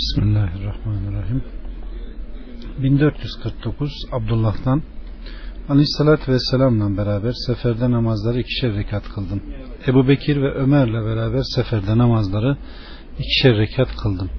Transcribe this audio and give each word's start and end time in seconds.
Bismillahirrahmanirrahim. 0.00 1.42
1449 2.82 3.90
Abdullah'tan 4.12 4.82
Aleyhissalatü 5.68 6.32
Vesselam'la 6.32 6.96
beraber 6.96 7.32
seferde 7.46 7.90
namazları 7.90 8.40
ikişer 8.40 8.74
rekat 8.74 9.08
kıldım. 9.08 9.42
Ebu 9.86 10.08
Bekir 10.08 10.42
ve 10.42 10.54
Ömer'le 10.54 11.04
beraber 11.04 11.42
seferde 11.54 11.98
namazları 11.98 12.56
ikişer 13.18 13.56
rekat 13.56 13.96
kıldım. 13.96 14.30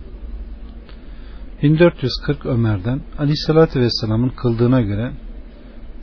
1440 1.64 2.46
Ömer'den 2.46 3.02
Aleyhissalatü 3.20 3.80
Vesselam'ın 3.80 4.30
kıldığına 4.30 4.82
göre 4.82 5.12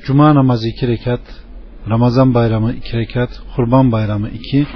Cuma 0.07 0.35
namazı 0.35 0.69
iki 0.69 0.89
rekat, 0.89 1.21
Ramazan 1.89 2.35
bayramı 2.35 2.73
iki 2.73 2.97
rekat, 2.97 3.31
Kurban 3.57 3.93
bayramı 3.93 4.29
iki 4.29 4.67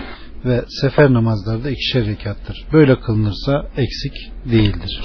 ve 0.45 0.65
sefer 0.69 1.13
namazları 1.13 1.65
da 1.65 1.71
ikişer 1.71 2.07
rekattır. 2.07 2.65
Böyle 2.73 3.01
kılınırsa 3.01 3.67
eksik 3.77 4.13
değildir. 4.45 5.01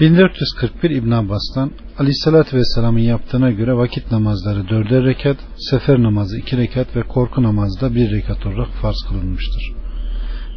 1441 0.00 0.90
İbn 0.90 1.10
Abbas'tan 1.10 1.70
Aleyhisselatü 1.98 2.56
Vesselam'ın 2.56 2.98
yaptığına 2.98 3.50
göre 3.50 3.76
vakit 3.76 4.12
namazları 4.12 4.68
dörder 4.68 5.04
rekat, 5.04 5.36
sefer 5.56 6.02
namazı 6.02 6.38
iki 6.38 6.56
rekat 6.56 6.96
ve 6.96 7.02
korku 7.02 7.42
namazı 7.42 7.80
da 7.80 7.94
bir 7.94 8.10
rekat 8.10 8.46
olarak 8.46 8.68
farz 8.82 8.96
kılınmıştır. 9.08 9.72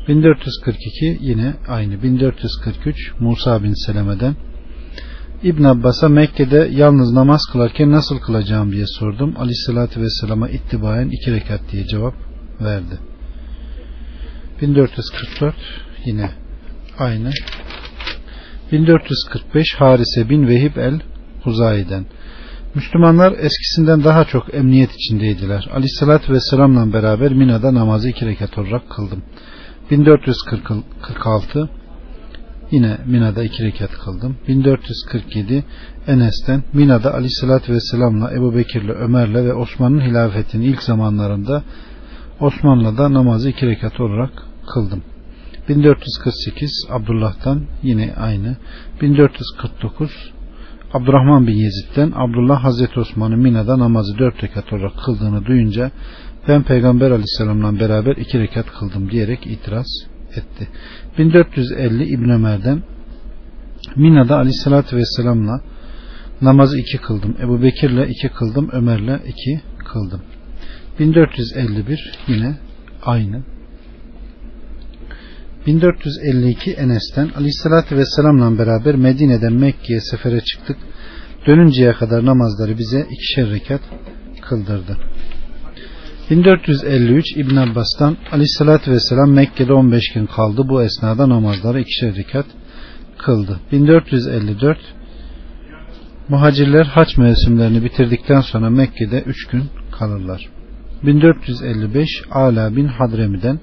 1442 0.07 1.17
yine 1.21 1.53
aynı. 1.67 2.03
1443 2.03 3.13
Musa 3.19 3.63
bin 3.63 3.85
Seleme'den 3.85 4.35
İbn 5.43 5.63
Abbas'a 5.63 6.09
Mekke'de 6.09 6.69
yalnız 6.71 7.13
namaz 7.13 7.41
kılarken 7.51 7.91
nasıl 7.91 8.19
kılacağım 8.19 8.71
diye 8.71 8.85
sordum. 8.87 9.33
Aleyhissalatü 9.37 10.01
Vesselam'a 10.01 10.49
ittibayen 10.49 11.09
iki 11.09 11.31
rekat 11.31 11.61
diye 11.71 11.87
cevap 11.87 12.13
verdi. 12.61 12.99
1444 14.61 15.55
yine 16.05 16.29
aynı. 16.99 17.31
1445 18.71 19.75
Harise 19.77 20.29
bin 20.29 20.47
Vehib 20.47 20.75
el 20.75 20.99
Huzayi'den 21.43 22.05
Müslümanlar 22.75 23.31
eskisinden 23.31 24.03
daha 24.03 24.25
çok 24.25 24.53
emniyet 24.53 24.91
içindeydiler. 24.95 25.67
Aleyhissalatü 25.71 26.33
Vesselam'la 26.33 26.93
beraber 26.93 27.33
Mina'da 27.33 27.73
namazı 27.73 28.09
iki 28.09 28.25
rekat 28.25 28.57
olarak 28.57 28.89
kıldım. 28.89 29.23
1446 29.91 31.69
Yine 32.71 32.97
Mina'da 33.05 33.43
iki 33.43 33.63
rekat 33.63 33.91
kıldım. 33.91 34.37
1447 34.47 35.63
Enes'ten 36.07 36.63
Mina'da 36.73 37.13
Aleyhisselatü 37.13 37.73
Vesselam'la 37.73 38.33
Ebu 38.33 38.55
Bekir'le 38.55 38.89
Ömer'le 38.89 39.45
ve 39.45 39.53
Osman'ın 39.53 40.01
hilafetinin 40.01 40.63
ilk 40.63 40.83
zamanlarında 40.83 41.63
Osman'la 42.39 42.97
da 42.97 43.13
namazı 43.13 43.49
iki 43.49 43.67
rekat 43.67 43.99
olarak 43.99 44.31
kıldım. 44.73 45.03
1448 45.69 46.71
Abdullah'tan 46.89 47.63
yine 47.83 48.13
aynı. 48.17 48.57
1449 49.01 50.11
Abdurrahman 50.93 51.47
bin 51.47 51.55
Yezid'den 51.55 52.11
Abdullah 52.15 52.63
Hazreti 52.63 52.99
Osman'ın 52.99 53.39
Mina'da 53.39 53.79
namazı 53.79 54.17
dört 54.17 54.43
rekat 54.43 54.73
olarak 54.73 54.93
kıldığını 55.05 55.45
duyunca 55.45 55.91
ben 56.47 56.63
Peygamber 56.63 57.11
Aleyhisselam'la 57.11 57.79
beraber 57.79 58.15
iki 58.15 58.39
rekat 58.39 58.65
kıldım 58.71 59.11
diyerek 59.11 59.47
itiraz 59.47 59.87
etti. 60.37 60.67
1450 61.17 62.03
İbn 62.03 62.29
Ömer'den 62.29 62.83
Mina'da 63.95 64.37
Aleyhisselatü 64.37 64.97
Vesselam'la 64.97 65.61
namazı 66.41 66.79
iki 66.79 66.97
kıldım. 66.97 67.35
Ebu 67.41 67.61
Bekir'le 67.61 68.09
iki 68.09 68.29
kıldım. 68.29 68.69
Ömer'le 68.71 69.19
iki 69.27 69.61
kıldım. 69.85 70.21
1451 70.99 72.11
yine 72.27 72.57
aynı. 73.03 73.43
1452 75.67 76.71
Enes'ten 76.71 77.29
Aleyhisselatü 77.37 77.97
Vesselam'la 77.97 78.57
beraber 78.59 78.95
Medine'den 78.95 79.53
Mekke'ye 79.53 80.01
sefere 80.01 80.41
çıktık. 80.41 80.77
Dönünceye 81.47 81.93
kadar 81.93 82.25
namazları 82.25 82.77
bize 82.77 83.07
ikişer 83.11 83.49
rekat 83.49 83.81
kıldırdı. 84.41 84.97
1453 86.29 87.37
İbn 87.37 87.55
Abbas'tan 87.55 88.17
Aleyhisselatü 88.31 88.91
Vesselam 88.91 89.31
Mekke'de 89.31 89.73
15 89.73 90.13
gün 90.13 90.25
kaldı. 90.25 90.69
Bu 90.69 90.83
esnada 90.83 91.29
namazları 91.29 91.81
ikişer 91.81 92.15
rekat 92.15 92.45
kıldı. 93.17 93.59
1454 93.71 94.77
Muhacirler 96.29 96.85
haç 96.85 97.17
mevsimlerini 97.17 97.83
bitirdikten 97.83 98.41
sonra 98.41 98.69
Mekke'de 98.69 99.21
3 99.21 99.47
gün 99.47 99.63
kalırlar. 99.99 100.49
1455 101.03 102.09
Ala 102.31 102.75
bin 102.75 102.87
Hadremi'den 102.87 103.59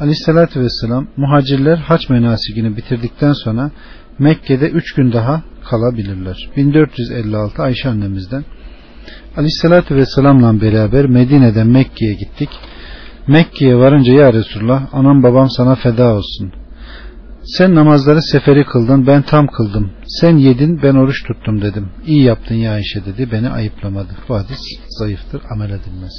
Aleyhisselatü 0.00 0.60
Vesselam 0.60 1.08
muhacirler 1.16 1.76
haç 1.76 2.08
menasikini 2.08 2.76
bitirdikten 2.76 3.32
sonra 3.32 3.70
Mekke'de 4.18 4.70
3 4.70 4.94
gün 4.94 5.12
daha 5.12 5.42
kalabilirler. 5.70 6.50
1456 6.56 7.62
Ayşe 7.62 7.88
annemizden 7.88 8.44
Aleyhissalatü 9.36 9.96
Vesselam'la 9.96 10.60
beraber 10.60 11.06
Medine'den 11.06 11.66
Mekke'ye 11.66 12.14
gittik. 12.14 12.48
Mekke'ye 13.26 13.76
varınca 13.76 14.12
ya 14.12 14.32
Resulullah 14.32 14.94
anam 14.94 15.22
babam 15.22 15.50
sana 15.50 15.74
feda 15.74 16.14
olsun. 16.14 16.52
Sen 17.44 17.74
namazları 17.74 18.22
seferi 18.22 18.64
kıldın 18.64 19.06
ben 19.06 19.22
tam 19.22 19.46
kıldım. 19.46 19.90
Sen 20.06 20.36
yedin 20.36 20.82
ben 20.82 20.94
oruç 20.94 21.24
tuttum 21.26 21.62
dedim. 21.62 21.88
İyi 22.06 22.22
yaptın 22.22 22.54
ya 22.54 22.72
Ayşe 22.72 23.04
dedi 23.04 23.28
beni 23.32 23.48
ayıplamadı. 23.48 24.08
Bu 24.28 24.34
hadis 24.34 24.60
zayıftır 24.88 25.42
amel 25.50 25.70
edilmez. 25.70 26.12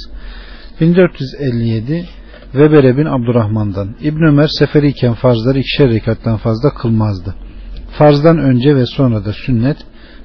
1457 0.80 2.08
Vebere 2.54 2.96
bin 2.96 3.04
Abdurrahman'dan 3.04 3.96
İbn 4.00 4.22
Ömer 4.22 4.46
seferiyken 4.46 5.14
farzları 5.14 5.58
ikişer 5.58 5.88
rekattan 5.88 6.36
fazla 6.36 6.74
kılmazdı. 6.74 7.34
Farzdan 7.98 8.38
önce 8.38 8.76
ve 8.76 8.86
sonra 8.86 9.24
da 9.24 9.32
sünnet 9.32 9.76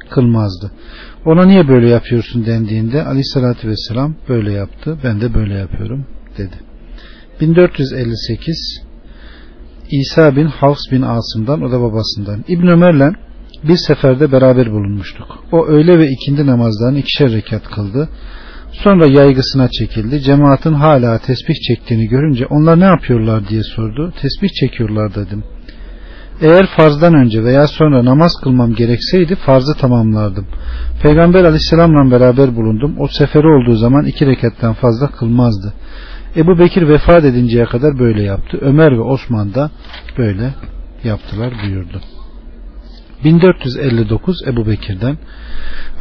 kılmazdı. 0.09 0.71
Ona 1.25 1.45
niye 1.45 1.67
böyle 1.67 1.89
yapıyorsun 1.89 2.45
dendiğinde 2.45 3.03
aleyhissalatü 3.03 3.67
vesselam 3.67 4.15
böyle 4.29 4.51
yaptı 4.51 4.97
ben 5.03 5.21
de 5.21 5.33
böyle 5.33 5.53
yapıyorum 5.53 6.05
dedi. 6.37 6.55
1458 7.41 8.81
İsa 9.91 10.35
bin 10.35 10.45
Havs 10.45 10.91
bin 10.91 11.01
Asım'dan 11.01 11.61
o 11.61 11.71
da 11.71 11.81
babasından. 11.81 12.43
İbn 12.47 12.67
Ömer'le 12.67 13.13
bir 13.63 13.77
seferde 13.77 14.31
beraber 14.31 14.71
bulunmuştuk. 14.71 15.43
O 15.51 15.65
öğle 15.65 15.99
ve 15.99 16.09
ikindi 16.09 16.45
namazlarını 16.45 16.99
ikişer 16.99 17.31
rekat 17.31 17.63
kıldı. 17.63 18.09
Sonra 18.71 19.05
yaygısına 19.05 19.67
çekildi. 19.67 20.21
Cemaatin 20.21 20.73
hala 20.73 21.19
tesbih 21.19 21.55
çektiğini 21.67 22.07
görünce 22.07 22.45
onlar 22.45 22.79
ne 22.79 22.85
yapıyorlar 22.85 23.47
diye 23.49 23.63
sordu. 23.63 24.13
Tesbih 24.21 24.49
çekiyorlar 24.49 25.15
dedim. 25.15 25.43
Eğer 26.41 26.67
farzdan 26.77 27.13
önce 27.13 27.43
veya 27.43 27.67
sonra 27.67 28.05
namaz 28.05 28.31
kılmam 28.43 28.73
gerekseydi 28.73 29.35
farzı 29.35 29.73
tamamlardım. 29.73 30.47
Peygamber 31.01 31.43
aleyhisselamla 31.43 32.11
beraber 32.11 32.55
bulundum. 32.55 32.95
O 32.99 33.07
seferi 33.07 33.47
olduğu 33.47 33.75
zaman 33.75 34.05
iki 34.05 34.25
reketten 34.25 34.73
fazla 34.73 35.07
kılmazdı. 35.07 35.73
Ebu 36.35 36.59
Bekir 36.59 36.87
vefat 36.87 37.25
edinceye 37.25 37.65
kadar 37.65 37.99
böyle 37.99 38.23
yaptı. 38.23 38.57
Ömer 38.61 38.91
ve 38.91 39.01
Osman 39.01 39.53
da 39.53 39.71
böyle 40.17 40.53
yaptılar 41.03 41.53
buyurdu. 41.63 42.01
1459 43.23 44.47
Ebu 44.47 44.67
Bekir'den 44.67 45.17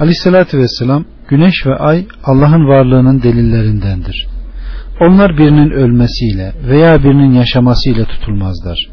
Aleyhisselatü 0.00 0.58
Vesselam 0.58 1.04
Güneş 1.28 1.66
ve 1.66 1.74
ay 1.74 2.06
Allah'ın 2.24 2.68
varlığının 2.68 3.22
delillerindendir. 3.22 4.26
Onlar 5.00 5.38
birinin 5.38 5.70
ölmesiyle 5.70 6.52
veya 6.68 7.04
birinin 7.04 7.32
yaşamasıyla 7.32 8.04
tutulmazlar. 8.04 8.91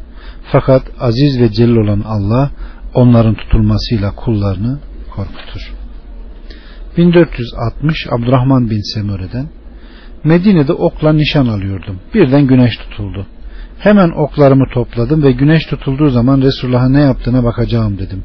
Fakat 0.52 0.82
aziz 1.00 1.40
ve 1.40 1.52
celil 1.52 1.76
olan 1.76 2.00
Allah 2.00 2.50
onların 2.94 3.34
tutulmasıyla 3.34 4.14
kullarını 4.14 4.78
korkutur. 5.10 5.74
1460 6.96 8.06
Abdurrahman 8.10 8.70
bin 8.70 8.94
Semure'den 8.94 9.48
Medine'de 10.24 10.72
okla 10.72 11.12
nişan 11.12 11.46
alıyordum. 11.46 12.00
Birden 12.14 12.46
güneş 12.46 12.76
tutuldu. 12.76 13.26
Hemen 13.78 14.10
oklarımı 14.10 14.64
topladım 14.74 15.22
ve 15.22 15.32
güneş 15.32 15.66
tutulduğu 15.66 16.08
zaman 16.08 16.40
Resulullah'a 16.40 16.88
ne 16.88 17.00
yaptığına 17.00 17.44
bakacağım 17.44 17.98
dedim. 17.98 18.24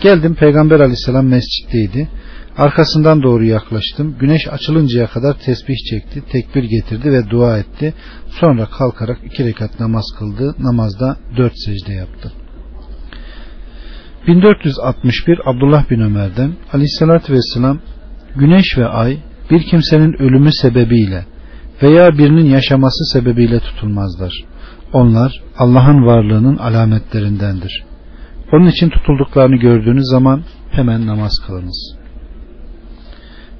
Geldim 0.00 0.34
Peygamber 0.34 0.80
aleyhisselam 0.80 1.26
mescitteydi. 1.26 2.08
Arkasından 2.56 3.22
doğru 3.22 3.44
yaklaştım. 3.44 4.16
Güneş 4.20 4.48
açılıncaya 4.48 5.06
kadar 5.06 5.38
tesbih 5.38 5.76
çekti, 5.90 6.22
tekbir 6.32 6.64
getirdi 6.64 7.12
ve 7.12 7.30
dua 7.30 7.58
etti. 7.58 7.94
Sonra 8.40 8.66
kalkarak 8.66 9.18
iki 9.24 9.44
rekat 9.44 9.80
namaz 9.80 10.04
kıldı. 10.18 10.54
Namazda 10.58 11.16
dört 11.36 11.52
secde 11.66 11.92
yaptı. 11.92 12.32
1461 14.26 15.38
Abdullah 15.44 15.90
bin 15.90 16.00
Ömer'den 16.00 16.52
Aleyhisselatü 16.72 17.32
Vesselam 17.32 17.78
Güneş 18.36 18.78
ve 18.78 18.86
ay 18.86 19.18
bir 19.50 19.62
kimsenin 19.62 20.12
ölümü 20.22 20.52
sebebiyle 20.52 21.26
veya 21.82 22.18
birinin 22.18 22.44
yaşaması 22.44 23.04
sebebiyle 23.12 23.60
tutulmazlar. 23.60 24.44
Onlar 24.92 25.42
Allah'ın 25.58 26.06
varlığının 26.06 26.56
alametlerindendir. 26.56 27.84
Onun 28.52 28.66
için 28.66 28.88
tutulduklarını 28.88 29.56
gördüğünüz 29.56 30.04
zaman 30.10 30.42
hemen 30.70 31.06
namaz 31.06 31.32
kılınız. 31.46 31.96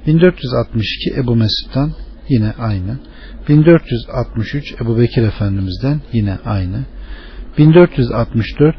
1462 0.07 1.19
Ebu 1.19 1.35
Mesud'dan 1.35 1.91
yine 2.29 2.53
aynı. 2.59 2.99
1463 3.49 4.73
Ebu 4.81 4.99
Bekir 4.99 5.23
Efendimiz'den 5.23 6.01
yine 6.13 6.37
aynı. 6.45 6.85
1464 7.57 8.75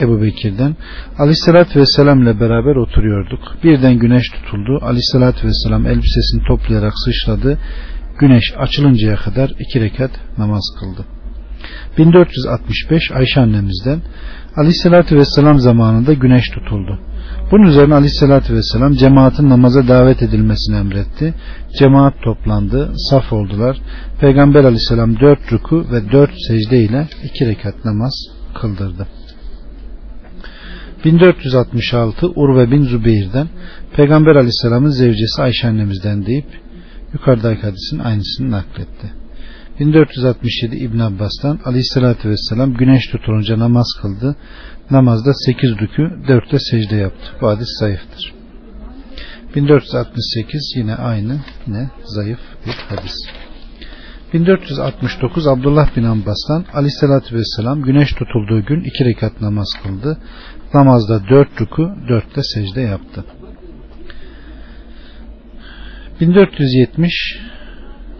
Ebu 0.00 0.22
Bekir'den 0.22 0.76
Aleyhisselatü 1.18 1.80
Vesselam 1.80 2.22
ile 2.22 2.40
beraber 2.40 2.76
oturuyorduk. 2.76 3.40
Birden 3.64 3.98
güneş 3.98 4.28
tutuldu. 4.28 4.78
Aleyhisselatü 4.82 5.46
Vesselam 5.46 5.86
elbisesini 5.86 6.42
toplayarak 6.48 6.92
sıçradı. 7.04 7.58
Güneş 8.18 8.54
açılıncaya 8.58 9.16
kadar 9.16 9.50
iki 9.58 9.80
rekat 9.80 10.10
namaz 10.38 10.64
kıldı. 10.80 11.06
1465 11.98 13.10
Ayşe 13.12 13.40
annemizden 13.40 14.00
Aleyhisselatü 14.56 15.16
Vesselam 15.16 15.58
zamanında 15.58 16.12
güneş 16.12 16.50
tutuldu. 16.50 16.98
Bunun 17.50 17.62
üzerine 17.62 17.94
Aleyhisselatü 17.94 18.54
Vesselam 18.54 18.92
cemaatin 18.92 19.50
namaza 19.50 19.88
davet 19.88 20.22
edilmesini 20.22 20.76
emretti. 20.76 21.34
Cemaat 21.78 22.14
toplandı, 22.22 22.92
saf 23.10 23.32
oldular. 23.32 23.76
Peygamber 24.20 24.64
Aleyhisselam 24.64 25.20
dört 25.20 25.52
ruku 25.52 25.86
ve 25.92 26.12
dört 26.12 26.30
secde 26.48 26.78
ile 26.78 27.08
iki 27.24 27.46
rekat 27.46 27.84
namaz 27.84 28.12
kıldırdı. 28.54 29.06
1466 31.04 32.26
Urve 32.26 32.70
bin 32.70 32.82
Zübeyir'den 32.82 33.48
Peygamber 33.96 34.36
Aleyhisselam'ın 34.36 34.90
zevcesi 34.90 35.42
Ayşe 35.42 35.68
annemizden 35.68 36.26
deyip 36.26 36.46
yukarıdaki 37.12 37.62
hadisin 37.62 37.98
aynısını 37.98 38.50
nakletti. 38.50 39.23
1467 39.80 40.76
İbn 40.76 40.98
Abbas'tan 40.98 41.60
Aleyhisselatü 41.64 42.28
Vesselam 42.28 42.74
güneş 42.74 43.06
tutulunca 43.06 43.58
namaz 43.58 43.86
kıldı. 44.02 44.36
Namazda 44.90 45.34
8 45.34 45.70
rükü 45.70 46.02
4'te 46.02 46.58
secde 46.58 46.96
yaptı. 46.96 47.32
Bu 47.40 47.48
hadis 47.48 47.68
zayıftır. 47.80 48.34
1468 49.54 50.72
yine 50.76 50.94
aynı 50.94 51.40
yine 51.66 51.90
zayıf 52.04 52.40
bir 52.66 52.96
hadis. 52.96 53.14
1469 54.32 55.46
Abdullah 55.46 55.96
bin 55.96 56.04
Abbas'tan 56.04 56.64
Aleyhisselatü 56.74 57.36
Vesselam 57.36 57.82
güneş 57.82 58.12
tutulduğu 58.12 58.64
gün 58.64 58.84
iki 58.84 59.04
rekat 59.04 59.40
namaz 59.40 59.68
kıldı. 59.82 60.18
Namazda 60.74 61.28
dört 61.28 61.60
ruku 61.60 61.90
dörtte 62.08 62.42
secde 62.42 62.80
yaptı. 62.80 63.24
1470 66.20 67.38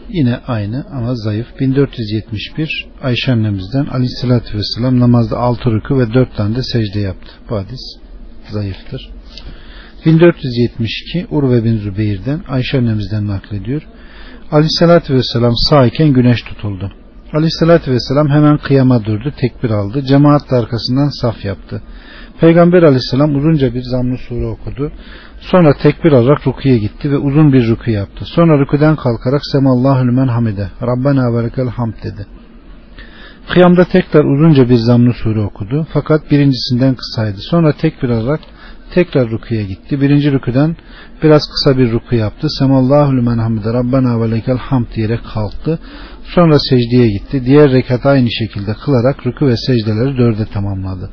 yine 0.09 0.41
aynı 0.47 0.87
ama 0.93 1.15
zayıf. 1.15 1.47
1471 1.61 2.87
Ayşe 3.03 3.33
annemizden 3.33 3.87
Aleyhisselatü 3.87 4.59
Vesselam 4.59 5.01
namazda 5.01 5.39
altı 5.39 5.71
ruku 5.71 5.99
ve 5.99 6.15
dört 6.15 6.37
tane 6.37 6.57
de 6.57 6.63
secde 6.63 7.01
yaptı. 7.01 7.31
Bu 7.51 7.57
hadis 7.57 7.81
zayıftır. 8.51 9.11
1472 10.07 11.27
Urve 11.31 11.65
bin 11.65 11.79
Zübeyir'den 11.79 12.41
Ayşe 12.49 12.79
annemizden 12.79 13.27
naklediyor. 13.27 13.83
Aleyhissalatü 14.53 15.15
vesselam 15.15 15.53
sağ 15.57 15.89
güneş 15.89 16.43
tutuldu. 16.43 16.93
Aleyhissalatü 17.33 17.93
vesselam 17.93 18.29
hemen 18.29 18.59
kıyama 18.59 19.05
durdu, 19.05 19.33
tekbir 19.41 19.71
aldı. 19.71 20.03
Cemaat 20.03 20.53
arkasından 20.53 21.21
saf 21.21 21.45
yaptı. 21.45 21.83
Peygamber 22.41 22.83
aleyhisselam 22.83 23.37
uzunca 23.37 23.75
bir 23.75 23.83
zamlı 23.83 24.19
sure 24.19 24.47
okudu. 24.47 24.93
Sonra 25.41 25.75
tekbir 25.83 26.13
alarak 26.13 26.47
rukuya 26.47 26.77
gitti 26.77 27.11
ve 27.11 27.17
uzun 27.17 27.53
bir 27.53 27.69
ruku 27.69 27.91
yaptı. 27.91 28.25
Sonra 28.25 28.59
rukudan 28.59 28.97
kalkarak 28.97 29.41
Semallahü 29.53 30.07
lümen 30.07 30.29
hamide. 30.29 30.69
Rabbena 30.83 31.35
verekel 31.35 31.69
hamd 31.69 31.95
dedi. 32.05 32.27
Kıyamda 33.49 33.85
tekrar 33.85 34.25
uzunca 34.25 34.69
bir 34.69 34.77
zamlı 34.77 35.13
sure 35.13 35.41
okudu. 35.41 35.87
Fakat 35.93 36.31
birincisinden 36.31 36.95
kısaydı. 36.95 37.39
Sonra 37.39 37.73
tekbir 37.73 38.09
alarak 38.09 38.41
tekrar 38.95 39.31
rukuya 39.31 39.63
gitti. 39.63 40.01
Birinci 40.01 40.33
rükudan 40.33 40.77
biraz 41.23 41.43
kısa 41.51 41.79
bir 41.79 41.93
ruku 41.93 42.15
yaptı. 42.15 42.47
Semallahu 42.59 43.17
lümen 43.17 43.39
hamide 43.39 43.73
Rabbena 43.73 44.21
ve 44.21 44.53
hamd 44.53 44.87
diyerek 44.95 45.21
kalktı. 45.35 45.79
Sonra 46.25 46.59
secdeye 46.59 47.09
gitti. 47.09 47.45
Diğer 47.45 47.73
rekat 47.73 48.07
aynı 48.07 48.29
şekilde 48.31 48.75
kılarak 48.75 49.27
ruku 49.27 49.47
ve 49.47 49.57
secdeleri 49.57 50.19
dörde 50.19 50.47
tamamladı. 50.47 51.11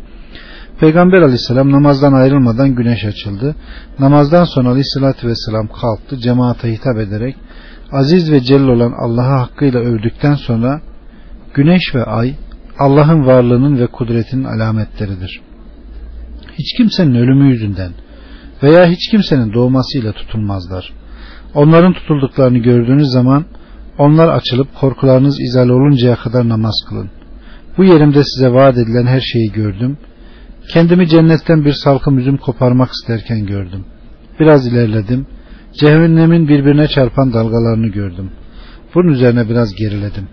Peygamber 0.82 1.22
aleyhisselam 1.22 1.72
namazdan 1.72 2.14
ayrılmadan 2.14 2.76
güneş 2.76 3.06
açıldı. 3.06 3.56
Namazdan 4.00 4.44
sonra 4.44 4.70
aleyhissalatü 4.70 5.28
vesselam 5.28 5.68
kalktı. 5.68 6.18
Cemaate 6.18 6.74
hitap 6.74 6.98
ederek 6.98 7.36
aziz 7.92 8.32
ve 8.32 8.42
celil 8.42 8.68
olan 8.68 8.94
Allah'a 9.06 9.42
hakkıyla 9.42 9.80
övdükten 9.80 10.36
sonra 10.36 10.82
güneş 11.54 11.96
ve 11.96 12.04
ay 12.04 12.36
Allah'ın 12.80 13.26
varlığının 13.26 13.80
ve 13.80 13.88
kudretinin 13.88 14.44
alametleridir 14.44 15.42
hiç 16.62 16.78
kimsenin 16.78 17.16
ölümü 17.16 17.52
yüzünden 17.52 17.92
veya 18.64 18.86
hiç 18.86 19.12
kimsenin 19.12 19.54
doğmasıyla 19.54 20.12
tutulmazlar. 20.12 20.94
Onların 21.54 21.94
tutulduklarını 21.94 22.58
gördüğünüz 22.58 23.08
zaman 23.08 23.46
onlar 23.98 24.28
açılıp 24.28 24.76
korkularınız 24.76 25.42
izal 25.42 25.70
oluncaya 25.70 26.16
kadar 26.16 26.50
namaz 26.50 26.76
kılın. 26.90 27.10
Bu 27.78 27.84
yerimde 27.84 28.24
size 28.24 28.52
vaat 28.52 28.78
edilen 28.78 29.06
her 29.06 29.20
şeyi 29.20 29.52
gördüm. 29.52 29.98
Kendimi 30.74 31.08
cennetten 31.08 31.66
bir 31.66 31.74
salkım 31.74 32.20
üzüm 32.20 32.38
koparmak 32.38 32.90
isterken 32.92 33.46
gördüm. 33.46 33.86
Biraz 34.40 34.68
ilerledim. 34.68 35.28
Cehennemin 35.80 36.48
birbirine 36.48 36.88
çarpan 36.88 37.34
dalgalarını 37.34 37.88
gördüm. 37.88 38.32
Bunun 38.96 39.08
üzerine 39.08 39.50
biraz 39.50 39.76
geriledim. 39.76 40.28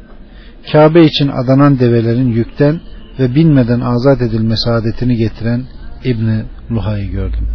Kabe 0.73 1.05
için 1.05 1.29
adanan 1.29 1.79
develerin 1.79 2.29
yükten 2.29 2.81
ve 3.19 3.35
binmeden 3.35 3.81
azat 3.81 4.23
edilmesi 4.23 4.71
adetini 4.71 5.17
getiren 5.17 5.65
İbni 6.05 6.43
Luha'yı 6.71 7.11
gördüm. 7.11 7.49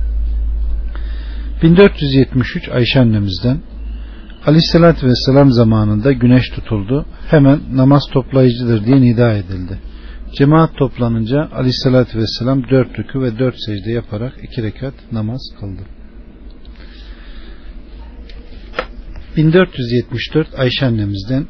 1473 1.64 2.70
Ayşe 2.70 3.00
annemizden 3.00 3.58
Aleyhisselatü 4.46 5.08
Vesselam 5.08 5.52
zamanında 5.52 6.12
güneş 6.12 6.50
tutuldu. 6.50 7.06
Hemen 7.30 7.60
namaz 7.74 8.04
toplayıcıdır 8.14 8.86
diye 8.86 9.02
nida 9.02 9.34
edildi. 9.34 9.80
Cemaat 10.38 10.78
toplanınca 10.78 11.50
Aleyhisselatü 11.52 12.18
Vesselam 12.18 12.70
dört 12.70 13.00
rükü 13.00 13.22
ve 13.22 13.40
dört 13.40 13.56
secde 13.66 13.92
yaparak 13.92 14.34
iki 14.44 14.64
rekat 14.64 14.94
namaz 15.12 15.42
kıldı. 15.60 15.82
1474 19.38 20.60
Ayşe 20.60 20.86
annemizden 20.86 21.48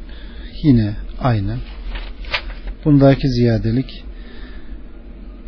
yine 0.62 0.96
aynı. 1.20 1.56
Bundaki 2.84 3.28
ziyadelik 3.28 4.04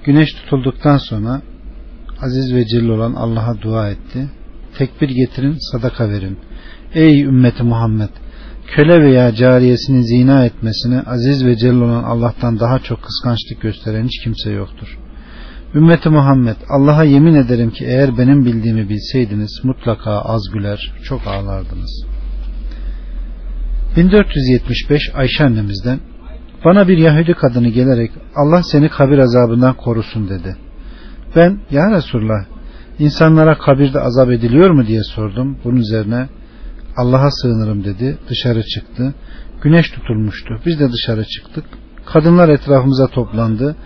Güneş 0.05 0.33
tutulduktan 0.33 0.97
sonra 0.99 1.43
aziz 2.21 2.55
ve 2.55 2.67
celil 2.67 2.89
olan 2.89 3.13
Allah'a 3.13 3.63
dua 3.63 3.91
etti. 3.91 4.29
Tekbir 4.79 5.09
getirin, 5.09 5.57
sadaka 5.73 6.11
verin. 6.11 6.39
Ey 6.95 7.23
ümmeti 7.23 7.63
Muhammed! 7.63 8.09
Köle 8.67 9.03
veya 9.03 9.35
cariyesini 9.35 10.05
zina 10.05 10.45
etmesine 10.45 11.01
aziz 11.01 11.47
ve 11.47 11.57
celil 11.57 11.81
olan 11.81 12.05
Allah'tan 12.05 12.61
daha 12.61 12.79
çok 12.79 13.03
kıskançlık 13.03 13.61
gösteren 13.61 14.05
hiç 14.05 14.25
kimse 14.25 14.51
yoktur. 14.51 14.99
Ümmeti 15.75 16.09
Muhammed 16.09 16.57
Allah'a 16.69 17.05
yemin 17.05 17.35
ederim 17.35 17.71
ki 17.71 17.85
eğer 17.85 18.19
benim 18.19 18.45
bildiğimi 18.45 18.89
bilseydiniz 18.89 19.61
mutlaka 19.65 20.11
az 20.11 20.43
güler, 20.53 20.93
çok 21.05 21.27
ağlardınız. 21.27 22.07
1475 23.97 25.03
Ayşe 25.15 25.45
annemizden 25.45 26.01
bana 26.65 26.89
bir 26.89 26.99
Yahudi 26.99 27.35
kadını 27.35 27.69
gelerek 27.69 28.11
Allah 28.37 28.63
seni 28.63 28.89
kabir 28.89 29.19
azabından 29.19 29.75
korusun 29.77 30.29
dedi. 30.29 30.57
Ben 31.37 31.61
ya 31.71 31.91
Resulullah 31.91 32.45
insanlara 32.99 33.59
kabirde 33.59 34.01
azap 34.01 34.31
ediliyor 34.31 34.71
mu 34.71 34.87
diye 34.87 35.03
sordum. 35.03 35.59
Bunun 35.65 35.77
üzerine 35.77 36.29
Allah'a 36.97 37.31
sığınırım 37.31 37.85
dedi. 37.85 38.19
Dışarı 38.29 38.63
çıktı. 38.63 39.15
Güneş 39.63 39.91
tutulmuştu. 39.91 40.61
Biz 40.67 40.81
de 40.81 40.93
dışarı 40.93 41.25
çıktık. 41.25 41.65
Kadınlar 42.07 42.49
etrafımıza 42.49 43.07
toplandı. 43.07 43.77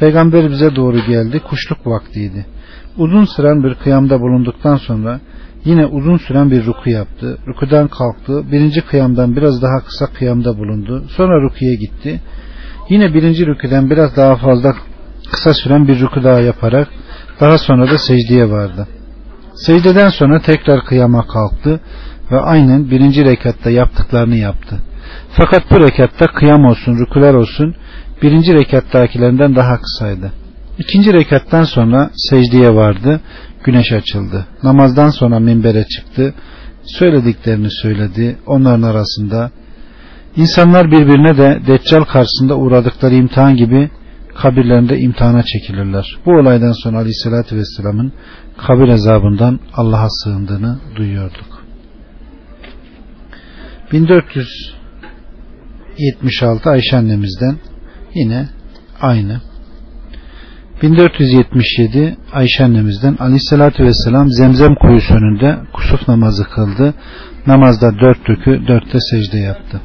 Peygamber 0.00 0.50
bize 0.50 0.76
doğru 0.76 0.96
geldi. 1.06 1.40
Kuşluk 1.40 1.86
vaktiydi. 1.86 2.46
Uzun 2.96 3.24
süren 3.24 3.64
bir 3.64 3.74
kıyamda 3.74 4.20
bulunduktan 4.20 4.76
sonra 4.76 5.20
Yine 5.64 5.86
uzun 5.86 6.16
süren 6.16 6.50
bir 6.50 6.66
ruku 6.66 6.90
yaptı. 6.90 7.38
Rukudan 7.46 7.88
kalktı. 7.88 8.52
Birinci 8.52 8.80
kıyamdan 8.80 9.36
biraz 9.36 9.62
daha 9.62 9.84
kısa 9.84 10.06
kıyamda 10.06 10.58
bulundu. 10.58 11.04
Sonra 11.16 11.42
rukuya 11.42 11.74
gitti. 11.74 12.20
Yine 12.88 13.14
birinci 13.14 13.46
rüküden 13.46 13.90
biraz 13.90 14.16
daha 14.16 14.36
fazla 14.36 14.74
kısa 15.30 15.54
süren 15.54 15.88
bir 15.88 16.00
ruku 16.00 16.24
daha 16.24 16.40
yaparak 16.40 16.88
daha 17.40 17.58
sonra 17.58 17.90
da 17.90 17.98
secdeye 17.98 18.50
vardı. 18.50 18.88
Secdeden 19.54 20.08
sonra 20.08 20.40
tekrar 20.40 20.84
kıyama 20.84 21.26
kalktı 21.26 21.80
ve 22.30 22.40
aynen 22.40 22.90
birinci 22.90 23.24
rekatta 23.24 23.70
yaptıklarını 23.70 24.36
yaptı. 24.36 24.82
Fakat 25.30 25.70
bu 25.70 25.80
rekatta 25.80 26.26
kıyam 26.26 26.64
olsun, 26.64 26.98
rukular 26.98 27.34
olsun 27.34 27.74
birinci 28.22 28.54
rekattakilerinden 28.54 29.56
daha 29.56 29.80
kısaydı. 29.80 30.32
İkinci 30.78 31.12
rekattan 31.12 31.64
sonra 31.64 32.10
secdeye 32.14 32.74
vardı 32.74 33.20
güneş 33.64 33.92
açıldı. 33.92 34.46
Namazdan 34.62 35.10
sonra 35.10 35.38
minbere 35.38 35.84
çıktı. 35.84 36.34
Söylediklerini 36.84 37.70
söyledi. 37.70 38.36
Onların 38.46 38.82
arasında 38.82 39.50
insanlar 40.36 40.90
birbirine 40.90 41.38
de 41.38 41.60
Deccal 41.66 42.04
karşısında 42.04 42.56
uğradıkları 42.56 43.14
imtihan 43.14 43.56
gibi 43.56 43.90
kabirlerinde 44.34 44.98
imtihana 44.98 45.42
çekilirler. 45.42 46.16
Bu 46.26 46.30
olaydan 46.30 46.72
sonra 46.72 46.98
Aleyhisselatü 46.98 47.56
Vesselam'ın 47.56 48.12
kabir 48.56 48.88
azabından 48.88 49.60
Allah'a 49.74 50.08
sığındığını 50.10 50.78
duyuyorduk. 50.96 51.53
1476 53.94 56.70
Ayşe 56.70 56.96
annemizden 56.96 57.56
yine 58.14 58.48
aynı. 59.00 59.40
1477 60.82 62.16
Ayşe 62.32 62.64
annemizden 62.64 63.16
Aleyhisselatü 63.20 63.84
Vesselam 63.84 64.30
zemzem 64.30 64.74
kuyusu 64.74 65.14
önünde 65.14 65.58
kusuf 65.72 66.08
namazı 66.08 66.44
kıldı. 66.44 66.94
Namazda 67.46 67.98
dört 67.98 68.30
rükü, 68.30 68.66
dörtte 68.68 68.98
secde 69.00 69.38
yaptı. 69.38 69.80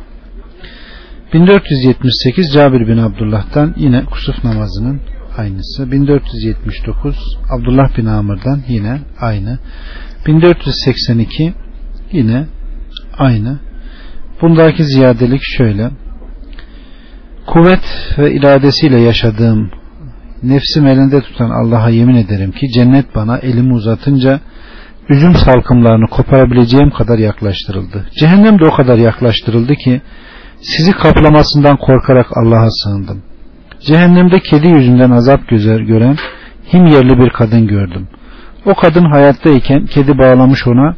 1478 1.34 2.54
Cabir 2.54 2.88
bin 2.88 2.98
Abdullah'tan 2.98 3.74
yine 3.78 4.06
kusuf 4.06 4.44
namazının 4.44 5.02
aynısı. 5.38 5.92
1479 5.92 7.38
Abdullah 7.50 7.98
bin 7.98 8.06
Amr'dan 8.06 8.64
yine 8.68 9.02
aynı. 9.20 9.60
1482 10.28 11.54
yine 12.12 12.46
aynı. 13.18 13.69
Bundaki 14.42 14.84
ziyadelik 14.84 15.42
şöyle. 15.58 15.92
Kuvvet 17.48 17.84
ve 18.18 18.34
iradesiyle 18.34 19.02
yaşadığım 19.02 19.72
nefsim 20.44 20.88
elinde 20.88 21.22
tutan 21.22 21.50
Allah'a 21.50 21.90
yemin 21.90 22.16
ederim 22.16 22.52
ki 22.52 22.68
cennet 22.76 23.16
bana 23.16 23.38
elimi 23.38 23.74
uzatınca 23.74 24.40
üzüm 25.10 25.36
salkımlarını 25.36 26.08
koparabileceğim 26.08 26.90
kadar 26.90 27.18
yaklaştırıldı. 27.18 28.06
Cehennem 28.20 28.60
de 28.60 28.66
o 28.66 28.72
kadar 28.72 28.98
yaklaştırıldı 28.98 29.76
ki 29.76 30.02
sizi 30.62 30.92
kaplamasından 30.92 31.78
korkarak 31.78 32.28
Allah'a 32.38 32.70
sığındım. 32.70 33.24
Cehennemde 33.80 34.40
kedi 34.40 34.68
yüzünden 34.68 35.12
azap 35.12 35.48
gözer 35.48 35.80
gören 35.80 36.16
him 36.74 36.86
yerli 36.88 37.20
bir 37.20 37.30
kadın 37.30 37.68
gördüm. 37.68 38.08
O 38.66 38.74
kadın 38.74 39.06
hayattayken 39.06 39.86
kedi 39.86 40.18
bağlamış 40.18 40.68
ona, 40.68 40.96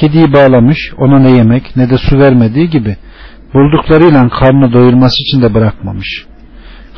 kediyi 0.00 0.32
bağlamış 0.32 0.78
ona 0.98 1.18
ne 1.18 1.30
yemek 1.30 1.76
ne 1.76 1.90
de 1.90 1.98
su 1.98 2.18
vermediği 2.18 2.70
gibi 2.70 2.96
bulduklarıyla 3.54 4.28
karnını 4.28 4.72
doyurması 4.72 5.22
için 5.22 5.42
de 5.42 5.54
bırakmamış. 5.54 6.26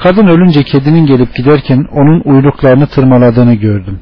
Kadın 0.02 0.26
ölünce 0.26 0.62
kedinin 0.62 1.06
gelip 1.06 1.34
giderken 1.34 1.86
onun 1.92 2.22
uyluklarını 2.24 2.86
tırmaladığını 2.86 3.54
gördüm. 3.54 4.00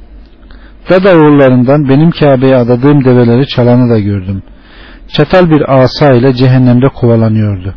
Dada 0.91 1.11
oğullarından 1.11 1.89
benim 1.89 2.11
Kabe'ye 2.11 2.57
adadığım 2.57 3.05
develeri 3.05 3.47
çalanı 3.47 3.91
da 3.91 3.99
gördüm. 3.99 4.43
Çatal 5.09 5.51
bir 5.51 5.83
asa 5.83 6.15
ile 6.15 6.35
cehennemde 6.35 6.89
kovalanıyordu. 6.89 7.75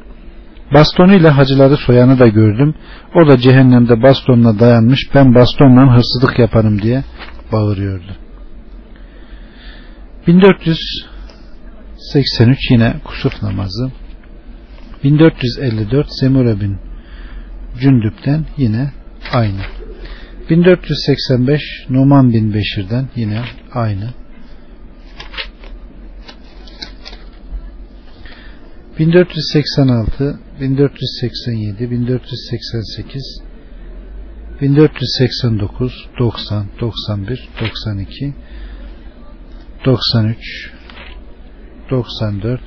Bastonuyla 0.74 1.38
hacıları 1.38 1.77
soyanı 1.77 2.19
da 2.19 2.27
gördüm. 2.27 2.74
O 3.15 3.27
da 3.27 3.38
cehennemde 3.38 4.03
bastonla 4.03 4.59
dayanmış 4.59 5.00
ben 5.15 5.36
bastonla 5.36 5.95
hırsızlık 5.95 6.39
yaparım 6.39 6.81
diye 6.81 7.03
bağırıyordu. 7.51 8.26
1483 10.27 12.72
yine 12.72 12.93
kusuf 13.03 13.43
namazı. 13.43 13.91
1454 15.03 16.07
Semure 16.19 16.62
bin 16.62 16.77
Cündüp'ten 17.79 18.46
yine 18.57 18.91
aynı. 19.31 19.62
1485 20.50 21.62
Numan 21.89 22.34
bin 22.34 22.53
Beşir'den 22.53 23.07
yine 23.15 23.41
aynı. 23.74 24.10
1486, 29.00 30.39
1487, 30.62 31.91
1488, 31.91 33.41
1489, 34.62 36.07
90, 36.19 36.65
91, 36.81 37.50
92, 37.62 38.34
93, 39.86 40.72
94, 41.89 42.62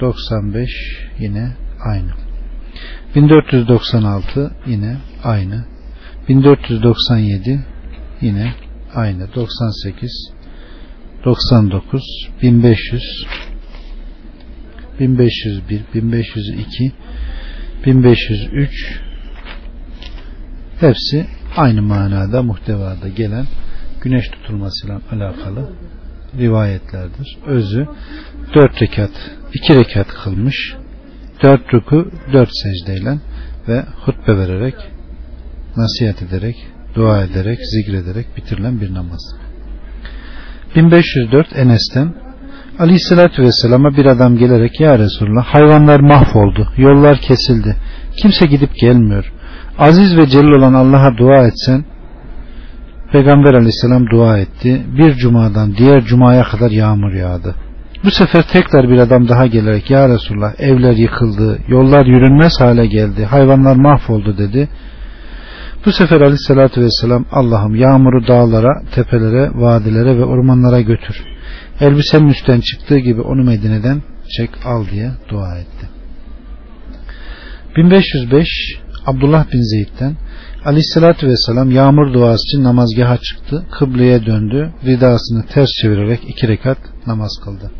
95 0.00 0.70
yine 1.18 1.52
aynı. 1.84 2.10
1496 3.14 4.50
yine 4.66 4.96
aynı. 5.24 5.64
1497 6.28 7.64
yine 8.20 8.52
aynı. 8.94 9.34
98 9.34 10.32
99 11.24 12.02
1500 12.42 13.26
1501 15.00 15.82
1502 15.94 16.92
1503 17.86 19.00
hepsi 20.80 21.26
aynı 21.56 21.82
manada 21.82 22.42
muhtevada 22.42 23.08
gelen 23.08 23.46
güneş 24.02 24.28
tutulmasıyla 24.28 25.00
alakalı 25.12 25.68
rivayetlerdir. 26.38 27.38
Özü 27.46 27.86
dört 28.54 28.82
rekat, 28.82 29.10
iki 29.54 29.76
rekat 29.76 30.08
kılmış, 30.08 30.74
dört 31.42 31.74
ruku, 31.74 32.10
dört 32.32 32.50
secdeyle 32.52 33.18
ve 33.68 33.84
hutbe 34.04 34.38
vererek, 34.38 34.74
nasihat 35.76 36.22
ederek, 36.22 36.56
dua 36.94 37.24
ederek, 37.24 37.58
zikrederek 37.66 38.36
bitirilen 38.36 38.80
bir 38.80 38.94
namaz. 38.94 39.36
1504 40.76 41.56
Enes'ten 41.56 42.14
Aleyhisselatü 42.78 43.42
Vesselam'a 43.42 43.96
bir 43.96 44.06
adam 44.06 44.36
gelerek 44.36 44.80
Ya 44.80 44.98
Resulullah 44.98 45.44
hayvanlar 45.44 46.00
mahvoldu, 46.00 46.68
yollar 46.76 47.18
kesildi, 47.18 47.76
kimse 48.16 48.46
gidip 48.46 48.76
gelmiyor. 48.76 49.32
Aziz 49.78 50.16
ve 50.16 50.26
celil 50.26 50.50
olan 50.50 50.74
Allah'a 50.74 51.18
dua 51.18 51.46
etsen 51.46 51.84
Peygamber 53.12 53.54
aleyhisselam 53.54 54.10
dua 54.10 54.38
etti. 54.38 54.82
Bir 54.98 55.14
cumadan 55.14 55.76
diğer 55.76 56.00
cumaya 56.00 56.42
kadar 56.42 56.70
yağmur 56.70 57.12
yağdı. 57.12 57.54
Bu 58.04 58.10
sefer 58.10 58.42
tekrar 58.42 58.88
bir 58.88 58.98
adam 58.98 59.28
daha 59.28 59.46
gelerek 59.46 59.90
Ya 59.90 60.08
Resulullah 60.08 60.60
evler 60.60 60.92
yıkıldı, 60.92 61.58
yollar 61.68 62.06
yürünmez 62.06 62.52
hale 62.60 62.86
geldi, 62.86 63.24
hayvanlar 63.24 63.76
mahvoldu 63.76 64.38
dedi. 64.38 64.68
Bu 65.86 65.92
sefer 65.92 66.20
aleyhissalatü 66.20 66.80
vesselam 66.80 67.24
Allah'ım 67.32 67.74
yağmuru 67.74 68.26
dağlara, 68.28 68.82
tepelere, 68.94 69.50
vadilere 69.54 70.18
ve 70.18 70.24
ormanlara 70.24 70.80
götür. 70.80 71.24
Elbisenin 71.80 72.28
üstten 72.28 72.60
çıktığı 72.60 72.98
gibi 72.98 73.20
onu 73.20 73.44
Medine'den 73.44 74.02
çek 74.36 74.50
al 74.64 74.86
diye 74.92 75.10
dua 75.28 75.58
etti. 75.58 75.88
1505 77.76 78.48
Abdullah 79.06 79.52
bin 79.52 79.62
Zeyd'den 79.62 80.16
Aleyhissalatü 80.66 81.26
Vesselam 81.28 81.70
yağmur 81.70 82.12
duası 82.12 82.42
için 82.48 82.64
namazgaha 82.64 83.16
çıktı. 83.16 83.66
Kıbleye 83.78 84.26
döndü. 84.26 84.72
Ridasını 84.84 85.46
ters 85.46 85.68
çevirerek 85.82 86.20
iki 86.28 86.48
rekat 86.48 86.78
namaz 87.06 87.30
kıldı. 87.44 87.70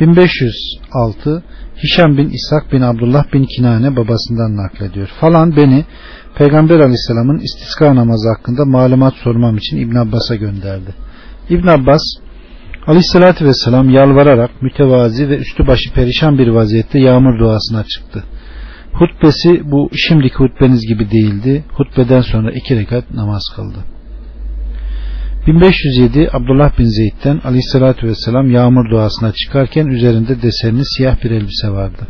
1506 0.00 1.42
Hişam 1.82 2.16
bin 2.16 2.28
İshak 2.30 2.72
bin 2.72 2.80
Abdullah 2.80 3.32
bin 3.32 3.44
Kinane 3.44 3.96
babasından 3.96 4.56
naklediyor. 4.56 5.08
Falan 5.20 5.56
beni 5.56 5.84
Peygamber 6.34 6.80
Aleyhisselam'ın 6.80 7.38
istiska 7.38 7.94
namazı 7.94 8.28
hakkında 8.28 8.64
malumat 8.64 9.14
sormam 9.14 9.56
için 9.56 9.76
İbn 9.76 9.96
Abbas'a 9.96 10.34
gönderdi. 10.34 10.94
İbn 11.50 11.66
Abbas 11.66 12.02
Aleyhisselatü 12.86 13.44
Vesselam 13.44 13.90
yalvararak 13.90 14.62
mütevazi 14.62 15.28
ve 15.28 15.36
üstü 15.36 15.66
başı 15.66 15.92
perişan 15.92 16.38
bir 16.38 16.48
vaziyette 16.48 17.00
yağmur 17.00 17.38
duasına 17.38 17.84
çıktı. 17.84 18.24
Hutbesi 18.92 19.70
bu 19.70 19.90
şimdiki 19.96 20.34
hutbeniz 20.34 20.86
gibi 20.86 21.10
değildi. 21.10 21.64
Hutbeden 21.72 22.20
sonra 22.20 22.52
iki 22.52 22.76
rekat 22.76 23.10
namaz 23.14 23.42
kıldı. 23.56 23.78
1507 25.46 26.28
Abdullah 26.32 26.78
bin 26.78 26.84
Zeyd'den 26.84 27.40
aleyhissalatü 27.44 28.06
vesselam 28.06 28.50
yağmur 28.50 28.90
duasına 28.90 29.32
çıkarken 29.32 29.86
üzerinde 29.86 30.42
desenli 30.42 30.82
siyah 30.84 31.24
bir 31.24 31.30
elbise 31.30 31.70
vardı. 31.70 32.06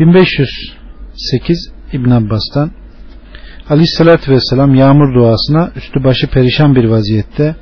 1508 0.00 1.72
İbn 1.92 2.10
Abbas'tan 2.10 2.70
aleyhissalatü 3.70 4.32
vesselam 4.32 4.74
yağmur 4.74 5.14
duasına 5.14 5.70
üstü 5.76 6.04
başı 6.04 6.26
perişan 6.26 6.76
bir 6.76 6.84
vaziyette 6.84 7.56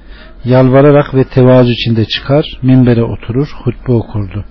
yalvararak 0.44 1.14
ve 1.14 1.24
tevazu 1.24 1.70
içinde 1.70 2.04
çıkar, 2.04 2.58
minbere 2.62 3.02
oturur, 3.02 3.48
hutbe 3.64 3.92
okurdu. 3.92 4.44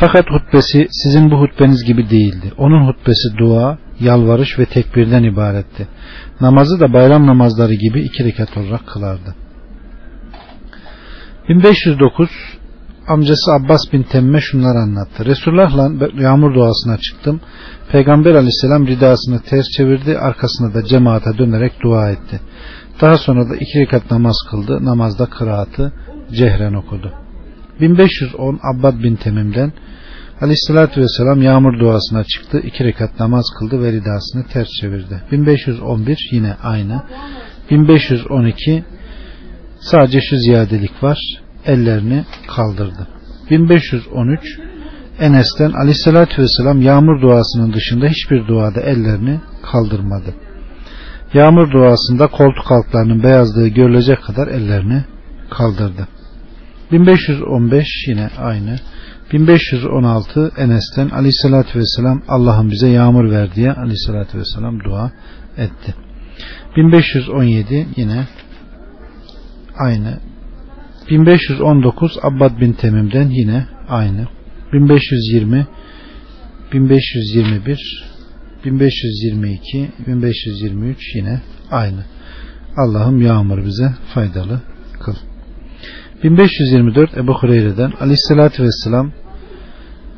Fakat 0.00 0.30
hutbesi 0.30 0.86
sizin 0.90 1.30
bu 1.30 1.40
hutbeniz 1.40 1.84
gibi 1.84 2.10
değildi. 2.10 2.52
Onun 2.58 2.88
hutbesi 2.88 3.38
dua, 3.38 3.78
yalvarış 4.00 4.58
ve 4.58 4.66
tekbirden 4.66 5.22
ibaretti. 5.22 5.88
Namazı 6.40 6.80
da 6.80 6.92
bayram 6.92 7.26
namazları 7.26 7.74
gibi 7.74 8.02
iki 8.02 8.24
rekat 8.24 8.56
olarak 8.56 8.86
kılardı. 8.86 9.34
1509 11.48 12.28
amcası 13.08 13.52
Abbas 13.52 13.80
bin 13.92 14.02
Temme 14.02 14.40
şunları 14.40 14.78
anlattı. 14.78 15.24
Resulullah'la 15.24 16.08
yağmur 16.22 16.54
duasına 16.54 16.98
çıktım. 16.98 17.40
Peygamber 17.92 18.34
aleyhisselam 18.34 18.86
ridasını 18.86 19.42
ters 19.42 19.66
çevirdi. 19.76 20.18
Arkasına 20.18 20.74
da 20.74 20.84
cemaate 20.84 21.38
dönerek 21.38 21.72
dua 21.82 22.10
etti. 22.10 22.40
Daha 23.00 23.18
sonra 23.18 23.50
da 23.50 23.56
iki 23.56 23.80
rekat 23.80 24.10
namaz 24.10 24.36
kıldı. 24.50 24.84
Namazda 24.84 25.26
kıraatı 25.26 25.92
cehren 26.32 26.74
okudu. 26.74 27.25
1510 27.80 28.60
Abbad 28.74 29.02
bin 29.02 29.16
Temim'den 29.16 29.72
Aleyhissalatü 30.40 31.00
Vesselam 31.00 31.42
yağmur 31.42 31.80
duasına 31.80 32.24
çıktı. 32.24 32.60
iki 32.64 32.84
rekat 32.84 33.20
namaz 33.20 33.44
kıldı 33.58 33.82
ve 33.82 33.92
ridasını 33.92 34.44
ters 34.52 34.68
çevirdi. 34.80 35.22
1511 35.32 36.28
yine 36.32 36.54
aynı. 36.62 37.02
1512 37.70 38.84
sadece 39.80 40.20
şu 40.20 40.36
ziyadelik 40.36 41.02
var. 41.02 41.18
Ellerini 41.66 42.24
kaldırdı. 42.56 43.08
1513 43.50 44.58
Enes'ten 45.20 45.72
aleyhissalatü 45.72 46.42
vesselam 46.42 46.82
yağmur 46.82 47.22
duasının 47.22 47.72
dışında 47.72 48.06
hiçbir 48.06 48.46
duada 48.46 48.80
ellerini 48.80 49.40
kaldırmadı. 49.62 50.34
Yağmur 51.34 51.72
duasında 51.72 52.26
koltuk 52.26 52.72
altlarının 52.72 53.22
beyazlığı 53.22 53.68
görülecek 53.68 54.22
kadar 54.22 54.48
ellerini 54.48 55.04
kaldırdı. 55.50 56.08
1515 56.92 57.86
yine 58.08 58.28
aynı. 58.38 58.76
1516 59.32 60.52
Enes'ten 60.58 61.08
aleyhissalatü 61.08 61.78
vesselam 61.78 62.22
Allah'ım 62.28 62.70
bize 62.70 62.88
yağmur 62.88 63.30
ver 63.30 63.54
diye 63.54 63.72
aleyhissalatü 63.72 64.38
vesselam 64.38 64.84
dua 64.84 65.12
etti. 65.56 65.94
1517 66.76 67.86
yine 67.96 68.26
aynı. 69.78 70.18
1519 71.10 72.18
Abbad 72.22 72.60
bin 72.60 72.72
Temim'den 72.72 73.28
yine 73.28 73.66
aynı. 73.88 74.26
1520 74.72 75.66
1521 76.72 78.04
1522 78.64 79.90
1523 80.06 81.14
yine 81.14 81.40
aynı. 81.70 82.04
Allah'ım 82.76 83.22
yağmur 83.22 83.64
bize 83.64 83.94
faydalı. 84.14 84.60
1524 86.22 87.16
Ebu 87.16 87.34
Hureyre'den 87.34 87.92
Aleyhisselatü 88.00 88.62
Vesselam 88.62 89.12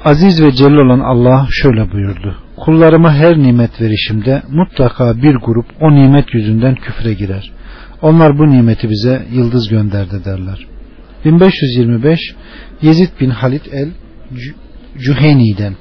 Aziz 0.05 0.43
ve 0.43 0.53
celil 0.53 0.77
olan 0.77 1.01
Allah 1.01 1.47
şöyle 1.51 1.93
buyurdu. 1.93 2.37
Kullarıma 2.57 3.15
her 3.15 3.39
nimet 3.39 3.81
verişimde 3.81 4.43
mutlaka 4.49 5.23
bir 5.23 5.35
grup 5.35 5.67
o 5.81 5.95
nimet 5.95 6.35
yüzünden 6.35 6.75
küfre 6.75 7.15
girer. 7.15 7.53
Onlar 8.03 8.39
bu 8.39 8.51
nimeti 8.51 8.91
bize 8.91 9.27
yıldız 9.33 9.69
gönderdi 9.69 10.25
derler. 10.25 10.67
1525 11.25 12.21
Yezid 12.83 13.09
bin 13.21 13.31
Halit 13.31 13.63
el 13.73 13.89
Cüheni'den 14.99 15.75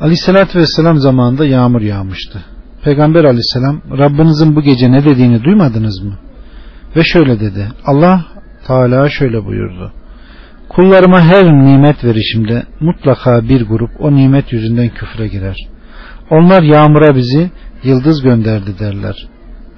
Aleyhissalatü 0.00 0.58
Vesselam 0.58 0.96
zamanında 0.96 1.46
yağmur 1.46 1.80
yağmıştı. 1.80 2.44
Peygamber 2.84 3.24
aleyhisselam 3.24 3.82
Rabbinizin 3.98 4.56
bu 4.56 4.62
gece 4.62 4.92
ne 4.92 5.04
dediğini 5.04 5.44
duymadınız 5.44 6.02
mı? 6.02 6.18
Ve 6.96 7.04
şöyle 7.04 7.40
dedi. 7.40 7.68
Allah 7.84 8.24
Teala 8.66 9.08
şöyle 9.08 9.44
buyurdu. 9.44 9.92
Kullarıma 10.68 11.20
her 11.20 11.44
nimet 11.44 12.04
verişimde 12.04 12.62
mutlaka 12.80 13.48
bir 13.48 13.62
grup 13.62 13.90
o 14.00 14.14
nimet 14.14 14.52
yüzünden 14.52 14.88
küfre 14.88 15.28
girer. 15.28 15.56
Onlar 16.30 16.62
yağmura 16.62 17.16
bizi 17.16 17.50
yıldız 17.84 18.22
gönderdi 18.22 18.78
derler. 18.78 19.28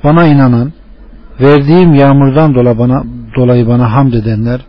Bana 0.05 0.27
inanan, 0.27 0.73
verdiğim 1.41 1.95
yağmurdan 1.95 2.55
dolayı 2.55 2.79
bana, 2.79 3.05
dolayı 3.37 3.67
bana 3.67 3.93
hamd 3.93 4.13
edenler, 4.13 4.61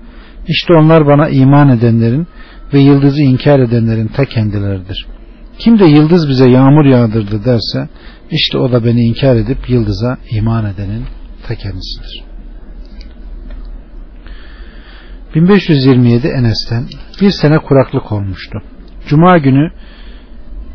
işte 0.47 0.73
onlar 0.73 1.07
bana 1.07 1.29
iman 1.29 1.69
edenlerin 1.69 2.27
ve 2.73 2.79
yıldızı 2.79 3.21
inkar 3.21 3.59
edenlerin 3.59 4.07
ta 4.07 4.25
kendileridir. 4.25 5.05
Kim 5.59 5.79
de 5.79 5.85
yıldız 5.85 6.29
bize 6.29 6.49
yağmur 6.49 6.85
yağdırdı 6.85 7.45
derse, 7.45 7.89
işte 8.31 8.57
o 8.57 8.71
da 8.71 8.85
beni 8.85 9.01
inkar 9.01 9.35
edip 9.35 9.69
yıldıza 9.69 10.17
iman 10.31 10.65
edenin 10.65 11.03
ta 11.47 11.55
kendisidir. 11.55 12.26
1527 15.37 16.27
Enes'ten 16.27 16.83
bir 17.21 17.31
sene 17.31 17.57
kuraklık 17.57 18.11
olmuştu. 18.11 18.61
Cuma 19.07 19.37
günü 19.37 19.71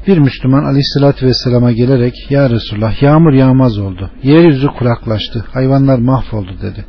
bir 0.06 0.18
Müslüman 0.18 0.64
aleyhissalatü 0.64 1.26
vesselama 1.26 1.72
gelerek 1.72 2.14
Ya 2.30 2.50
Resulullah 2.50 3.02
yağmur 3.02 3.32
yağmaz 3.32 3.78
oldu. 3.78 4.10
Yeryüzü 4.22 4.66
kuraklaştı. 4.66 5.44
Hayvanlar 5.52 5.98
mahvoldu 5.98 6.52
dedi. 6.62 6.84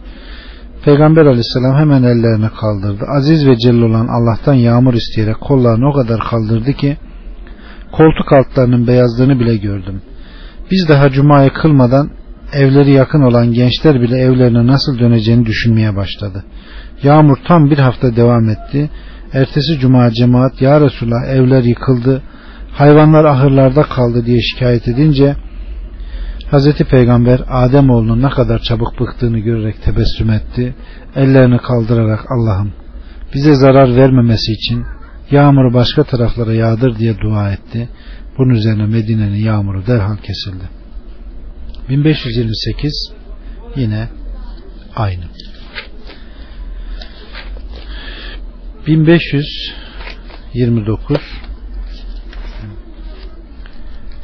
Peygamber 0.85 1.25
aleyhisselam 1.25 1.75
hemen 1.75 2.03
ellerini 2.03 2.49
kaldırdı. 2.49 3.05
Aziz 3.17 3.47
ve 3.47 3.57
celil 3.57 3.81
olan 3.81 4.07
Allah'tan 4.07 4.53
yağmur 4.53 4.93
isteyerek 4.93 5.39
kollarını 5.41 5.89
o 5.89 5.93
kadar 5.93 6.19
kaldırdı 6.19 6.73
ki 6.73 6.97
koltuk 7.91 8.33
altlarının 8.33 8.87
beyazlığını 8.87 9.39
bile 9.39 9.57
gördüm. 9.57 10.01
Biz 10.71 10.89
daha 10.89 11.09
cumayı 11.09 11.49
kılmadan 11.49 12.09
evleri 12.53 12.91
yakın 12.91 13.21
olan 13.21 13.53
gençler 13.53 14.01
bile 14.01 14.17
evlerine 14.17 14.67
nasıl 14.67 14.99
döneceğini 14.99 15.45
düşünmeye 15.45 15.95
başladı. 15.95 16.43
Yağmur 17.03 17.37
tam 17.47 17.69
bir 17.69 17.77
hafta 17.77 18.15
devam 18.15 18.49
etti. 18.49 18.89
Ertesi 19.33 19.79
cuma 19.79 20.11
cemaat 20.11 20.61
ya 20.61 20.81
Resulallah 20.81 21.27
evler 21.29 21.63
yıkıldı, 21.63 22.21
hayvanlar 22.71 23.25
ahırlarda 23.25 23.83
kaldı 23.83 24.25
diye 24.25 24.41
şikayet 24.41 24.87
edince 24.87 25.35
Hz. 26.51 26.73
Peygamber 26.77 27.41
Adem 27.49 27.89
oğlunun 27.89 28.21
ne 28.21 28.29
kadar 28.29 28.59
çabuk 28.59 28.99
bıktığını 28.99 29.39
görerek 29.39 29.83
tebessüm 29.83 30.29
etti. 30.29 30.75
Ellerini 31.15 31.57
kaldırarak 31.57 32.25
Allah'ım 32.31 32.73
bize 33.33 33.55
zarar 33.55 33.95
vermemesi 33.95 34.51
için 34.51 34.85
yağmuru 35.31 35.73
başka 35.73 36.03
taraflara 36.03 36.53
yağdır 36.53 36.97
diye 36.97 37.19
dua 37.19 37.51
etti. 37.51 37.89
Bunun 38.37 38.49
üzerine 38.49 38.85
Medine'nin 38.85 39.43
yağmuru 39.43 39.87
derhal 39.87 40.17
kesildi. 40.17 40.82
1528 41.89 43.11
yine 43.75 44.09
aynı. 44.95 45.23
1529 48.87 51.17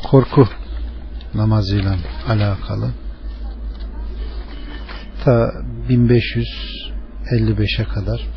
korku 0.04 0.48
namazıyla 1.34 1.96
alakalı 2.28 2.92
ta 5.24 5.54
1555'e 5.90 7.84
kadar 7.84 8.28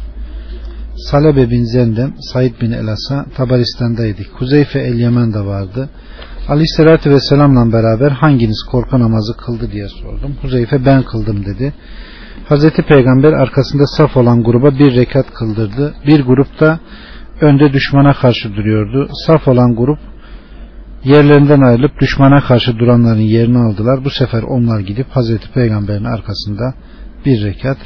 Salebe 0.96 1.50
bin 1.50 1.64
Zendem, 1.64 2.14
Said 2.32 2.60
bin 2.60 2.70
Elas'a 2.70 3.26
Tabaristan'daydık. 3.36 4.26
Huzeyfe 4.26 4.80
el 4.80 4.94
Yemen 4.94 5.34
de 5.34 5.40
vardı. 5.40 5.90
Aleyhisselatü 6.48 7.10
Vesselam'la 7.10 7.72
beraber 7.72 8.10
hanginiz 8.10 8.62
korku 8.70 9.00
namazı 9.00 9.36
kıldı 9.36 9.72
diye 9.72 9.88
sordum. 9.88 10.36
Huzeyfe 10.42 10.84
ben 10.84 11.02
kıldım 11.02 11.44
dedi. 11.44 11.74
Hazreti 12.48 12.82
Peygamber 12.82 13.32
arkasında 13.32 13.86
saf 13.86 14.16
olan 14.16 14.44
gruba 14.44 14.78
bir 14.78 14.96
rekat 14.96 15.34
kıldırdı. 15.34 15.94
Bir 16.06 16.20
grup 16.20 16.60
da 16.60 16.80
önde 17.40 17.72
düşmana 17.72 18.12
karşı 18.12 18.56
duruyordu. 18.56 19.08
Saf 19.26 19.48
olan 19.48 19.76
grup 19.76 19.98
yerlerinden 21.04 21.60
ayrılıp 21.60 22.00
düşmana 22.00 22.40
karşı 22.40 22.78
duranların 22.78 23.20
yerini 23.20 23.58
aldılar. 23.58 24.04
Bu 24.04 24.10
sefer 24.10 24.42
onlar 24.42 24.80
gidip 24.80 25.06
Hazreti 25.10 25.52
Peygamber'in 25.52 26.04
arkasında 26.04 26.74
bir 27.26 27.44
rekat 27.44 27.78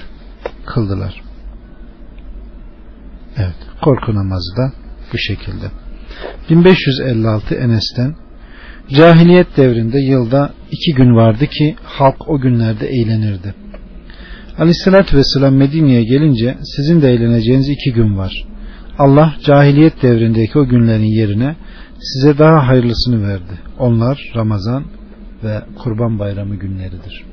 kıldılar. 0.67 1.23
Evet, 3.37 3.57
korku 3.85 4.15
namazı 4.15 4.57
da 4.57 4.73
bu 5.13 5.19
şekilde. 5.19 5.67
1556 6.51 7.55
Enes'ten 7.55 8.26
Cahiliyet 8.91 9.57
devrinde 9.57 9.99
yılda 9.99 10.53
iki 10.71 10.95
gün 10.95 11.17
vardı 11.17 11.47
ki 11.47 11.77
halk 11.83 12.29
o 12.29 12.41
günlerde 12.41 12.87
eğlenirdi. 12.87 13.55
Aleyhissalatü 14.59 15.17
vesselam 15.17 15.55
Medine'ye 15.55 16.03
gelince 16.03 16.57
sizin 16.77 17.03
de 17.03 17.11
eğleneceğiniz 17.13 17.69
iki 17.69 17.93
gün 17.93 18.19
var. 18.19 18.45
Allah 18.99 19.35
cahiliyet 19.45 20.03
devrindeki 20.03 20.59
o 20.59 20.67
günlerin 20.69 21.05
yerine 21.05 21.57
size 22.01 22.39
daha 22.39 22.69
hayırlısını 22.69 23.29
verdi. 23.29 23.59
Onlar 23.79 24.33
Ramazan 24.37 24.85
ve 25.45 25.61
Kurban 25.79 26.19
Bayramı 26.19 26.57
günleridir. 26.57 27.25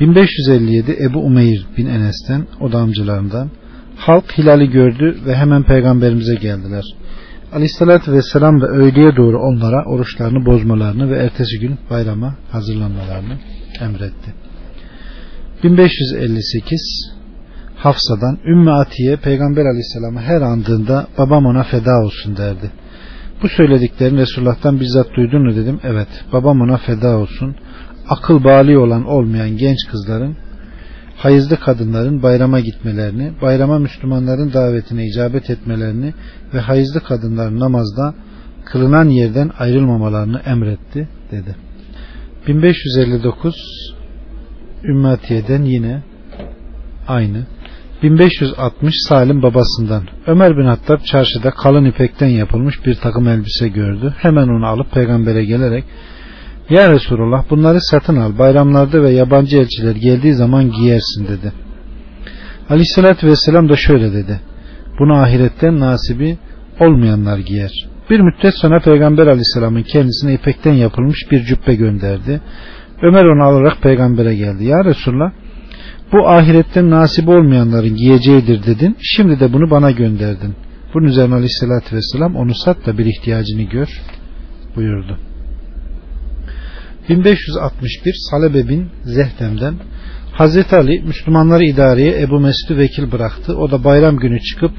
1557 0.00 0.96
Ebu 1.00 1.18
Umeyr 1.18 1.66
bin 1.76 1.86
Enes'ten 1.86 2.46
o 2.60 2.72
da 2.72 2.78
amcalarından 2.78 3.50
halk 3.96 4.38
hilali 4.38 4.70
gördü 4.70 5.18
ve 5.26 5.36
hemen 5.36 5.62
peygamberimize 5.62 6.34
geldiler. 6.34 6.84
Aleyhissalatü 7.54 8.12
vesselam 8.12 8.60
da 8.60 8.66
öğleye 8.66 9.16
doğru 9.16 9.40
onlara 9.40 9.84
oruçlarını 9.84 10.46
bozmalarını 10.46 11.10
ve 11.10 11.16
ertesi 11.16 11.60
gün 11.60 11.78
bayrama 11.90 12.34
hazırlanmalarını 12.50 13.38
emretti. 13.80 14.34
1558 15.64 17.14
Hafsa'dan 17.76 18.38
Ümmü 18.44 18.70
Atiye 18.70 19.16
Peygamber 19.16 19.64
Aleyhisselam'ı 19.64 20.20
her 20.20 20.40
andığında 20.40 21.06
babam 21.18 21.46
ona 21.46 21.62
feda 21.62 22.04
olsun 22.04 22.36
derdi. 22.36 22.70
Bu 23.42 23.48
söylediklerini 23.48 24.20
Resulullah'tan 24.20 24.80
bizzat 24.80 25.06
duydun 25.16 25.42
mu 25.42 25.56
dedim. 25.56 25.80
Evet 25.84 26.08
babam 26.32 26.60
ona 26.60 26.76
feda 26.76 27.18
olsun. 27.18 27.56
Akıl 28.08 28.44
bali 28.44 28.78
olan 28.78 29.04
olmayan 29.04 29.56
genç 29.56 29.78
kızların 29.90 30.36
hayızlı 31.16 31.56
kadınların 31.60 32.22
bayrama 32.22 32.60
gitmelerini, 32.60 33.32
bayrama 33.42 33.78
Müslümanların 33.78 34.52
davetine 34.52 35.06
icabet 35.06 35.50
etmelerini 35.50 36.14
ve 36.54 36.60
hayızlı 36.60 37.00
kadınların 37.00 37.60
namazda 37.60 38.14
kılınan 38.64 39.08
yerden 39.08 39.50
ayrılmamalarını 39.58 40.40
emretti 40.46 41.08
dedi. 41.30 41.56
1559 42.48 43.54
Ümmetiye'den 44.84 45.62
yine 45.62 46.02
aynı. 47.08 47.46
1560 48.02 48.94
Salim 49.08 49.42
babasından 49.42 50.04
Ömer 50.26 50.56
bin 50.56 50.64
Hattab 50.64 50.98
çarşıda 51.04 51.50
kalın 51.50 51.84
ipekten 51.84 52.28
yapılmış 52.28 52.86
bir 52.86 52.94
takım 52.94 53.28
elbise 53.28 53.68
gördü. 53.68 54.14
Hemen 54.18 54.48
onu 54.48 54.66
alıp 54.66 54.92
peygambere 54.92 55.44
gelerek 55.44 55.84
Ya 56.70 56.92
Resulullah 56.92 57.50
bunları 57.50 57.80
satın 57.80 58.16
al 58.16 58.38
bayramlarda 58.38 59.02
ve 59.02 59.10
yabancı 59.10 59.58
elçiler 59.58 59.96
geldiği 59.96 60.34
zaman 60.34 60.70
giyersin 60.70 61.28
dedi. 61.28 61.52
Aleyhissalatü 62.70 63.26
vesselam 63.26 63.68
da 63.68 63.76
şöyle 63.76 64.12
dedi. 64.12 64.40
Bunu 64.98 65.14
ahiretten 65.14 65.80
nasibi 65.80 66.38
olmayanlar 66.80 67.38
giyer. 67.38 67.70
Bir 68.10 68.20
müddet 68.20 68.54
sonra 68.54 68.80
Peygamber 68.80 69.26
aleyhisselamın 69.26 69.82
kendisine 69.82 70.34
ipekten 70.34 70.72
yapılmış 70.72 71.18
bir 71.30 71.44
cübbe 71.44 71.74
gönderdi. 71.74 72.40
Ömer 73.02 73.24
onu 73.24 73.42
alarak 73.42 73.82
peygambere 73.82 74.34
geldi. 74.36 74.64
Ya 74.64 74.84
Resulallah 74.84 75.30
bu 76.12 76.28
ahiretten 76.28 76.90
nasip 76.90 77.28
olmayanların 77.28 77.96
giyeceğidir 77.96 78.66
dedin. 78.66 78.96
Şimdi 79.02 79.40
de 79.40 79.52
bunu 79.52 79.70
bana 79.70 79.90
gönderdin. 79.90 80.54
Bunun 80.94 81.06
üzerine 81.06 81.34
aleyhissalatü 81.34 81.96
vesselam 81.96 82.36
onu 82.36 82.54
sat 82.54 82.86
da 82.86 82.98
bir 82.98 83.06
ihtiyacını 83.06 83.62
gör 83.62 83.88
buyurdu. 84.76 85.18
1561 87.08 88.14
Salebe 88.30 88.68
bin 88.68 88.90
Zehdem'den 89.04 89.74
Hazreti 90.32 90.76
Ali 90.76 91.02
Müslümanları 91.02 91.64
idareye 91.64 92.20
Ebu 92.20 92.40
Mesud'u 92.40 92.78
vekil 92.78 93.12
bıraktı. 93.12 93.56
O 93.56 93.70
da 93.70 93.84
bayram 93.84 94.16
günü 94.16 94.40
çıkıp 94.40 94.72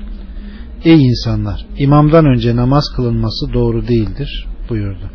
Ey 0.84 1.08
insanlar 1.08 1.66
imamdan 1.78 2.26
önce 2.26 2.56
namaz 2.56 2.84
kılınması 2.96 3.54
doğru 3.54 3.88
değildir 3.88 4.48
buyurdu. 4.70 5.12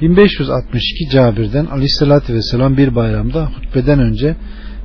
1562 0.00 1.10
Cabir'den 1.12 1.66
Aleyhisselatü 1.66 2.34
Vesselam 2.34 2.76
bir 2.76 2.94
bayramda 2.94 3.46
hutbeden 3.46 4.00
önce 4.00 4.36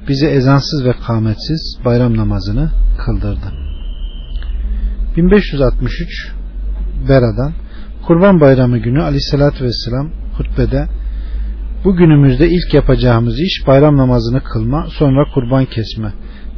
bize 0.08 0.28
ezansız 0.28 0.86
ve 0.86 0.94
kametsiz 1.08 1.80
bayram 1.86 2.18
namazını 2.18 2.72
kıldırdı. 3.06 3.54
1563 5.18 6.32
Bera'dan 7.10 7.54
Kurban 8.08 8.42
Bayramı 8.42 8.78
günü 8.78 9.02
Aleyhisselatü 9.02 9.66
Vesselam 9.66 10.12
hutbede 10.40 10.88
bu 11.84 11.96
günümüzde 11.96 12.50
ilk 12.50 12.74
yapacağımız 12.74 13.40
iş 13.40 13.68
bayram 13.68 13.98
namazını 13.98 14.44
kılma 14.44 14.88
sonra 14.90 15.26
kurban 15.34 15.66
kesme. 15.66 16.14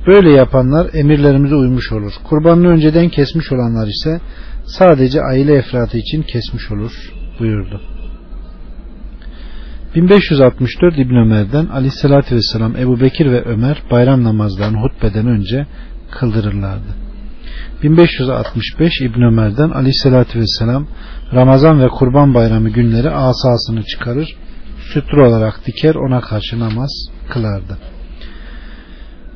Böyle 0.08 0.32
yapanlar 0.32 0.89
emirlerimize 0.94 1.56
uymuş 1.56 1.91
olur. 1.91 2.13
Kurbanını 2.24 2.67
önceden 2.67 3.10
kesmiş 3.10 3.52
olanlar 3.52 3.88
ise 3.88 4.22
sadece 4.65 5.22
aile 5.22 5.56
efratı 5.56 5.98
için 5.98 6.22
kesmiş 6.22 6.72
olur 6.72 6.91
buyurdu. 7.39 7.82
1564 9.96 10.98
İbn 10.98 11.15
Ömer'den 11.15 11.65
Aleyhisselatü 11.65 12.36
Vesselam 12.36 12.76
Ebu 12.76 13.00
Bekir 13.02 13.32
ve 13.32 13.44
Ömer 13.44 13.84
bayram 13.91 14.24
namazlarını 14.24 14.78
hutbeden 14.78 15.28
önce 15.28 15.65
kıldırırlardı. 16.12 17.11
1565 17.84 19.02
İbn 19.02 19.22
Ömer'den 19.22 19.70
Aleyhisselatü 19.70 20.39
Vesselam 20.39 20.88
Ramazan 21.34 21.82
ve 21.82 21.88
Kurban 21.88 22.34
Bayramı 22.34 22.70
günleri 22.70 23.10
asasını 23.10 23.84
çıkarır, 23.84 24.36
sütre 24.94 25.28
olarak 25.28 25.67
diker 25.67 25.96
ona 25.96 26.22
karşı 26.22 26.60
namaz 26.60 26.91
kılardı. 27.30 27.78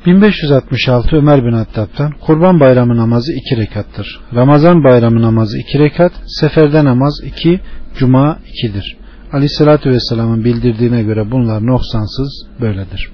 1566 0.06 1.16
Ömer 1.16 1.44
bin 1.44 1.52
Hattab'dan 1.52 2.12
Kurban 2.20 2.60
Bayramı 2.60 2.96
namazı 2.96 3.32
iki 3.32 3.56
rekattır. 3.56 4.20
Ramazan 4.34 4.84
Bayramı 4.84 5.22
namazı 5.22 5.58
iki 5.58 5.78
rekat, 5.78 6.12
seferde 6.26 6.84
namaz 6.84 7.20
iki, 7.24 7.60
cuma 7.98 8.38
ikidir. 8.48 8.96
Aleyhissalatü 9.32 9.90
Vesselam'ın 9.90 10.44
bildirdiğine 10.44 11.02
göre 11.02 11.30
bunlar 11.30 11.66
noksansız 11.66 12.46
böyledir. 12.60 13.10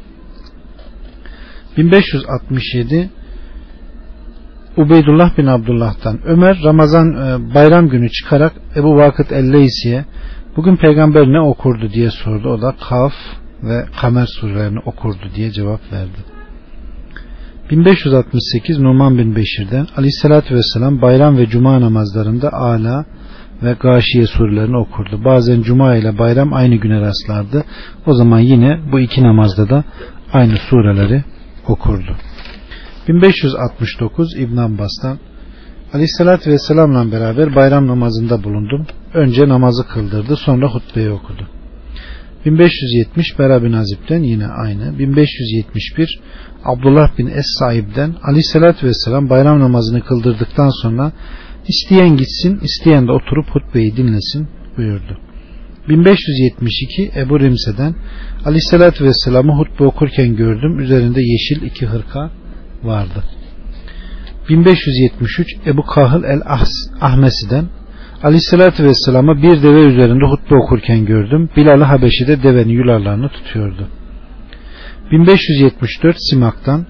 1567 1.76 3.10
Ubeydullah 4.76 5.38
bin 5.38 5.46
Abdullah'tan 5.46 6.18
Ömer 6.24 6.58
Ramazan 6.64 7.08
e, 7.14 7.54
bayram 7.54 7.88
günü 7.88 8.10
çıkarak 8.10 8.52
Ebu 8.76 8.96
Vakıt 8.96 9.32
el-Leysi'ye 9.32 10.04
bugün 10.56 10.76
peygamber 10.76 11.26
ne 11.26 11.40
okurdu 11.40 11.90
diye 11.92 12.10
sordu. 12.10 12.48
O 12.48 12.62
da 12.62 12.74
Kaf 12.88 13.12
ve 13.62 13.84
Kamer 14.00 14.26
surelerini 14.26 14.78
okurdu 14.78 15.24
diye 15.36 15.50
cevap 15.50 15.92
verdi. 15.92 16.18
1568 17.70 18.78
Numan 18.78 19.18
bin 19.18 19.36
Beşir'den 19.36 19.86
Aleyhisselatü 19.96 20.54
Vesselam 20.54 21.02
bayram 21.02 21.36
ve 21.38 21.46
cuma 21.46 21.80
namazlarında 21.80 22.52
Ala 22.52 23.04
ve 23.62 23.76
Gâşiye 23.80 24.26
surelerini 24.26 24.76
okurdu. 24.76 25.24
Bazen 25.24 25.62
cuma 25.62 25.94
ile 25.96 26.18
bayram 26.18 26.52
aynı 26.52 26.76
güne 26.76 27.00
rastlardı. 27.00 27.64
O 28.06 28.14
zaman 28.14 28.40
yine 28.40 28.80
bu 28.92 29.00
iki 29.00 29.22
namazda 29.22 29.68
da 29.68 29.84
aynı 30.32 30.56
sureleri 30.56 31.24
okurdu. 31.68 32.16
1569 33.08 34.36
İbn 34.38 34.56
Abbas'tan 34.56 35.18
Aleyhisselatü 35.92 36.50
Vesselam'la 36.50 37.12
beraber 37.12 37.54
bayram 37.54 37.86
namazında 37.86 38.44
bulundum. 38.44 38.86
Önce 39.14 39.48
namazı 39.48 39.86
kıldırdı 39.86 40.36
sonra 40.36 40.68
hutbeyi 40.74 41.10
okudu. 41.10 41.48
1570 42.46 43.38
Bera 43.38 43.62
bin 43.62 43.72
Azib'den 43.72 44.22
yine 44.22 44.46
aynı. 44.46 44.98
1571 44.98 46.20
Abdullah 46.64 47.18
bin 47.18 47.26
Es-Saib'den 47.26 48.14
Aleyhisselatü 48.22 48.86
Vesselam 48.86 49.30
bayram 49.30 49.60
namazını 49.60 50.00
kıldırdıktan 50.00 50.82
sonra 50.82 51.12
isteyen 51.68 52.16
gitsin, 52.16 52.60
isteyen 52.62 53.08
de 53.08 53.12
oturup 53.12 53.46
hutbeyi 53.50 53.96
dinlesin 53.96 54.48
buyurdu. 54.76 55.18
1572 55.88 57.10
Ebu 57.16 57.40
Rimse'den 57.40 57.94
Aleyhisselatü 58.44 59.04
Vesselam'ı 59.04 59.52
hutbe 59.52 59.84
okurken 59.84 60.36
gördüm. 60.36 60.80
Üzerinde 60.80 61.20
yeşil 61.20 61.62
iki 61.62 61.86
hırka 61.86 62.30
vardı. 62.84 63.24
1573 64.48 65.48
Ebu 65.66 65.82
Kahıl 65.82 66.24
el 66.24 66.40
Ahmesi'den 67.00 67.68
Aleyhisselatü 68.22 68.84
Vesselam'ı 68.84 69.42
bir 69.42 69.62
deve 69.62 69.80
üzerinde 69.80 70.24
hutbe 70.24 70.54
okurken 70.54 71.06
gördüm. 71.06 71.50
Bilal-i 71.56 71.84
Habeşi 71.84 72.26
de 72.26 72.42
devenin 72.42 72.72
yularlarını 72.72 73.28
tutuyordu. 73.28 73.88
1574 75.12 76.16
Simak'tan 76.30 76.86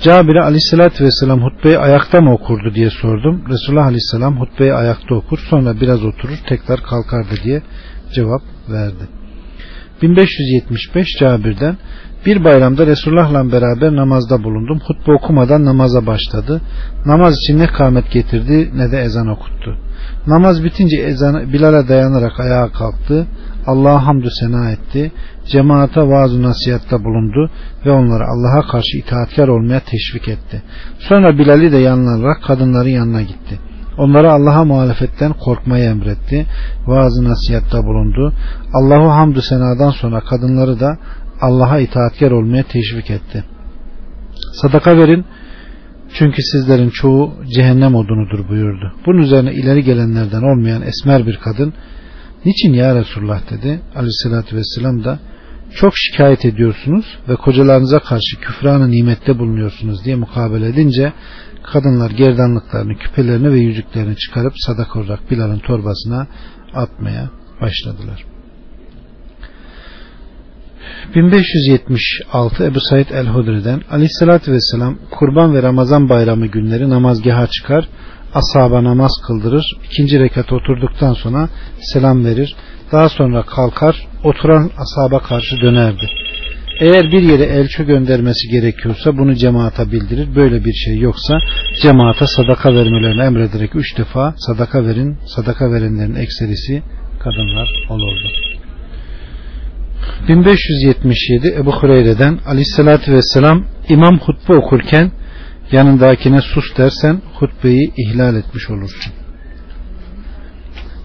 Cabir'e 0.00 0.40
aleyhissalatü 0.40 1.04
vesselam 1.04 1.42
hutbeyi 1.42 1.78
ayakta 1.78 2.20
mı 2.20 2.34
okurdu 2.34 2.74
diye 2.74 2.90
sordum. 2.90 3.44
Resulullah 3.48 3.84
aleyhisselam 3.84 4.40
hutbeyi 4.40 4.72
ayakta 4.72 5.14
okur 5.14 5.38
sonra 5.50 5.80
biraz 5.80 6.04
oturur 6.04 6.38
tekrar 6.48 6.82
kalkardı 6.82 7.34
diye 7.44 7.62
cevap 8.14 8.42
verdi. 8.68 9.08
1575 10.02 11.06
Cabir'den 11.20 11.76
bir 12.26 12.44
bayramda 12.44 12.86
Resulullah'la 12.86 13.52
beraber 13.52 13.96
namazda 13.96 14.44
bulundum. 14.44 14.80
Hutbe 14.86 15.12
okumadan 15.12 15.64
namaza 15.64 16.06
başladı. 16.06 16.60
Namaz 17.06 17.34
için 17.34 17.58
ne 17.58 17.66
kâmet 17.66 18.10
getirdi 18.10 18.70
ne 18.74 18.92
de 18.92 19.00
ezan 19.00 19.26
okuttu. 19.26 19.76
Namaz 20.26 20.64
bitince 20.64 20.96
ezan 20.96 21.52
Bilal'e 21.52 21.88
dayanarak 21.88 22.40
ayağa 22.40 22.68
kalktı. 22.72 23.26
Allah'a 23.66 24.06
hamdü 24.06 24.28
sena 24.40 24.70
etti. 24.70 25.12
Cemaate 25.46 26.00
vaaz 26.00 26.38
nasihatta 26.38 27.04
bulundu 27.04 27.50
ve 27.86 27.90
onları 27.90 28.24
Allah'a 28.24 28.66
karşı 28.72 28.98
itaatkar 28.98 29.48
olmaya 29.48 29.80
teşvik 29.80 30.28
etti. 30.28 30.62
Sonra 30.98 31.38
Bilal'i 31.38 31.72
de 31.72 31.78
yanlanarak 31.78 32.42
kadınların 32.42 32.88
yanına 32.88 33.22
gitti. 33.22 33.58
Onlara 33.98 34.32
Allah'a 34.32 34.64
muhalefetten 34.64 35.32
korkmayı 35.32 35.84
emretti. 35.84 36.46
Vaaz 36.86 37.18
nasihatta 37.20 37.84
bulundu. 37.84 38.32
Allah'u 38.74 39.10
hamdü 39.10 39.42
senadan 39.42 39.90
sonra 39.90 40.20
kadınları 40.20 40.80
da 40.80 40.98
Allah'a 41.42 41.80
itaatkar 41.80 42.30
olmaya 42.30 42.62
teşvik 42.62 43.10
etti. 43.10 43.44
Sadaka 44.52 44.98
verin 44.98 45.24
çünkü 46.14 46.42
sizlerin 46.42 46.90
çoğu 46.90 47.32
cehennem 47.54 47.94
odunudur 47.94 48.48
buyurdu. 48.48 48.92
Bunun 49.06 49.18
üzerine 49.18 49.52
ileri 49.52 49.84
gelenlerden 49.84 50.42
olmayan 50.42 50.82
esmer 50.82 51.26
bir 51.26 51.36
kadın 51.36 51.74
niçin 52.44 52.72
ya 52.72 52.94
Resulullah 52.94 53.50
dedi. 53.50 53.80
Aleyhissalatü 53.94 54.56
vesselam 54.56 55.04
da 55.04 55.18
çok 55.74 55.92
şikayet 55.96 56.44
ediyorsunuz 56.44 57.18
ve 57.28 57.36
kocalarınıza 57.36 57.98
karşı 57.98 58.40
küfranı 58.40 58.90
nimette 58.90 59.38
bulunuyorsunuz 59.38 60.04
diye 60.04 60.16
mukabele 60.16 60.68
edince 60.68 61.12
kadınlar 61.62 62.10
gerdanlıklarını, 62.10 62.98
küpelerini 62.98 63.52
ve 63.52 63.58
yüzüklerini 63.58 64.16
çıkarıp 64.16 64.52
sadaka 64.56 65.00
olarak 65.00 65.30
Bilal'ın 65.30 65.58
torbasına 65.58 66.26
atmaya 66.74 67.30
başladılar. 67.60 68.31
1576 71.14 72.64
Ebu 72.64 72.80
Said 72.80 73.08
el-Hudri'den 73.10 73.80
Aleyhisselatü 73.90 74.52
Vesselam 74.52 74.98
kurban 75.10 75.54
ve 75.54 75.62
Ramazan 75.62 76.08
bayramı 76.08 76.46
günleri 76.46 76.90
namazgaha 76.90 77.46
çıkar, 77.46 77.88
ashaba 78.34 78.84
namaz 78.84 79.12
kıldırır, 79.26 79.64
ikinci 79.84 80.20
rekat 80.20 80.52
oturduktan 80.52 81.12
sonra 81.12 81.48
selam 81.80 82.24
verir, 82.24 82.54
daha 82.92 83.08
sonra 83.08 83.42
kalkar, 83.42 83.96
oturan 84.24 84.70
ashaba 84.78 85.22
karşı 85.22 85.56
dönerdi. 85.60 86.10
Eğer 86.80 87.12
bir 87.12 87.22
yere 87.22 87.44
elçi 87.44 87.84
göndermesi 87.84 88.48
gerekiyorsa 88.48 89.18
bunu 89.18 89.34
cemaata 89.34 89.92
bildirir. 89.92 90.36
Böyle 90.36 90.64
bir 90.64 90.72
şey 90.72 90.98
yoksa 90.98 91.38
cemaata 91.82 92.26
sadaka 92.26 92.74
vermelerini 92.74 93.22
emrederek 93.22 93.76
üç 93.76 93.98
defa 93.98 94.34
sadaka 94.36 94.86
verin. 94.86 95.16
Sadaka 95.36 95.72
verenlerin 95.72 96.14
ekserisi 96.14 96.82
kadınlar 97.18 97.68
olurdu. 97.88 98.51
1577 100.28 101.54
Ebu 101.56 101.72
Hureyre'den 101.72 102.38
Aleyhisselatü 102.46 103.12
Vesselam 103.12 103.64
imam 103.88 104.18
hutbe 104.18 104.56
okurken 104.56 105.12
yanındakine 105.72 106.40
sus 106.40 106.76
dersen 106.76 107.20
hutbeyi 107.34 107.92
ihlal 107.96 108.36
etmiş 108.36 108.70
olursun. 108.70 109.12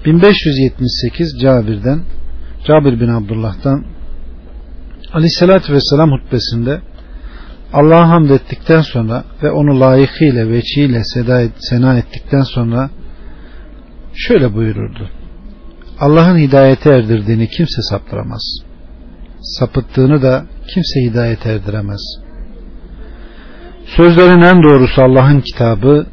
1578 0.05 1.39
Cabir'den 1.41 2.01
Cabir 2.67 2.99
bin 2.99 3.07
Abdullah'tan 3.07 3.85
Aleyhisselatü 5.13 5.73
Vesselam 5.73 6.11
hutbesinde 6.11 6.81
Allah'a 7.73 8.09
hamd 8.09 8.29
ettikten 8.29 8.81
sonra 8.81 9.23
ve 9.43 9.51
onu 9.51 9.79
layıkıyla 9.79 10.49
veçiyle 10.49 11.03
seda 11.03 11.41
sena 11.57 11.97
ettikten 11.97 12.41
sonra 12.41 12.89
şöyle 14.15 14.53
buyururdu. 14.53 15.09
Allah'ın 15.99 16.37
hidayete 16.37 16.89
erdirdiğini 16.89 17.49
kimse 17.49 17.81
saptıramaz. 17.81 18.66
Sapıttığını 19.47 20.21
da 20.21 20.45
kimse 20.67 21.01
hidayet 21.01 21.45
erdiremez. 21.45 22.01
Sözlerin 23.85 24.41
en 24.41 24.63
doğrusu 24.63 25.01
Allah'ın 25.01 25.41
kitabı, 25.41 26.05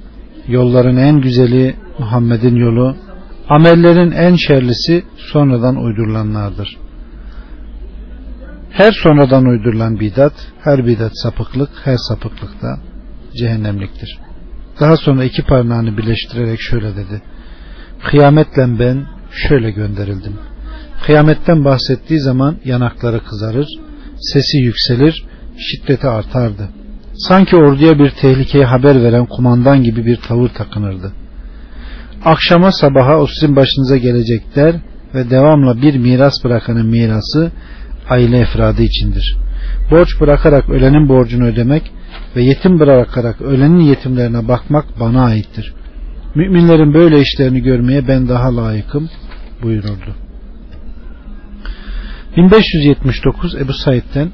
yolların 0.49 0.97
en 0.97 1.21
güzeli 1.21 1.77
Muhammed'in 1.99 2.57
yolu, 2.57 2.97
amellerin 3.49 4.11
en 4.11 4.37
şerlisi 4.37 5.05
sonradan 5.17 5.77
uydurulanlardır. 5.77 6.77
Her 8.71 8.93
sonradan 8.93 9.45
uydurulan 9.47 10.01
bidat, 10.01 10.33
her 10.65 10.87
bidat 10.87 11.13
sapıklık, 11.15 11.71
her 11.85 11.97
sapıklık 11.97 12.63
da 12.63 12.79
cehennemliktir. 13.37 14.19
Daha 14.81 14.97
sonra 14.97 15.25
iki 15.25 15.43
parmağını 15.43 15.99
birleştirerek 15.99 16.61
şöyle 16.61 16.97
dedi. 16.97 17.23
Kıyametle 18.05 18.79
ben 18.79 19.07
şöyle 19.49 19.71
gönderildim. 19.71 20.39
Kıyametten 21.03 21.65
bahsettiği 21.65 22.21
zaman 22.21 22.57
yanakları 22.65 23.25
kızarır, 23.25 23.67
sesi 24.17 24.59
yükselir, 24.59 25.25
şiddeti 25.59 26.09
artardı. 26.09 26.69
Sanki 27.15 27.57
orduya 27.57 27.99
bir 27.99 28.11
tehlikeyi 28.11 28.65
haber 28.65 29.03
veren 29.03 29.27
kumandan 29.27 29.83
gibi 29.83 30.07
bir 30.07 30.17
tavır 30.17 30.49
takınırdı. 30.49 31.13
Akşama 32.25 32.73
sabaha 32.73 33.19
o 33.19 33.27
sizin 33.27 33.57
başınıza 33.57 33.97
gelecek 33.97 34.57
der 34.57 34.75
ve 35.15 35.31
devamla 35.31 35.83
bir 35.83 35.99
miras 35.99 36.45
bırakanın 36.45 36.87
mirası 36.87 37.53
aile 38.09 38.39
efradı 38.39 38.83
içindir. 38.83 39.37
Borç 39.91 40.21
bırakarak 40.21 40.69
ölenin 40.69 41.09
borcunu 41.09 41.47
ödemek 41.47 41.93
ve 42.37 42.43
yetim 42.43 42.81
bırakarak 42.81 43.43
ölenin 43.43 43.81
yetimlerine 43.81 44.49
bakmak 44.49 45.01
bana 45.01 45.25
aittir. 45.25 45.75
Müminlerin 46.35 46.95
böyle 46.95 47.21
işlerini 47.21 47.63
görmeye 47.63 48.09
ben 48.09 48.29
daha 48.29 48.57
layıkım 48.57 49.11
buyururdu. 49.63 50.24
1579 52.37 53.55
Ebu 53.55 53.73
Said'den 53.73 54.31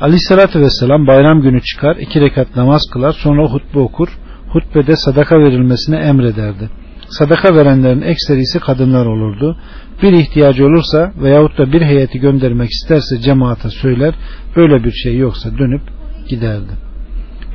Aleyhissalatü 0.00 0.60
Vesselam 0.60 1.06
bayram 1.06 1.40
günü 1.42 1.62
çıkar, 1.62 1.96
iki 1.96 2.20
rekat 2.20 2.56
namaz 2.56 2.82
kılar, 2.92 3.12
sonra 3.12 3.44
hutbe 3.46 3.78
okur, 3.78 4.08
hutbede 4.48 4.96
sadaka 4.96 5.38
verilmesine 5.38 5.96
emrederdi. 5.96 6.70
Sadaka 7.08 7.54
verenlerin 7.54 8.02
ekserisi 8.02 8.58
kadınlar 8.58 9.06
olurdu. 9.06 9.56
Bir 10.02 10.12
ihtiyacı 10.12 10.66
olursa 10.66 11.12
veyahut 11.22 11.58
da 11.58 11.72
bir 11.72 11.82
heyeti 11.82 12.20
göndermek 12.20 12.70
isterse 12.70 13.20
cemaate 13.20 13.70
söyler, 13.70 14.14
böyle 14.56 14.84
bir 14.84 14.92
şey 14.92 15.16
yoksa 15.16 15.58
dönüp 15.58 15.82
giderdi. 16.28 16.72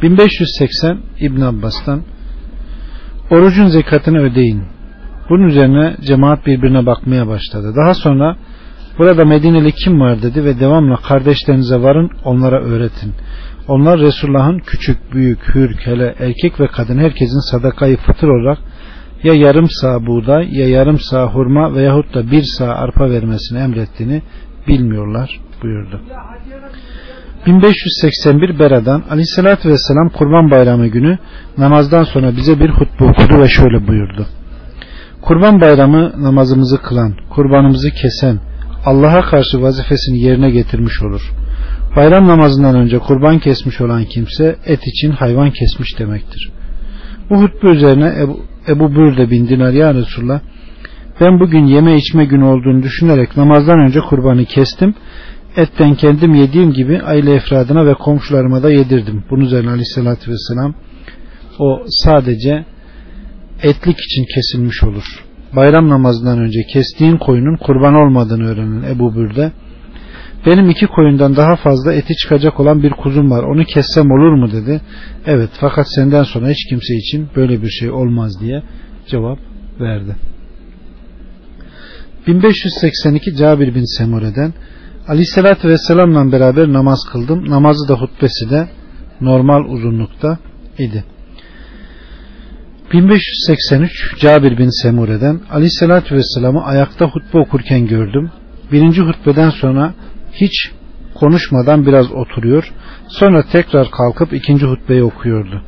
1580 0.02 1.00
İbn 1.20 1.42
Abbas'tan 1.42 2.04
Orucun 3.32 3.68
zekatını 3.68 4.20
ödeyin. 4.20 4.64
Bunun 5.30 5.44
üzerine 5.48 5.96
cemaat 6.02 6.46
birbirine 6.46 6.86
bakmaya 6.86 7.28
başladı. 7.28 7.74
Daha 7.76 7.94
sonra 7.94 8.38
burada 8.98 9.26
Medineli 9.26 9.72
kim 9.72 10.00
var 10.00 10.22
dedi 10.22 10.46
ve 10.46 10.60
devamla 10.60 10.96
kardeşlerinize 10.96 11.82
varın 11.82 12.10
onlara 12.24 12.62
öğretin. 12.64 13.14
Onlar 13.68 14.00
Resulullah'ın 14.00 14.60
küçük, 14.60 15.14
büyük, 15.14 15.56
hür, 15.56 15.78
kele, 15.78 16.16
erkek 16.20 16.60
ve 16.60 16.68
kadın 16.68 16.98
herkesin 16.98 17.52
sadakayı 17.52 17.98
fıtır 17.98 18.28
olarak 18.28 18.58
ya 19.24 19.34
yarım 19.34 19.68
sağ 19.70 20.06
buğday 20.06 20.50
ya 20.52 20.70
yarım 20.70 21.00
sağ 21.00 21.26
hurma 21.26 21.74
veyahut 21.74 22.14
da 22.14 22.32
bir 22.32 22.44
sağ 22.58 22.74
arpa 22.74 23.10
vermesini 23.10 23.60
emrettiğini 23.60 24.22
bilmiyorlar 24.68 25.40
buyurdu. 25.64 26.02
1581 27.46 28.60
Bera'dan 28.60 29.04
Aleyhisselatü 29.10 29.70
Vesselam 29.70 30.10
Kurban 30.10 30.52
Bayramı 30.52 30.88
günü 30.88 31.18
namazdan 31.58 32.04
sonra 32.04 32.36
bize 32.38 32.60
bir 32.60 32.70
hutbe 32.70 33.04
okudu 33.04 33.40
ve 33.40 33.48
şöyle 33.48 33.88
buyurdu. 33.88 34.26
Kurban 35.22 35.62
Bayramı 35.62 36.24
namazımızı 36.24 36.82
kılan, 36.82 37.16
kurbanımızı 37.30 37.90
kesen, 37.92 38.40
Allah'a 38.86 39.22
karşı 39.22 39.62
vazifesini 39.62 40.20
yerine 40.20 40.50
getirmiş 40.50 41.02
olur. 41.02 41.34
Bayram 41.96 42.28
namazından 42.28 42.76
önce 42.76 43.00
kurban 43.00 43.40
kesmiş 43.40 43.82
olan 43.82 44.06
kimse 44.06 44.56
et 44.66 44.88
için 44.88 45.12
hayvan 45.12 45.52
kesmiş 45.52 46.00
demektir. 46.00 46.52
Bu 47.30 47.42
hutbe 47.42 47.70
üzerine 47.70 48.14
Ebu, 48.20 48.40
Ebu 48.68 48.96
Bürde 48.96 49.32
bin 49.32 49.48
Dinar 49.48 49.74
ya 49.74 49.94
Resulullah 49.94 50.40
ben 51.22 51.40
bugün 51.40 51.66
yeme 51.66 51.96
içme 51.96 52.26
günü 52.26 52.44
olduğunu 52.44 52.84
düşünerek 52.84 53.38
namazdan 53.38 53.80
önce 53.80 54.00
kurbanı 54.00 54.46
kestim 54.46 54.96
etten 55.58 55.96
kendim 55.96 56.34
yediğim 56.34 56.74
gibi 56.74 57.02
aile 57.02 57.34
efradına 57.34 57.86
ve 57.86 57.94
komşularıma 57.94 58.64
da 58.64 58.72
yedirdim. 58.72 59.24
Bunun 59.30 59.46
üzerine 59.46 59.70
aleyhissalatü 59.70 60.32
vesselam 60.32 60.76
o 61.60 61.84
sadece 61.88 62.66
etlik 63.64 63.98
için 64.00 64.26
kesilmiş 64.36 64.84
olur. 64.84 65.26
Bayram 65.56 65.90
namazından 65.90 66.40
önce 66.40 66.60
kestiğin 66.74 67.18
koyunun 67.18 67.56
kurban 67.56 67.94
olmadığını 67.96 68.48
öğrenen 68.48 68.84
Ebu 68.84 69.16
Bürde 69.16 69.52
benim 70.46 70.70
iki 70.70 70.88
koyundan 70.88 71.36
daha 71.36 71.56
fazla 71.56 71.94
eti 71.94 72.16
çıkacak 72.16 72.60
olan 72.60 72.84
bir 72.84 72.92
kuzum 72.92 73.32
var 73.32 73.44
onu 73.44 73.66
kessem 73.66 74.12
olur 74.12 74.34
mu 74.34 74.52
dedi. 74.52 74.82
Evet 75.26 75.50
fakat 75.54 75.88
senden 75.96 76.24
sonra 76.24 76.50
hiç 76.50 76.70
kimse 76.70 76.96
için 76.96 77.30
böyle 77.36 77.62
bir 77.62 77.70
şey 77.70 77.92
olmaz 77.92 78.42
diye 78.42 78.64
cevap 79.08 79.40
verdi. 79.80 80.16
1582 82.28 83.36
Cabir 83.36 83.76
bin 83.76 83.98
Semure'den 83.98 84.54
Aleyhisselatü 85.08 85.70
Vesselam'la 85.70 86.32
beraber 86.32 86.74
namaz 86.74 87.00
kıldım. 87.12 87.50
Namazı 87.50 87.88
da 87.88 87.94
hutbesi 87.94 88.50
de 88.50 88.68
normal 89.22 89.66
uzunlukta 89.66 90.38
idi. 90.78 91.04
1583 92.94 94.20
Cabir 94.20 94.58
bin 94.58 94.82
Semure'den 94.84 95.40
Aleyhisselatü 95.52 96.16
Vesselam'ı 96.16 96.64
ayakta 96.64 97.06
hutbe 97.06 97.40
okurken 97.40 97.88
gördüm. 97.88 98.32
Birinci 98.72 99.02
hutbeden 99.02 99.50
sonra 99.50 99.94
hiç 100.32 100.72
konuşmadan 101.16 101.86
biraz 101.86 102.12
oturuyor. 102.12 102.74
Sonra 103.08 103.44
tekrar 103.52 103.92
kalkıp 103.92 104.34
ikinci 104.34 104.66
hutbeyi 104.66 105.04
okuyordu. 105.04 105.62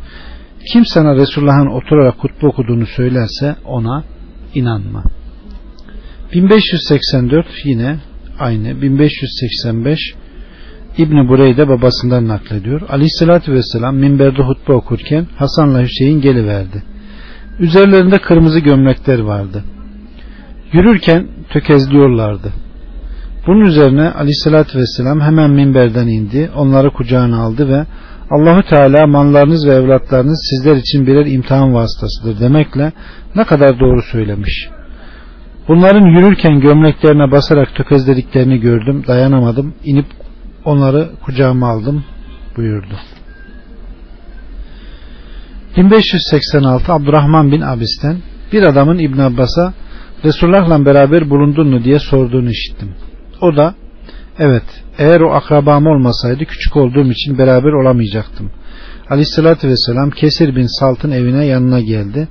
Kim 0.73 0.85
sana 0.85 1.15
Resulullah'ın 1.15 1.67
oturarak 1.67 2.15
hutbe 2.17 2.47
okuduğunu 2.47 2.85
söylerse 2.85 3.55
ona 3.65 4.03
inanma. 4.53 5.03
1584 6.33 7.47
yine 7.65 7.99
aynı 8.39 8.81
1585 8.81 9.99
İbni 10.97 11.27
Bureyde 11.27 11.67
babasından 11.67 12.27
naklediyor. 12.27 12.81
Aleyhissalatü 12.89 13.53
vesselam 13.53 13.95
minberde 13.95 14.43
hutbe 14.43 14.73
okurken 14.73 15.27
Hasan'la 15.35 15.81
Hüseyin 15.81 16.21
geliverdi. 16.21 16.92
Üzerlerinde 17.59 18.17
kırmızı 18.17 18.59
gömlekler 18.59 19.19
vardı. 19.19 19.63
Yürürken 20.71 21.27
tökezliyorlardı. 21.49 22.53
Bunun 23.47 23.61
üzerine 23.65 24.11
Aleyhissalatü 24.11 24.79
vesselam 24.79 25.21
hemen 25.21 25.51
minberden 25.51 26.07
indi, 26.07 26.51
onları 26.55 26.89
kucağına 26.89 27.41
aldı 27.41 27.69
ve 27.69 27.85
Allahu 28.31 28.63
Teala 28.69 29.07
mallarınız 29.07 29.67
ve 29.67 29.73
evlatlarınız 29.73 30.49
sizler 30.49 30.75
için 30.75 31.07
birer 31.07 31.25
imtihan 31.25 31.73
vasıtasıdır 31.73 32.39
demekle 32.39 32.91
ne 33.35 33.43
kadar 33.43 33.79
doğru 33.79 34.01
söylemiş. 34.01 34.69
Bunların 35.67 36.05
yürürken 36.05 36.59
gömleklerine 36.59 37.31
basarak 37.31 37.75
tökezlediklerini 37.75 38.59
gördüm, 38.59 39.03
dayanamadım, 39.07 39.73
inip 39.83 40.05
onları 40.65 41.09
kucağıma 41.25 41.69
aldım 41.69 42.03
buyurdu. 42.57 42.95
1586 45.77 46.93
Abdurrahman 46.93 47.51
bin 47.51 47.61
Abis'ten 47.61 48.17
bir 48.53 48.63
adamın 48.63 48.97
İbn 48.97 49.19
Abbas'a 49.19 49.73
Resulullah'la 50.25 50.85
beraber 50.85 51.29
bulundun 51.29 51.67
mu 51.67 51.83
diye 51.83 51.99
sorduğunu 51.99 52.49
işittim. 52.49 52.95
O 53.41 53.55
da 53.55 53.75
evet 54.39 54.63
eğer 54.97 55.21
o 55.21 55.33
akrabam 55.33 55.87
olmasaydı 55.87 56.45
küçük 56.45 56.77
olduğum 56.77 57.11
için 57.11 57.37
beraber 57.37 57.71
olamayacaktım. 57.71 58.51
Aleyhissalatü 59.09 59.67
vesselam 59.67 60.09
Kesir 60.09 60.55
bin 60.55 60.79
Salt'ın 60.79 61.11
evine 61.11 61.45
yanına 61.45 61.79
geldi 61.79 62.27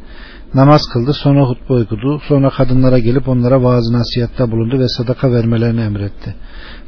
namaz 0.54 0.82
kıldı 0.92 1.12
sonra 1.12 1.44
hutbe 1.48 1.74
okudu 1.74 2.20
sonra 2.28 2.50
kadınlara 2.50 2.98
gelip 2.98 3.28
onlara 3.28 3.62
vaaz 3.62 3.90
nasihatta 3.90 4.50
bulundu 4.50 4.78
ve 4.78 4.88
sadaka 4.88 5.32
vermelerini 5.32 5.80
emretti 5.80 6.34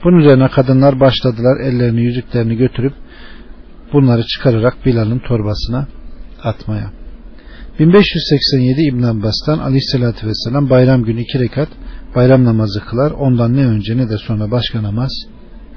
bunun 0.05 0.19
üzerine 0.19 0.49
kadınlar 0.49 1.01
başladılar 1.01 1.61
ellerini 1.61 2.01
yüzüklerini 2.01 2.57
götürüp 2.57 2.93
bunları 3.93 4.23
çıkararak 4.23 4.87
Bilal'ın 4.87 5.19
torbasına 5.19 5.87
atmaya 6.45 6.91
1587 7.79 8.83
İbn 8.83 9.03
Abbas'tan 9.03 9.59
aleyhissalatü 9.59 10.27
vesselam 10.27 10.71
bayram 10.71 11.05
günü 11.05 11.21
iki 11.21 11.39
rekat 11.39 11.69
bayram 12.15 12.45
namazı 12.45 12.81
kılar 12.81 13.11
ondan 13.11 13.57
ne 13.57 13.67
önce 13.67 13.97
ne 13.97 14.09
de 14.09 14.19
sonra 14.19 14.51
başka 14.51 14.83
namaz 14.83 15.13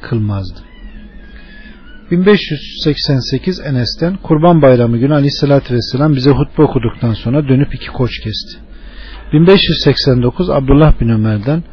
kılmazdı 0.02 0.60
1588 2.12 3.60
Enes'ten 3.60 4.18
Kurban 4.24 4.62
Bayramı 4.62 4.98
günü 4.98 5.14
Aleyhisselatü 5.14 5.74
Vesselam 5.74 6.16
bize 6.16 6.32
hutbe 6.32 6.64
okuduktan 6.64 7.14
sonra 7.14 7.48
dönüp 7.48 7.76
iki 7.76 7.88
koç 7.88 8.20
kesti. 8.20 8.58
1589 9.34 10.50
Abdullah 10.50 11.02
bin 11.02 11.10
Ömer'den 11.10 11.64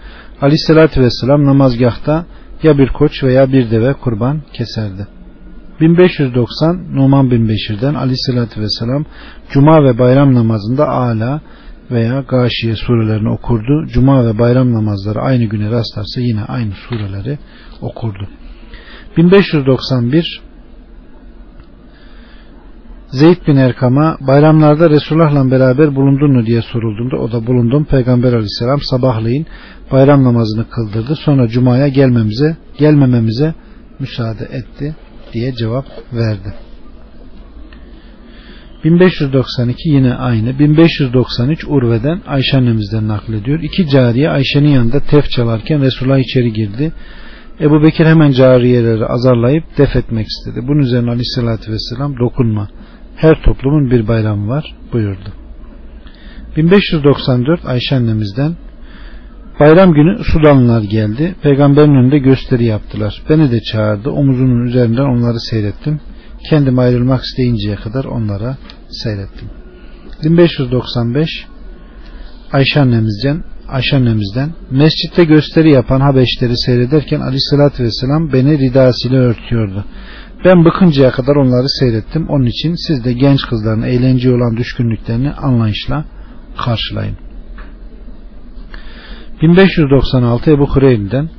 Aleyhisselatü 0.40 1.00
Vesselam 1.00 1.44
namazgahta 1.44 2.26
ya 2.62 2.78
bir 2.78 2.88
koç 2.88 3.22
veya 3.22 3.52
bir 3.52 3.70
deve 3.70 3.92
kurban 3.92 4.42
keserdi. 4.52 5.06
1590 5.80 6.94
Numan 6.94 7.30
bin 7.30 7.48
Beşir'den 7.48 7.94
aleyhissalatü 7.94 8.60
vesselam 8.60 9.04
Cuma 9.50 9.84
ve 9.84 9.98
bayram 9.98 10.34
namazında 10.34 10.88
Ala 10.88 11.40
veya 11.90 12.20
Gâşiye 12.20 12.76
surelerini 12.76 13.30
okurdu. 13.30 13.86
Cuma 13.86 14.26
ve 14.26 14.38
bayram 14.38 14.74
namazları 14.74 15.20
aynı 15.20 15.44
güne 15.44 15.70
rastlarsa 15.70 16.20
yine 16.20 16.44
aynı 16.44 16.72
sureleri 16.72 17.38
okurdu. 17.80 18.28
1591 19.16 20.40
Zeyd 23.08 23.46
bin 23.46 23.56
Erkam'a 23.56 24.16
bayramlarda 24.20 24.90
Resulullah'la 24.90 25.50
beraber 25.50 25.96
bulundun 25.96 26.32
mu 26.32 26.46
diye 26.46 26.62
sorulduğunda 26.62 27.16
o 27.16 27.32
da 27.32 27.46
bulundum. 27.46 27.84
Peygamber 27.84 28.32
aleyhisselam 28.32 28.80
sabahleyin 28.80 29.46
bayram 29.92 30.24
namazını 30.24 30.68
kıldırdı. 30.70 31.16
Sonra 31.16 31.48
cumaya 31.48 31.88
gelmemize, 31.88 32.56
gelmememize 32.78 33.54
müsaade 34.00 34.44
etti 34.44 34.94
diye 35.34 35.54
cevap 35.54 35.86
verdi. 36.12 36.54
1592 38.84 39.88
yine 39.88 40.14
aynı. 40.14 40.58
1593 40.58 41.64
Urve'den 41.68 42.20
Ayşe 42.26 42.56
annemizden 42.56 43.08
naklediyor. 43.08 43.60
İki 43.62 43.88
cariye 43.88 44.30
Ayşe'nin 44.30 44.68
yanında 44.68 45.00
tef 45.00 45.30
çalarken 45.30 45.80
Resulullah 45.82 46.18
içeri 46.18 46.52
girdi. 46.52 46.92
Ebu 47.60 47.82
Bekir 47.82 48.06
hemen 48.06 48.32
cariyeleri 48.32 49.06
azarlayıp 49.06 49.64
def 49.78 49.96
etmek 49.96 50.26
istedi. 50.26 50.66
Bunun 50.68 50.78
üzerine 50.78 51.10
aleyhissalatü 51.10 51.72
vesselam 51.72 52.18
dokunma. 52.18 52.68
Her 53.16 53.42
toplumun 53.42 53.90
bir 53.90 54.08
bayramı 54.08 54.48
var 54.48 54.74
buyurdu. 54.92 55.32
1594 56.56 57.66
Ayşe 57.66 57.96
annemizden 57.96 58.56
Bayram 59.60 59.92
günü 59.92 60.24
Sudanlılar 60.24 60.82
geldi. 60.82 61.34
Peygamberin 61.42 61.94
önünde 61.94 62.18
gösteri 62.18 62.64
yaptılar. 62.64 63.22
Beni 63.28 63.50
de 63.52 63.60
çağırdı. 63.60 64.10
Omuzunun 64.10 64.66
üzerinden 64.66 65.02
onları 65.02 65.40
seyrettim. 65.40 66.00
Kendim 66.50 66.78
ayrılmak 66.78 67.22
isteyinceye 67.22 67.76
kadar 67.76 68.04
onlara 68.04 68.56
seyrettim. 68.90 69.50
1595 70.24 71.46
Ayşe 72.52 72.80
annemizden 72.80 73.44
Ayşe 73.68 73.96
annemizden 73.96 74.52
mescitte 74.70 75.24
gösteri 75.24 75.72
yapan 75.72 76.00
Habeşleri 76.00 76.56
seyrederken 76.56 77.20
aleyhissalatü 77.20 77.84
vesselam 77.84 78.32
beni 78.32 78.58
ridasıyla 78.58 79.18
örtüyordu. 79.18 79.84
Ben 80.44 80.64
bıkıncaya 80.64 81.10
kadar 81.10 81.36
onları 81.36 81.68
seyrettim. 81.68 82.28
Onun 82.28 82.46
için 82.46 82.74
siz 82.86 83.04
de 83.04 83.12
genç 83.12 83.40
kızların 83.42 83.82
eğlenceye 83.82 84.34
olan 84.34 84.56
düşkünlüklerini 84.56 85.32
anlayışla 85.32 86.04
karşılayın. 86.64 87.23
1596 89.42 90.50
Ebu 90.50 90.66
Hureyli'den 90.66 91.30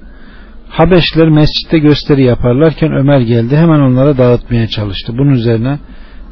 Habeşler 0.69 1.29
mescitte 1.29 1.79
gösteri 1.79 2.23
yaparlarken 2.23 2.91
Ömer 2.91 3.19
geldi 3.19 3.57
hemen 3.57 3.79
onlara 3.79 4.17
dağıtmaya 4.17 4.67
çalıştı. 4.67 5.13
Bunun 5.17 5.31
üzerine 5.31 5.79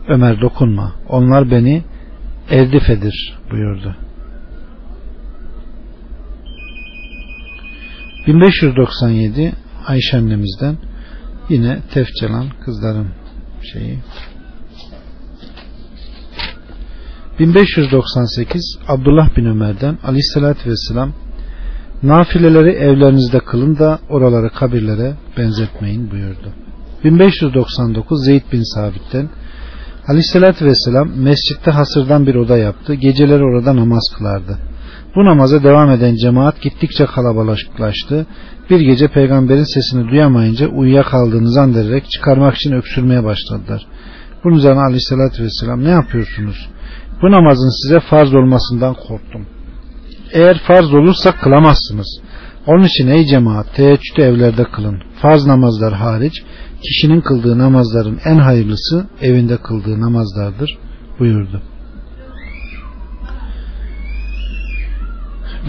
Ömer 0.08 0.41
dokunma 0.41 0.93
onlar 1.10 1.52
beni 1.52 1.84
erdifedir 2.49 3.38
buyurdu. 3.52 3.95
1597 8.28 9.54
Ayşe 9.88 10.17
annemizden 10.17 10.78
yine 11.49 11.80
tefçalan 11.93 12.45
kızların 12.65 13.08
şeyi 13.73 13.99
1598 17.39 18.80
Abdullah 18.88 19.38
bin 19.38 19.45
Ömer'den 19.45 19.97
aleyhissalatü 20.04 20.69
vesselam 20.69 21.13
nafileleri 22.03 22.69
evlerinizde 22.69 23.39
kılın 23.39 23.79
da 23.79 23.99
oraları 24.09 24.49
kabirlere 24.49 25.13
benzetmeyin 25.37 26.11
buyurdu. 26.11 26.53
1599 27.03 28.25
Zeyd 28.25 28.43
bin 28.51 28.75
Sabit'ten 28.75 29.29
aleyhissalatü 30.07 30.65
vesselam 30.65 31.09
mescitte 31.17 31.71
hasırdan 31.71 32.27
bir 32.27 32.35
oda 32.35 32.57
yaptı. 32.57 32.93
Geceleri 32.93 33.43
orada 33.43 33.75
namaz 33.75 34.03
kılardı. 34.17 34.59
Bu 35.15 35.25
namaza 35.25 35.63
devam 35.63 35.89
eden 35.89 36.15
cemaat 36.15 36.61
gittikçe 36.61 37.05
kalabalıklaştı. 37.05 38.25
Bir 38.69 38.79
gece 38.79 39.07
peygamberin 39.07 39.63
sesini 39.63 40.09
duyamayınca 40.09 40.67
uyuyakaldığını 40.67 41.51
zannederek 41.51 42.09
çıkarmak 42.11 42.55
için 42.55 42.71
öksürmeye 42.71 43.23
başladılar. 43.23 43.87
Bunun 44.43 44.55
üzerine 44.55 44.79
aleyhissalatü 44.79 45.43
vesselam 45.43 45.83
ne 45.83 45.89
yapıyorsunuz? 45.89 46.69
Bu 47.21 47.31
namazın 47.31 47.83
size 47.83 47.99
farz 47.99 48.33
olmasından 48.33 48.93
korktum. 48.93 49.45
Eğer 50.33 50.57
farz 50.67 50.93
olursa 50.93 51.31
kılamazsınız. 51.31 52.21
Onun 52.67 52.83
için 52.83 53.07
ey 53.07 53.25
cemaat 53.25 53.75
teheccüdü 53.75 54.21
evlerde 54.21 54.63
kılın. 54.63 55.03
Farz 55.21 55.45
namazlar 55.45 55.93
hariç 55.93 56.43
kişinin 56.83 57.21
kıldığı 57.21 57.57
namazların 57.57 58.19
en 58.25 58.37
hayırlısı 58.37 59.05
evinde 59.21 59.57
kıldığı 59.57 60.01
namazlardır 60.01 60.77
buyurdu. 61.19 61.61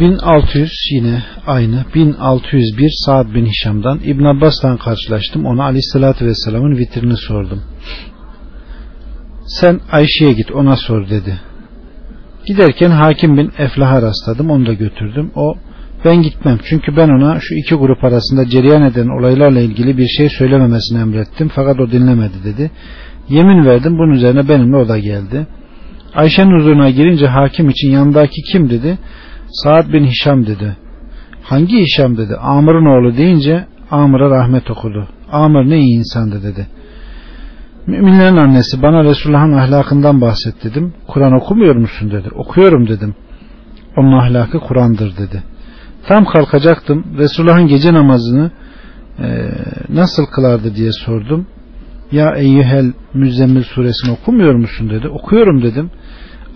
1600 0.01 0.71
yine 0.91 1.23
aynı 1.47 1.85
1601 1.95 2.91
Sa'd 3.05 3.35
bin 3.35 3.47
Hişam'dan 3.47 4.01
İbn 4.05 4.25
Abbas'tan 4.25 4.77
karşılaştım 4.77 5.47
ona 5.47 5.65
aleyhissalatü 5.65 6.27
vesselamın 6.27 6.77
vitrini 6.77 7.17
sordum 7.17 7.63
sen 9.47 9.81
Ayşe'ye 9.93 10.33
git 10.33 10.53
ona 10.53 10.77
sor 10.77 11.11
dedi 11.11 11.41
giderken 12.47 12.91
hakim 12.91 13.37
bin 13.37 13.51
Eflah'a 13.59 14.03
rastladım 14.03 14.51
onu 14.51 14.67
da 14.67 14.73
götürdüm 14.73 15.31
o 15.35 15.55
ben 16.05 16.23
gitmem 16.23 16.59
çünkü 16.65 16.97
ben 16.97 17.09
ona 17.09 17.41
şu 17.41 17.55
iki 17.55 17.75
grup 17.75 18.05
arasında 18.05 18.49
cereyan 18.49 18.83
eden 18.83 19.09
olaylarla 19.09 19.61
ilgili 19.61 19.99
bir 19.99 20.07
şey 20.07 20.29
söylememesini 20.29 21.01
emrettim 21.01 21.51
fakat 21.55 21.81
o 21.81 21.91
dinlemedi 21.91 22.45
dedi 22.45 22.71
yemin 23.29 23.67
verdim 23.67 23.99
bunun 23.99 24.13
üzerine 24.13 24.49
benimle 24.49 24.77
o 24.77 24.89
da 24.89 24.99
geldi 24.99 25.47
Ayşe'nin 26.15 26.59
huzuruna 26.59 26.91
girince 26.91 27.27
hakim 27.27 27.69
için 27.69 27.91
yanındaki 27.91 28.43
kim 28.53 28.71
dedi 28.71 28.99
Saad 29.63 29.93
bin 29.93 30.05
Hişam 30.05 30.47
dedi. 30.47 30.77
Hangi 31.43 31.79
Hişam 31.79 32.17
dedi. 32.17 32.37
Amr'ın 32.37 32.87
oğlu 32.87 33.17
deyince 33.17 33.65
Amr'a 33.91 34.31
rahmet 34.31 34.71
okudu. 34.71 35.09
Amr 35.33 35.71
ne 35.71 35.79
iyi 35.79 35.99
insandı 35.99 36.43
dedi. 36.43 36.67
Müminlerin 37.87 38.37
annesi 38.37 38.83
bana 38.83 39.05
Resulullah'ın 39.05 39.53
ahlakından 39.53 40.21
bahset 40.21 40.65
dedim. 40.65 40.95
Kur'an 41.09 41.33
okumuyor 41.33 41.77
musun 41.77 42.11
dedi. 42.11 42.29
Okuyorum 42.35 42.89
dedim. 42.89 43.15
Onun 43.97 44.19
ahlakı 44.19 44.61
Kur'an'dır 44.61 45.17
dedi. 45.17 45.43
Tam 46.09 46.25
kalkacaktım. 46.25 47.05
Resulullah'ın 47.19 47.67
gece 47.67 47.95
namazını 47.95 48.51
e, 49.19 49.27
nasıl 49.89 50.27
kılardı 50.27 50.75
diye 50.75 50.93
sordum. 50.93 51.47
Ya 52.13 52.35
eyyühel 52.37 52.93
müzzemmil 53.15 53.63
suresini 53.63 54.13
okumuyor 54.13 54.55
musun 54.55 54.91
dedi. 54.91 55.09
Okuyorum 55.09 55.63
dedim. 55.63 55.91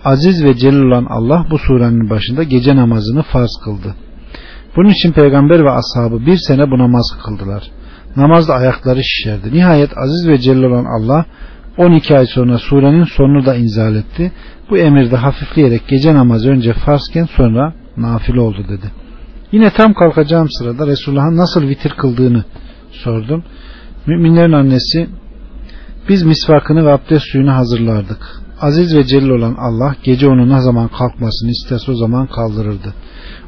Aziz 0.05 0.43
ve 0.43 0.53
celil 0.53 0.81
olan 0.81 1.05
Allah 1.09 1.45
bu 1.51 1.57
surenin 1.57 2.09
başında 2.09 2.43
gece 2.43 2.75
namazını 2.75 3.23
farz 3.23 3.51
kıldı. 3.63 3.95
Bunun 4.75 4.89
için 4.89 5.11
peygamber 5.11 5.65
ve 5.65 5.71
ashabı 5.71 6.25
bir 6.25 6.37
sene 6.37 6.71
bu 6.71 6.77
namaz 6.77 7.17
kıldılar. 7.25 7.63
Namazda 8.15 8.53
ayakları 8.53 9.03
şişerdi. 9.03 9.53
Nihayet 9.53 9.97
aziz 9.97 10.27
ve 10.27 10.37
celil 10.37 10.63
olan 10.63 10.85
Allah 10.85 11.25
12 11.77 12.17
ay 12.17 12.25
sonra 12.25 12.57
surenin 12.57 13.03
sonunu 13.03 13.45
da 13.45 13.55
inzal 13.55 13.95
etti. 13.95 14.31
Bu 14.69 14.77
emirde 14.77 15.15
hafifleyerek 15.15 15.87
gece 15.87 16.13
namazı 16.13 16.49
önce 16.49 16.73
farzken 16.73 17.25
sonra 17.25 17.73
nafile 17.97 18.39
oldu 18.39 18.65
dedi. 18.69 18.91
Yine 19.51 19.69
tam 19.69 19.93
kalkacağım 19.93 20.47
sırada 20.49 20.87
Resulullah'ın 20.87 21.37
nasıl 21.37 21.61
vitir 21.61 21.89
kıldığını 21.89 22.43
sordum. 22.91 23.43
Müminlerin 24.05 24.51
annesi 24.51 25.09
biz 26.09 26.23
misvakını 26.23 26.85
ve 26.85 26.91
abdest 26.91 27.25
suyunu 27.31 27.51
hazırlardık. 27.51 28.41
Aziz 28.61 28.95
ve 28.95 29.03
celil 29.03 29.29
olan 29.29 29.55
Allah 29.59 29.95
gece 30.03 30.27
onun 30.27 30.49
ne 30.49 30.59
zaman 30.59 30.87
kalkmasını 30.87 31.51
isterse 31.51 31.91
o 31.91 31.95
zaman 31.95 32.27
kaldırırdı. 32.27 32.93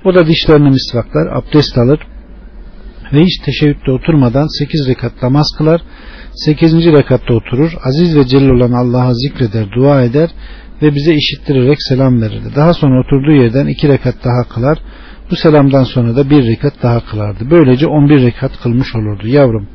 O 0.06 0.16
da 0.16 0.28
dişlerini 0.28 0.70
misvaklar, 0.70 1.38
abdest 1.38 1.78
alır 1.78 2.00
ve 3.14 3.22
hiç 3.22 3.38
teşebbütte 3.46 3.92
oturmadan 3.92 4.48
8 4.60 4.88
rekat 4.88 5.24
namaz 5.24 5.48
kılar. 5.58 5.82
8. 6.36 6.74
rekatta 6.74 7.34
oturur. 7.34 7.74
Aziz 7.84 8.18
ve 8.18 8.28
celil 8.28 8.50
olan 8.50 8.72
Allah'a 8.72 9.14
zikreder, 9.14 9.72
dua 9.72 10.02
eder 10.04 10.30
ve 10.82 10.96
bize 10.96 11.14
işittirerek 11.14 11.78
selam 11.82 12.22
verirdi. 12.22 12.50
Daha 12.56 12.74
sonra 12.74 13.00
oturduğu 13.00 13.32
yerden 13.32 13.68
2 13.68 13.88
rekat 13.88 14.16
daha 14.26 14.44
kılar. 14.44 14.78
Bu 15.32 15.36
selamdan 15.36 15.84
sonra 15.84 16.16
da 16.16 16.30
bir 16.30 16.48
rekat 16.48 16.84
daha 16.84 17.06
kılardı. 17.06 17.50
Böylece 17.52 17.88
11 17.88 18.22
rekat 18.22 18.62
kılmış 18.62 18.96
olurdu. 18.96 19.28
Yavrum 19.28 19.68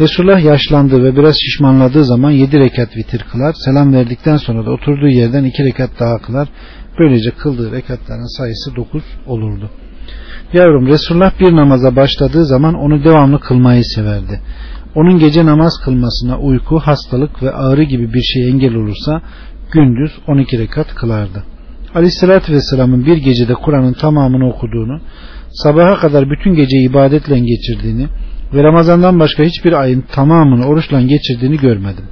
Resulullah 0.00 0.44
yaşlandığı 0.44 1.04
ve 1.04 1.16
biraz 1.16 1.34
şişmanladığı 1.34 2.04
zaman 2.04 2.30
yedi 2.30 2.58
rekat 2.58 2.96
vitir 2.96 3.24
kılar. 3.32 3.54
Selam 3.64 3.92
verdikten 3.92 4.36
sonra 4.36 4.66
da 4.66 4.70
oturduğu 4.70 5.08
yerden 5.08 5.44
iki 5.44 5.64
rekat 5.64 5.90
daha 6.00 6.18
kılar. 6.18 6.48
Böylece 6.98 7.30
kıldığı 7.30 7.72
rekatların 7.72 8.36
sayısı 8.38 8.76
dokuz 8.76 9.02
olurdu. 9.26 9.70
Yavrum 10.52 10.86
Resulullah 10.86 11.40
bir 11.40 11.56
namaza 11.56 11.96
başladığı 11.96 12.44
zaman 12.44 12.74
onu 12.74 13.04
devamlı 13.04 13.40
kılmayı 13.40 13.84
severdi. 13.84 14.40
Onun 14.94 15.18
gece 15.18 15.46
namaz 15.46 15.72
kılmasına 15.84 16.38
uyku, 16.38 16.78
hastalık 16.78 17.42
ve 17.42 17.52
ağrı 17.52 17.82
gibi 17.82 18.12
bir 18.14 18.22
şey 18.22 18.48
engel 18.48 18.74
olursa 18.74 19.22
gündüz 19.72 20.12
12 20.26 20.58
rekat 20.58 20.94
kılardı. 20.94 21.44
Aleyhissalatü 21.94 22.52
Vesselam'ın 22.52 23.06
bir 23.06 23.16
gecede 23.16 23.54
Kur'an'ın 23.54 23.92
tamamını 23.92 24.48
okuduğunu, 24.48 25.00
sabaha 25.50 25.96
kadar 25.96 26.30
bütün 26.30 26.54
gece 26.54 26.78
ibadetle 26.78 27.38
geçirdiğini, 27.38 28.06
ve 28.54 28.62
Ramazan'dan 28.62 29.20
başka 29.20 29.42
hiçbir 29.42 29.72
ayın 29.72 30.04
tamamını 30.12 30.66
oruçla 30.66 31.00
geçirdiğini 31.00 31.56
görmedim. 31.56 32.04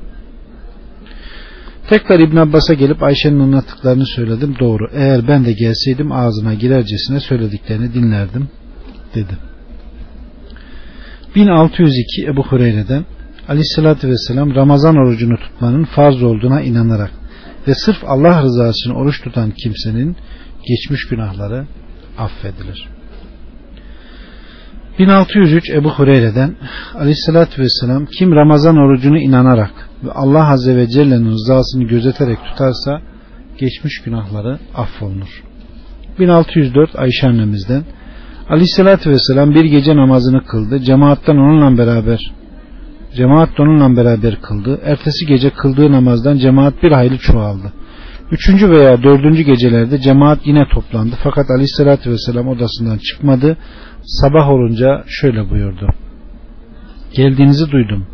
Tekrar 1.89 2.21
İbn 2.21 2.37
Abbas'a 2.37 2.75
gelip 2.75 3.03
Ayşe'nin 3.03 3.41
anlattıklarını 3.41 4.07
söyledim. 4.07 4.55
Doğru. 4.61 4.91
Eğer 4.93 5.29
ben 5.29 5.45
de 5.45 5.53
gelseydim 5.53 6.13
ağzına 6.13 6.55
girercesine 6.55 7.21
söylediklerini 7.21 7.95
dinlerdim 7.95 8.49
dedi. 9.15 9.39
1602 11.35 12.27
Ebu 12.27 12.43
Hureyre'den 12.43 13.05
Aleyhisselatü 13.49 14.09
Vesselam 14.09 14.55
Ramazan 14.55 14.97
orucunu 14.97 15.37
tutmanın 15.37 15.85
farz 15.85 16.23
olduğuna 16.23 16.63
inanarak 16.63 17.11
ve 17.69 17.75
sırf 17.75 18.05
Allah 18.07 18.43
rızası 18.43 18.79
için 18.79 18.91
oruç 18.91 19.23
tutan 19.23 19.51
kimsenin 19.51 20.17
geçmiş 20.69 21.09
günahları 21.09 21.67
affedilir. 22.19 22.96
1603 24.99 25.71
Ebu 25.71 25.91
Hureyre'den 25.91 26.57
Aleyhisselatü 26.95 27.63
Vesselam 27.63 28.07
kim 28.07 28.33
Ramazan 28.33 28.77
orucunu 28.77 29.19
inanarak 29.19 29.91
ve 30.05 30.11
Allah 30.13 30.51
Azze 30.51 30.77
ve 30.77 30.89
Celle'nin 30.89 31.31
rızasını 31.31 31.85
gözeterek 31.85 32.39
tutarsa 32.45 33.01
geçmiş 33.59 34.03
günahları 34.05 34.59
affolunur. 34.75 35.43
1604 36.19 36.99
Ayşe 36.99 37.27
annemizden 37.27 37.83
Aleyhisselatü 38.49 39.11
Vesselam 39.11 39.55
bir 39.55 39.65
gece 39.65 39.97
namazını 39.97 40.45
kıldı. 40.45 40.79
Cemaattan 40.79 41.37
onunla 41.37 41.79
beraber 41.79 42.33
cemaat 43.17 43.61
onunla 43.61 43.97
beraber 43.97 44.41
kıldı. 44.41 44.81
Ertesi 44.85 45.27
gece 45.27 45.51
kıldığı 45.51 45.93
namazdan 45.93 46.37
cemaat 46.37 46.83
bir 46.83 46.93
hayli 46.93 47.19
çoğaldı. 47.19 47.73
Üçüncü 48.33 48.71
veya 48.71 49.03
dördüncü 49.03 49.43
gecelerde 49.43 49.99
cemaat 50.01 50.47
yine 50.47 50.69
toplandı. 50.75 51.17
Fakat 51.23 51.51
aleyhissalatü 51.51 52.11
vesselam 52.11 52.49
odasından 52.49 52.99
çıkmadı. 52.99 53.57
Sabah 54.07 54.51
olunca 54.51 55.05
şöyle 55.07 55.51
buyurdu. 55.51 55.89
Geldiğinizi 57.15 57.71
duydum. 57.71 58.07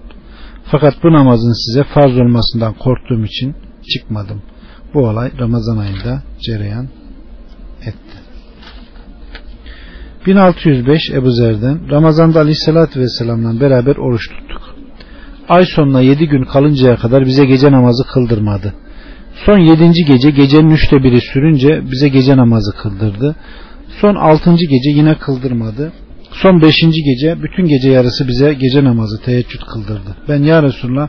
Fakat 0.65 0.95
bu 1.03 1.13
namazın 1.13 1.53
size 1.53 1.85
farz 1.85 2.19
olmasından 2.19 2.75
korktuğum 2.75 3.25
için 3.25 3.55
çıkmadım. 3.93 4.43
Bu 4.95 5.09
olay 5.09 5.31
Ramazan 5.39 5.77
ayında 5.77 6.23
cereyan 6.41 6.89
etti. 7.81 8.19
1605 10.27 11.11
Ebu 11.11 11.31
Zer'den 11.31 11.91
Ramazan'da 11.91 12.41
Aleyhisselatü 12.41 13.01
Vesselam'la 13.01 13.61
beraber 13.61 13.97
oruç 13.97 14.29
tuttuk. 14.29 14.63
Ay 15.49 15.65
sonuna 15.67 16.01
yedi 16.01 16.29
gün 16.29 16.45
kalıncaya 16.45 16.97
kadar 16.97 17.27
bize 17.27 17.45
gece 17.45 17.73
namazı 17.73 18.05
kıldırmadı. 18.07 18.75
Son 19.47 19.59
yedinci 19.59 20.05
gece 20.05 20.31
gecenin 20.31 20.71
üçte 20.71 21.03
biri 21.03 21.21
sürünce 21.21 21.83
bize 21.91 22.09
gece 22.09 22.37
namazı 22.37 22.73
kıldırdı. 22.77 23.37
Son 24.01 24.15
altıncı 24.15 24.67
gece 24.67 24.91
yine 24.91 25.19
kıldırmadı. 25.19 25.93
Son 26.31 26.63
beşinci 26.63 27.03
gece 27.03 27.43
bütün 27.43 27.65
gece 27.67 27.91
yarısı 27.91 28.29
bize 28.29 28.55
gece 28.55 28.85
namazı 28.85 29.23
teheccüd 29.23 29.61
kıldırdı. 29.73 30.17
Ben 30.29 30.43
ya 30.43 30.63
Resulallah 30.63 31.09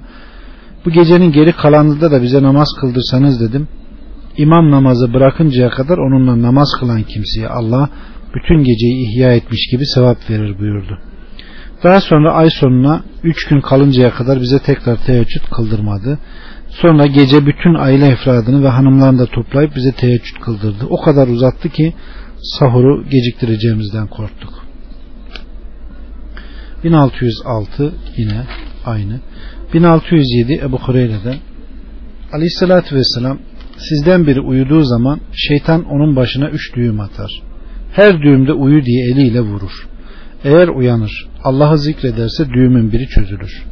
bu 0.85 0.91
gecenin 0.91 1.31
geri 1.31 1.51
kalanında 1.51 2.11
da 2.11 2.21
bize 2.21 2.43
namaz 2.43 2.67
kıldırsanız 2.81 3.41
dedim. 3.41 3.67
İmam 4.37 4.71
namazı 4.71 5.13
bırakıncaya 5.13 5.69
kadar 5.69 5.97
onunla 5.97 6.41
namaz 6.41 6.69
kılan 6.79 7.03
kimseye 7.03 7.47
Allah 7.47 7.89
bütün 8.35 8.57
geceyi 8.57 9.07
ihya 9.07 9.33
etmiş 9.33 9.67
gibi 9.71 9.85
sevap 9.85 10.29
verir 10.29 10.59
buyurdu. 10.59 10.99
Daha 11.83 12.01
sonra 12.01 12.33
ay 12.33 12.49
sonuna 12.49 13.03
üç 13.23 13.47
gün 13.47 13.61
kalıncaya 13.61 14.13
kadar 14.13 14.41
bize 14.41 14.59
tekrar 14.59 14.95
teheccüd 14.95 15.41
kıldırmadı. 15.55 16.19
Sonra 16.69 17.05
gece 17.05 17.45
bütün 17.45 17.73
aile 17.73 18.07
efradını 18.07 18.63
ve 18.63 18.67
hanımlarını 18.67 19.19
da 19.19 19.25
toplayıp 19.25 19.75
bize 19.75 19.91
teheccüd 19.91 20.35
kıldırdı. 20.41 20.85
O 20.89 21.01
kadar 21.01 21.27
uzattı 21.27 21.69
ki 21.69 21.93
sahuru 22.43 23.03
geciktireceğimizden 23.09 24.07
korktuk. 24.07 24.65
1606 26.83 27.93
yine 28.17 28.43
aynı. 28.85 29.19
1607 29.73 30.53
Ebu 30.63 30.79
Hureyre'den 30.79 31.37
Aleyhisselatü 32.33 32.95
Vesselam 32.95 33.39
sizden 33.77 34.27
biri 34.27 34.41
uyuduğu 34.41 34.83
zaman 34.83 35.19
şeytan 35.33 35.83
onun 35.83 36.15
başına 36.15 36.49
üç 36.49 36.75
düğüm 36.75 36.99
atar. 36.99 37.41
Her 37.93 38.21
düğümde 38.21 38.53
uyu 38.53 38.85
diye 38.85 39.11
eliyle 39.11 39.41
vurur. 39.41 39.87
Eğer 40.43 40.67
uyanır 40.67 41.27
Allah'ı 41.43 41.77
zikrederse 41.77 42.49
düğümün 42.49 42.91
biri 42.91 43.07
çözülür. 43.07 43.63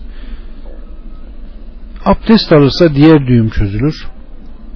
Abdest 2.05 2.51
alırsa 2.51 2.95
diğer 2.95 3.27
düğüm 3.27 3.49
çözülür. 3.49 4.07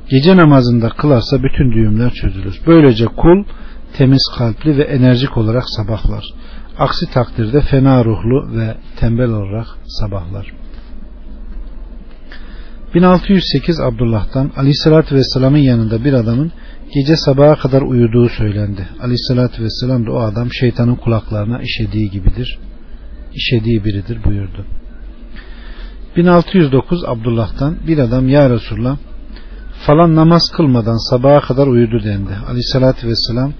Gece 0.09 0.37
namazında 0.37 0.89
kılarsa 0.89 1.43
bütün 1.43 1.71
düğümler 1.71 2.11
çözülür. 2.11 2.61
Böylece 2.67 3.05
kul 3.05 3.43
temiz 3.93 4.31
kalpli 4.37 4.77
ve 4.77 4.83
enerjik 4.83 5.37
olarak 5.37 5.63
sabahlar. 5.67 6.23
Aksi 6.79 7.05
takdirde 7.11 7.61
fena 7.61 8.05
ruhlu 8.05 8.57
ve 8.57 8.77
tembel 8.99 9.29
olarak 9.29 9.67
sabahlar. 9.87 10.53
1608 12.95 13.79
Abdullah'tan 13.79 14.51
Aleyhisselatü 14.57 15.15
Vesselam'ın 15.15 15.57
yanında 15.57 16.05
bir 16.05 16.13
adamın 16.13 16.51
gece 16.93 17.15
sabaha 17.15 17.55
kadar 17.55 17.81
uyuduğu 17.81 18.29
söylendi. 18.29 18.87
Aleyhisselatü 19.01 19.63
Vesselam 19.63 20.05
da 20.05 20.11
o 20.11 20.19
adam 20.19 20.53
şeytanın 20.53 20.95
kulaklarına 20.95 21.61
işediği 21.61 22.09
gibidir. 22.09 22.59
İşediği 23.33 23.85
biridir 23.85 24.23
buyurdu. 24.23 24.65
1609 26.15 27.05
Abdullah'tan 27.05 27.77
bir 27.87 27.97
adam 27.97 28.29
ya 28.29 28.49
Resulullah 28.49 28.97
falan 29.85 30.15
namaz 30.15 30.51
kılmadan 30.57 31.09
sabaha 31.09 31.41
kadar 31.41 31.67
uyudu 31.67 32.03
dendi. 32.03 32.31
Aleyhissalatü 32.47 33.07
vesselam 33.07 33.53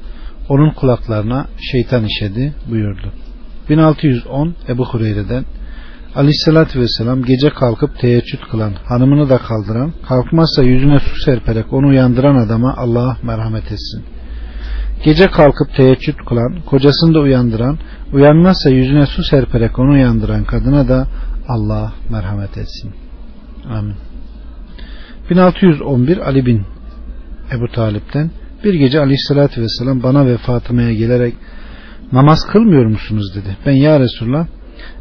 onun 0.50 0.70
kulaklarına 0.70 1.48
şeytan 1.72 2.06
işedi 2.06 2.54
buyurdu. 2.70 3.14
1610 3.70 4.56
Ebu 4.70 4.86
Hureyre'den 4.86 5.46
Aleyhissalatü 6.16 6.80
vesselam 6.80 7.24
gece 7.24 7.50
kalkıp 7.50 8.00
teheccüd 8.00 8.40
kılan, 8.52 8.74
hanımını 8.90 9.30
da 9.30 9.38
kaldıran, 9.38 9.94
kalkmazsa 10.08 10.64
yüzüne 10.64 11.00
su 11.00 11.22
serperek 11.26 11.74
onu 11.74 11.88
uyandıran 11.88 12.36
adama 12.36 12.74
Allah 12.78 13.18
merhamet 13.24 13.64
etsin. 13.64 14.04
Gece 15.04 15.28
kalkıp 15.28 15.76
teheccüd 15.76 16.16
kılan, 16.30 16.62
kocasını 16.66 17.14
da 17.14 17.20
uyandıran, 17.20 17.78
uyanmazsa 18.14 18.70
yüzüne 18.70 19.06
su 19.06 19.24
serperek 19.24 19.80
onu 19.80 19.92
uyandıran 19.92 20.44
kadına 20.44 20.88
da 20.88 21.08
Allah 21.48 21.94
merhamet 22.10 22.58
etsin. 22.58 22.92
Amin. 23.70 23.96
1611 25.30 26.18
Ali 26.18 26.46
bin 26.46 26.64
Ebu 27.52 27.68
Talip'ten 27.68 28.32
bir 28.66 28.74
gece 28.74 29.00
aleyhissalatü 29.00 29.62
vesselam 29.62 30.04
bana 30.04 30.26
ve 30.26 30.38
Fatıma'ya 30.38 30.94
gelerek 30.94 31.34
namaz 32.12 32.48
kılmıyor 32.52 32.86
musunuz 32.86 33.36
dedi. 33.36 33.58
Ben 33.66 33.72
ya 33.72 34.00
Resulullah 34.00 34.48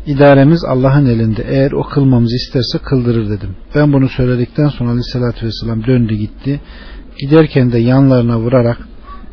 idaremiz 0.06 0.64
Allah'ın 0.64 1.06
elinde 1.06 1.44
eğer 1.48 1.72
o 1.72 1.82
kılmamızı 1.82 2.36
isterse 2.36 2.78
kıldırır 2.78 3.30
dedim. 3.30 3.56
Ben 3.74 3.92
bunu 3.92 4.08
söyledikten 4.08 4.68
sonra 4.68 4.90
aleyhissalatü 4.90 5.46
vesselam 5.46 5.86
döndü 5.86 6.14
gitti. 6.14 6.60
Giderken 7.18 7.72
de 7.72 7.78
yanlarına 7.78 8.38
vurarak 8.38 8.78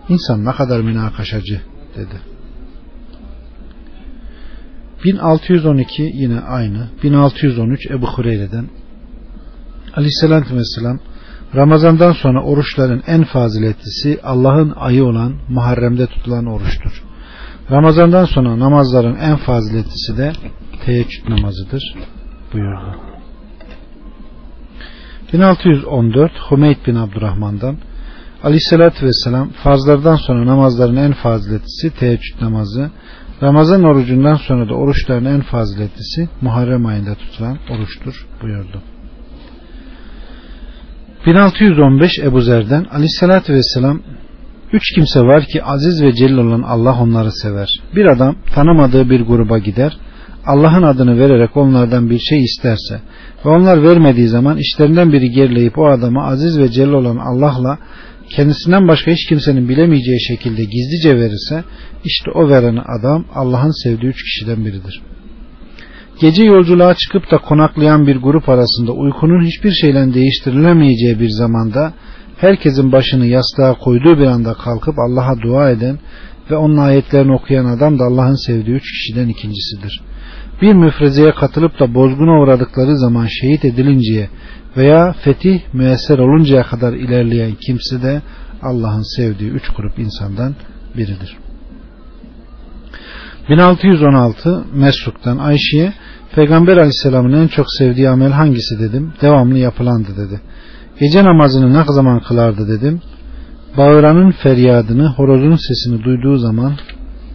insan 0.09 0.45
ne 0.45 0.51
kadar 0.51 0.81
münakaşacı 0.81 1.61
dedi. 1.95 2.31
1612 5.05 6.11
yine 6.15 6.39
aynı. 6.39 6.89
1613 7.03 7.91
Ebu 7.91 8.07
Hureyre'den 8.07 8.65
Aleyhisselatü 9.95 10.55
Vesselam 10.55 10.99
Ramazandan 11.55 12.11
sonra 12.11 12.43
oruçların 12.43 13.03
en 13.07 13.23
faziletlisi 13.23 14.19
Allah'ın 14.23 14.73
ayı 14.75 15.05
olan 15.05 15.33
Muharrem'de 15.49 16.07
tutulan 16.07 16.45
oruçtur. 16.45 17.03
Ramazandan 17.71 18.25
sonra 18.25 18.59
namazların 18.59 19.15
en 19.15 19.35
faziletlisi 19.35 20.17
de 20.17 20.33
teheccüd 20.85 21.29
namazıdır 21.29 21.95
buyurdu. 22.53 22.99
1614 25.33 26.31
Hümeyd 26.51 26.77
bin 26.87 26.95
Abdurrahman'dan 26.95 27.77
Aleyhisselatü 28.43 29.05
Vesselam 29.05 29.49
farzlardan 29.49 30.15
sonra 30.15 30.45
namazların 30.45 30.95
en 30.95 31.13
faziletlisi 31.13 31.89
teheccüd 31.99 32.41
namazı 32.41 32.91
Ramazan 33.43 33.83
orucundan 33.83 34.35
sonra 34.35 34.69
da 34.69 34.73
oruçların 34.73 35.25
en 35.25 35.41
faziletlisi 35.41 36.29
Muharrem 36.41 36.85
ayında 36.85 37.15
tutulan 37.15 37.57
oruçtur 37.69 38.27
buyurdu. 38.41 38.81
1615 41.25 42.19
Ebu 42.19 42.41
Zer'den 42.41 42.85
Aleyhisselatü 42.91 43.53
Vesselam 43.53 44.01
Üç 44.73 44.91
kimse 44.95 45.19
var 45.21 45.45
ki 45.45 45.63
aziz 45.63 46.03
ve 46.03 46.13
celil 46.13 46.37
olan 46.37 46.61
Allah 46.61 47.01
onları 47.01 47.31
sever. 47.31 47.67
Bir 47.95 48.05
adam 48.05 48.35
tanımadığı 48.53 49.09
bir 49.09 49.21
gruba 49.21 49.57
gider, 49.57 49.97
Allah'ın 50.45 50.83
adını 50.83 51.19
vererek 51.19 51.57
onlardan 51.57 52.09
bir 52.09 52.19
şey 52.19 52.43
isterse 52.43 53.01
ve 53.45 53.49
onlar 53.49 53.83
vermediği 53.83 54.27
zaman 54.27 54.57
işlerinden 54.57 55.13
biri 55.13 55.29
gerileyip 55.29 55.77
o 55.77 55.87
adama 55.87 56.27
aziz 56.27 56.59
ve 56.59 56.71
celil 56.71 56.91
olan 56.91 57.17
Allah'la 57.17 57.77
kendisinden 58.29 58.87
başka 58.87 59.11
hiç 59.11 59.29
kimsenin 59.29 59.69
bilemeyeceği 59.69 60.21
şekilde 60.21 60.63
gizlice 60.63 61.17
verirse 61.17 61.63
işte 62.05 62.31
o 62.31 62.49
veren 62.49 62.79
adam 62.99 63.25
Allah'ın 63.35 63.83
sevdiği 63.83 64.11
üç 64.11 64.23
kişiden 64.23 64.65
biridir. 64.65 65.01
Gece 66.21 66.43
yolculuğa 66.43 66.93
çıkıp 66.93 67.31
da 67.31 67.37
konaklayan 67.37 68.07
bir 68.07 68.15
grup 68.15 68.49
arasında 68.49 68.91
uykunun 68.91 69.45
hiçbir 69.45 69.71
şeyle 69.71 70.13
değiştirilemeyeceği 70.13 71.19
bir 71.19 71.29
zamanda 71.29 71.93
herkesin 72.37 72.91
başını 72.91 73.25
yastığa 73.25 73.73
koyduğu 73.73 74.17
bir 74.17 74.25
anda 74.25 74.53
kalkıp 74.53 74.95
Allah'a 74.99 75.41
dua 75.41 75.69
eden 75.69 75.99
ve 76.51 76.55
onun 76.55 76.77
ayetlerini 76.77 77.33
okuyan 77.33 77.65
adam 77.65 77.99
da 77.99 78.03
Allah'ın 78.03 78.45
sevdiği 78.47 78.75
üç 78.75 78.91
kişiden 78.91 79.27
ikincisidir. 79.27 80.01
Bir 80.61 80.73
müfrezeye 80.73 81.31
katılıp 81.31 81.79
da 81.79 81.93
bozguna 81.93 82.41
uğradıkları 82.41 82.97
zaman 82.97 83.27
şehit 83.41 83.65
edilinceye 83.65 84.29
veya 84.77 85.13
fetih 85.13 85.59
müesser 85.73 86.17
oluncaya 86.17 86.63
kadar 86.63 86.93
ilerleyen 86.93 87.55
kimse 87.67 88.01
de 88.01 88.21
Allah'ın 88.61 89.15
sevdiği 89.17 89.49
üç 89.49 89.69
grup 89.69 89.99
insandan 89.99 90.55
biridir. 90.97 91.37
1616 93.49 94.65
Mesruk'tan 94.73 95.37
Ayşe'ye 95.37 95.93
Peygamber 96.35 96.77
aleyhisselamın 96.77 97.33
en 97.33 97.47
çok 97.47 97.65
sevdiği 97.77 98.09
amel 98.09 98.31
hangisi 98.31 98.79
dedim. 98.79 99.13
Devamlı 99.21 99.57
yapılandı 99.57 100.09
dedi. 100.17 100.41
Gece 100.99 101.23
namazını 101.23 101.73
ne 101.73 101.83
zaman 101.87 102.19
kılardı 102.19 102.67
dedim. 102.67 103.01
Bağıranın 103.77 104.31
feryadını, 104.31 105.07
horozun 105.07 105.55
sesini 105.55 106.03
duyduğu 106.03 106.37
zaman 106.37 106.73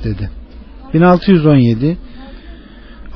dedi. 0.04 0.30
1617 0.94 1.96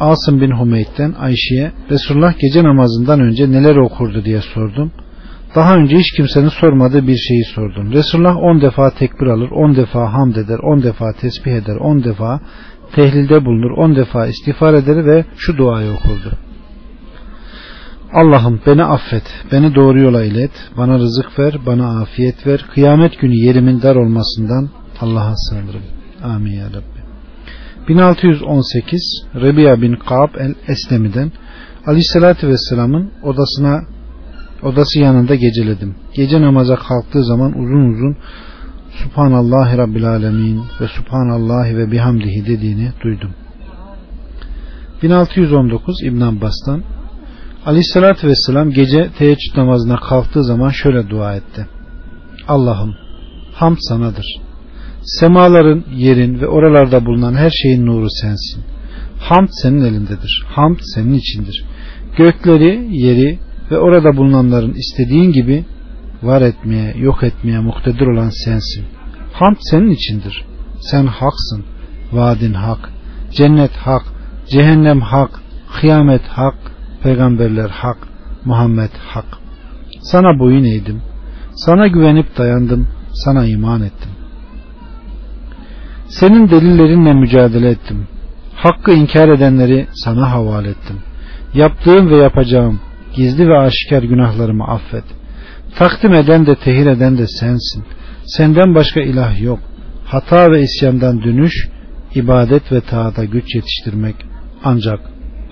Asım 0.01 0.41
bin 0.41 0.51
Humeyd'den 0.51 1.15
Ayşe'ye 1.19 1.73
Resulullah 1.91 2.39
gece 2.39 2.65
namazından 2.65 3.21
önce 3.21 3.53
neler 3.53 3.77
okurdu 3.77 4.25
diye 4.25 4.41
sordum. 4.41 4.93
Daha 5.55 5.77
önce 5.77 5.97
hiç 5.97 6.17
kimsenin 6.17 6.49
sormadığı 6.49 7.07
bir 7.07 7.17
şeyi 7.17 7.45
sordum. 7.45 7.93
Resulullah 7.93 8.37
10 8.37 8.61
defa 8.61 8.91
tekbir 8.91 9.27
alır, 9.27 9.51
10 9.51 9.77
defa 9.77 10.13
hamd 10.13 10.37
eder, 10.37 10.59
10 10.59 10.83
defa 10.83 11.13
tesbih 11.21 11.53
eder, 11.53 11.77
10 11.77 12.05
defa 12.05 12.41
tehlilde 12.95 13.45
bulunur, 13.45 13.71
10 13.71 13.97
defa 13.97 14.27
istiğfar 14.27 14.75
eder 14.75 15.07
ve 15.07 15.25
şu 15.37 15.57
duayı 15.57 15.91
okurdu. 15.91 16.33
Allah'ım 18.13 18.61
beni 18.67 18.85
affet, 18.85 19.23
beni 19.53 19.75
doğru 19.75 19.99
yola 20.01 20.25
ilet, 20.25 20.51
bana 20.77 20.99
rızık 20.99 21.39
ver, 21.39 21.59
bana 21.67 22.01
afiyet 22.01 22.47
ver, 22.47 22.67
kıyamet 22.75 23.21
günü 23.21 23.35
yerimin 23.35 23.83
dar 23.83 23.97
olmasından 23.97 24.71
Allah'a 25.01 25.35
sığınırım. 25.37 25.83
Amin 26.23 26.53
ya 26.53 26.67
Rabbi. 26.67 27.01
1618 27.89 29.25
Rebiya 29.35 29.83
bin 29.83 29.95
Kaab 29.95 30.35
el-Eslemi'den 30.35 31.33
Aleyhisselatü 31.87 32.49
Vesselam'ın 32.49 33.11
odasına 33.23 33.81
odası 34.63 34.99
yanında 34.99 35.35
geceledim. 35.35 35.95
Gece 36.15 36.41
namaza 36.41 36.77
kalktığı 36.77 37.25
zaman 37.25 37.51
uzun 37.59 37.93
uzun 37.93 38.17
Subhanallahi 38.91 39.79
Rabbil 39.79 40.09
Alemin 40.09 40.63
ve 40.81 40.89
Subhanallahi 40.89 41.77
ve 41.77 41.93
bihamdihi 41.93 42.47
dediğini 42.47 42.93
duydum. 43.05 43.31
1619 45.03 46.03
İbn 46.03 46.21
Abbas'tan 46.21 46.83
Aleyhissalatü 47.67 48.29
Vesselam 48.29 48.71
gece 48.71 49.11
teheccüd 49.19 49.57
namazına 49.57 49.97
kalktığı 49.97 50.45
zaman 50.45 50.69
şöyle 50.69 51.11
dua 51.11 51.35
etti. 51.35 51.67
Allah'ım 52.49 52.95
hamd 53.55 53.77
sanadır. 53.81 54.27
Semaların, 55.03 55.85
yerin 55.95 56.41
ve 56.41 56.47
oralarda 56.47 57.07
bulunan 57.07 57.35
her 57.35 57.51
şeyin 57.51 57.87
nuru 57.87 58.07
sensin. 58.11 58.63
Hamd 59.21 59.49
senin 59.63 59.85
elindedir. 59.85 60.45
Hamd 60.47 60.79
senin 60.95 61.13
içindir. 61.13 61.65
Gökleri, 62.17 62.89
yeri 62.91 63.39
ve 63.71 63.79
orada 63.79 64.17
bulunanların 64.17 64.75
istediğin 64.75 65.33
gibi 65.33 65.65
var 66.23 66.43
etmeye, 66.43 66.95
yok 66.97 67.23
etmeye 67.23 67.59
muktedir 67.59 68.07
olan 68.07 68.31
sensin. 68.45 68.85
Hamd 69.33 69.57
senin 69.61 69.91
içindir. 69.91 70.45
Sen 70.81 71.07
haksın. 71.07 71.65
Vaadin 72.13 72.55
hak. 72.55 72.91
Cennet 73.33 73.77
hak. 73.77 74.03
Cehennem 74.49 75.01
hak. 75.01 75.31
Kıyamet 75.81 76.23
hak. 76.23 76.55
Peygamberler 77.03 77.71
hak. 77.71 77.99
Muhammed 78.45 78.91
hak. 79.09 79.25
Sana 80.03 80.39
boyun 80.39 80.65
eğdim. 80.65 81.03
Sana 81.55 81.87
güvenip 81.87 82.39
dayandım. 82.39 82.89
Sana 83.13 83.47
iman 83.47 83.83
ettim. 83.83 84.11
Senin 86.09 86.51
delillerinle 86.51 87.13
mücadele 87.13 87.69
ettim. 87.69 88.07
Hakkı 88.55 88.93
inkar 88.93 89.29
edenleri 89.29 89.87
sana 89.95 90.31
havale 90.31 90.69
ettim. 90.69 90.97
Yaptığım 91.55 92.11
ve 92.11 92.17
yapacağım 92.17 92.81
gizli 93.15 93.49
ve 93.49 93.59
aşikar 93.59 94.03
günahlarımı 94.03 94.65
affet. 94.65 95.05
Takdim 95.77 96.15
eden 96.15 96.47
de 96.47 96.57
tehir 96.57 96.87
eden 96.87 97.19
de 97.19 97.27
sensin. 97.27 97.85
Senden 98.25 98.75
başka 98.75 99.01
ilah 99.01 99.41
yok. 99.41 99.59
Hata 100.05 100.51
ve 100.51 100.63
isyandan 100.63 101.23
dönüş, 101.23 101.69
ibadet 102.15 102.73
ve 102.73 102.81
taata 102.81 103.25
güç 103.25 103.55
yetiştirmek 103.55 104.17
ancak 104.65 105.01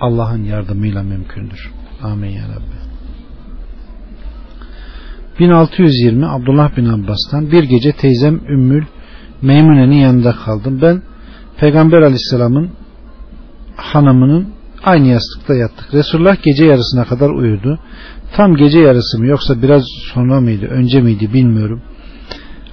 Allah'ın 0.01 0.45
yardımıyla 0.45 1.03
mümkündür. 1.03 1.71
Amin 2.03 2.31
ya 2.31 2.43
Rabbi. 2.43 2.79
1620 5.39 6.27
Abdullah 6.27 6.77
bin 6.77 6.85
Abbas'tan 6.85 7.53
bir 7.53 7.65
gece 7.65 7.93
teyzem 7.93 8.41
Ümmül 8.49 8.85
Meymune'nin 9.43 9.97
yanında 9.97 10.33
kaldım. 10.33 10.79
Ben 10.83 11.03
Peygamber 11.61 12.03
Aleyhisselam'ın 12.03 12.71
hanımının 13.77 14.58
aynı 14.85 15.07
yastıkta 15.07 15.55
yattık. 15.55 15.95
Resulullah 15.95 16.43
gece 16.43 16.65
yarısına 16.65 17.05
kadar 17.05 17.31
uyudu. 17.31 17.79
Tam 18.37 18.57
gece 18.57 18.79
yarısı 18.79 19.19
mı 19.19 19.27
yoksa 19.27 19.63
biraz 19.63 19.85
sonra 20.15 20.41
mıydı, 20.41 20.67
önce 20.67 21.01
miydi 21.01 21.33
bilmiyorum. 21.33 21.83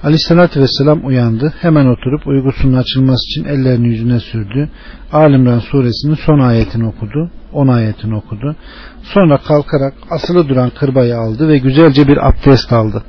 Aleyhissalatü 0.02 0.60
vesselam 0.60 1.06
uyandı. 1.06 1.54
Hemen 1.60 1.86
oturup 1.86 2.26
uykusunun 2.26 2.76
açılması 2.76 3.20
için 3.30 3.44
ellerini 3.44 3.88
yüzüne 3.88 4.20
sürdü. 4.20 4.68
Alimran 5.12 5.58
suresinin 5.58 6.14
son 6.14 6.38
ayetini 6.38 6.86
okudu. 6.88 7.30
10 7.52 7.68
ayetini 7.68 8.16
okudu. 8.16 8.56
Sonra 9.02 9.38
kalkarak 9.38 9.94
asılı 10.10 10.48
duran 10.48 10.70
kırbayı 10.70 11.18
aldı 11.18 11.48
ve 11.48 11.58
güzelce 11.58 12.08
bir 12.08 12.28
abdest 12.28 12.72
aldı. 12.72 13.02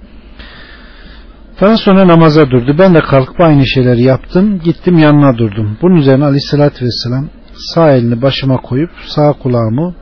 Daha 1.61 1.77
sonra 1.77 2.07
namaza 2.07 2.49
durdu. 2.49 2.75
Ben 2.79 2.95
de 2.95 2.99
kalkıp 2.99 3.41
aynı 3.41 3.67
şeyleri 3.67 4.01
yaptım. 4.01 4.59
Gittim 4.59 4.97
yanına 4.97 5.37
durdum. 5.37 5.77
Bunun 5.81 5.95
üzerine 5.95 6.25
aleyhissalatü 6.25 6.85
vesselam 6.85 7.29
sağ 7.57 7.91
elini 7.91 8.21
başıma 8.21 8.57
koyup 8.57 8.89
sağ 9.07 9.33
kulağımı 9.33 9.95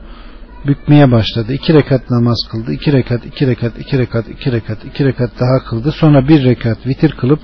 bükmeye 0.66 1.12
başladı. 1.12 1.52
İki 1.52 1.74
rekat 1.74 2.10
namaz 2.10 2.38
kıldı. 2.50 2.72
İki 2.72 2.92
rekat, 2.92 3.26
iki 3.26 3.46
rekat, 3.46 3.78
iki 3.80 3.98
rekat, 3.98 4.28
iki 4.28 4.52
rekat, 4.52 4.84
iki 4.84 5.04
rekat 5.04 5.30
daha 5.40 5.64
kıldı. 5.68 5.92
Sonra 5.92 6.28
bir 6.28 6.44
rekat 6.44 6.86
vitir 6.86 7.10
kılıp 7.10 7.40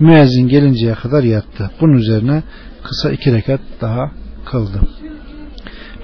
müezzin 0.00 0.48
gelinceye 0.48 0.94
kadar 0.94 1.22
yattı. 1.22 1.70
Bunun 1.80 1.92
üzerine 1.92 2.42
kısa 2.82 3.10
iki 3.10 3.32
rekat 3.32 3.60
daha 3.80 4.10
kıldı. 4.44 4.80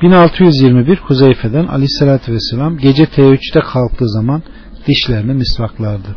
1621 0.02 0.96
Huzeyfe'den 0.96 1.66
aleyhissalatü 1.66 2.32
vesselam 2.32 2.78
gece 2.78 3.06
teheccüde 3.06 3.60
kalktığı 3.60 4.08
zaman 4.08 4.42
dişlerini 4.86 5.34
misvaklardı. 5.34 6.16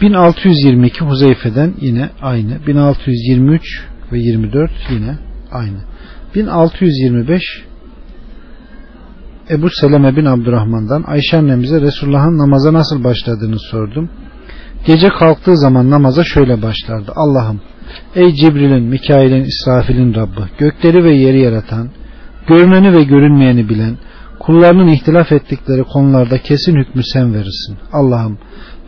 1622 0.00 1.04
Huzeyfe'den 1.04 1.74
yine 1.80 2.10
aynı. 2.22 2.66
1623 2.66 3.84
ve 4.12 4.18
24 4.18 4.70
yine 4.90 5.18
aynı. 5.52 5.91
1625 6.34 7.42
Ebu 9.50 9.70
Seleme 9.70 10.16
bin 10.16 10.24
Abdurrahman'dan 10.24 11.02
Ayşe 11.06 11.36
annemize 11.36 11.80
Resulullah'ın 11.80 12.38
namaza 12.38 12.72
nasıl 12.72 13.04
başladığını 13.04 13.58
sordum. 13.58 14.10
Gece 14.86 15.08
kalktığı 15.08 15.56
zaman 15.56 15.90
namaza 15.90 16.24
şöyle 16.24 16.62
başlardı. 16.62 17.12
Allah'ım 17.14 17.60
ey 18.14 18.32
Cibril'in, 18.34 18.82
Mikail'in, 18.82 19.44
İsrafil'in 19.44 20.14
Rabbi, 20.14 20.40
gökleri 20.58 21.04
ve 21.04 21.14
yeri 21.14 21.40
yaratan, 21.40 21.90
görüneni 22.48 22.92
ve 22.92 23.04
görünmeyeni 23.04 23.68
bilen, 23.68 23.96
kullarının 24.38 24.88
ihtilaf 24.88 25.32
ettikleri 25.32 25.82
konularda 25.82 26.38
kesin 26.38 26.76
hükmü 26.76 27.02
sen 27.02 27.34
verirsin. 27.34 27.76
Allah'ım 27.92 28.38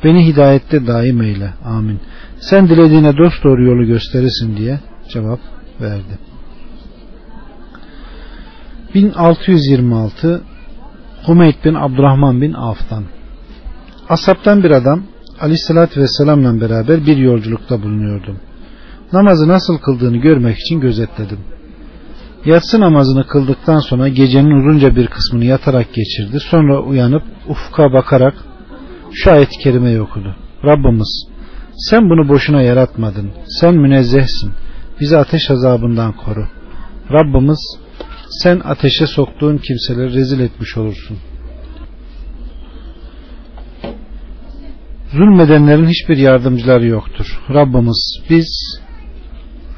beni 0.05 0.27
hidayette 0.27 0.87
daim 0.87 1.23
eyle. 1.23 1.51
Amin. 1.65 2.01
Sen 2.41 2.69
dilediğine 2.69 3.17
dost 3.17 3.45
doğru 3.45 3.65
yolu 3.65 3.87
gösterirsin 3.87 4.57
diye 4.57 4.81
cevap 5.13 5.41
verdi. 5.81 6.34
1626 8.95 10.43
Humeyd 11.27 11.55
bin 11.65 11.75
Abdurrahman 11.75 12.41
bin 12.41 12.53
Avf'tan 12.53 13.05
Asaptan 14.09 14.63
bir 14.63 14.71
adam 14.71 15.03
Aleyhisselatü 15.41 16.01
Vesselam'la 16.01 16.61
beraber 16.61 17.07
bir 17.07 17.17
yolculukta 17.17 17.83
bulunuyordum. 17.83 18.37
Namazı 19.13 19.49
nasıl 19.49 19.79
kıldığını 19.79 20.17
görmek 20.17 20.57
için 20.59 20.81
gözetledim. 20.81 21.39
Yatsı 22.45 22.81
namazını 22.81 23.27
kıldıktan 23.27 23.79
sonra 23.79 24.09
gecenin 24.09 24.51
uzunca 24.51 24.97
bir 24.97 25.07
kısmını 25.07 25.45
yatarak 25.45 25.95
geçirdi. 25.95 26.41
Sonra 26.41 26.81
uyanıp 26.83 27.23
ufka 27.49 27.93
bakarak 27.93 28.35
şu 29.13 29.31
ayet-i 29.31 29.59
kerimeyi 29.59 30.01
okudu. 30.01 30.37
Rabbimiz 30.65 31.27
sen 31.77 32.11
bunu 32.11 32.29
boşuna 32.29 32.63
yaratmadın. 32.63 33.31
Sen 33.61 33.75
münezzehsin. 33.75 34.53
Bizi 35.01 35.19
ateş 35.19 35.51
azabından 35.51 36.13
koru. 36.13 36.47
Rabbimiz 37.13 37.84
sen 38.43 38.61
ateşe 38.65 39.07
soktuğun 39.07 39.57
kimseleri 39.57 40.15
rezil 40.15 40.41
etmiş 40.41 40.77
olursun. 40.77 41.19
Zulmedenlerin 45.13 45.87
hiçbir 45.87 46.17
yardımcıları 46.17 46.87
yoktur. 46.87 47.41
Rabbimiz 47.51 48.21
biz 48.31 48.79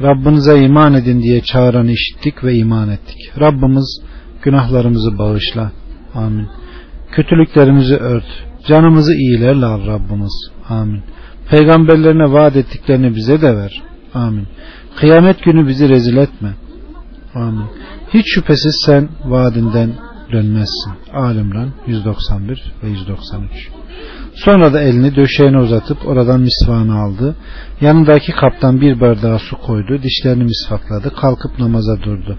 Rabbinize 0.02 0.58
iman 0.58 0.94
edin 0.94 1.22
diye 1.22 1.40
çağıranı 1.40 1.92
işittik 1.92 2.44
ve 2.44 2.54
iman 2.54 2.88
ettik. 2.88 3.16
Rabbimiz 3.40 4.00
günahlarımızı 4.42 5.18
bağışla. 5.18 5.72
Amin. 6.14 6.48
Kötülüklerimizi 7.12 7.96
ört. 7.96 8.44
Canımızı 8.66 9.14
iyilerle 9.14 9.66
al 9.66 9.86
Rabbimiz. 9.86 10.50
Amin. 10.68 11.02
Peygamberlerine 11.50 12.32
vaat 12.32 12.56
ettiklerini 12.56 13.16
bize 13.16 13.40
de 13.42 13.56
ver. 13.56 13.82
Amin. 14.14 14.46
Kıyamet 14.96 15.42
günü 15.42 15.68
bizi 15.68 15.88
rezil 15.88 16.16
etme. 16.16 16.54
Amin. 17.34 17.66
Hiç 18.14 18.26
şüphesiz 18.34 18.82
sen 18.86 19.08
vaadinden 19.24 19.92
dönmezsin. 20.32 20.92
Alimran 21.14 21.70
191 21.86 22.72
ve 22.82 22.88
193. 22.88 23.68
Sonra 24.34 24.72
da 24.72 24.80
elini 24.80 25.16
döşeğine 25.16 25.58
uzatıp 25.58 26.06
oradan 26.06 26.40
misvağını 26.40 27.00
aldı. 27.00 27.36
Yanındaki 27.80 28.32
kaptan 28.32 28.80
bir 28.80 29.00
bardağı 29.00 29.38
su 29.38 29.58
koydu. 29.58 30.02
Dişlerini 30.02 30.44
misvakladı. 30.44 31.14
Kalkıp 31.14 31.58
namaza 31.58 32.02
durdu. 32.02 32.38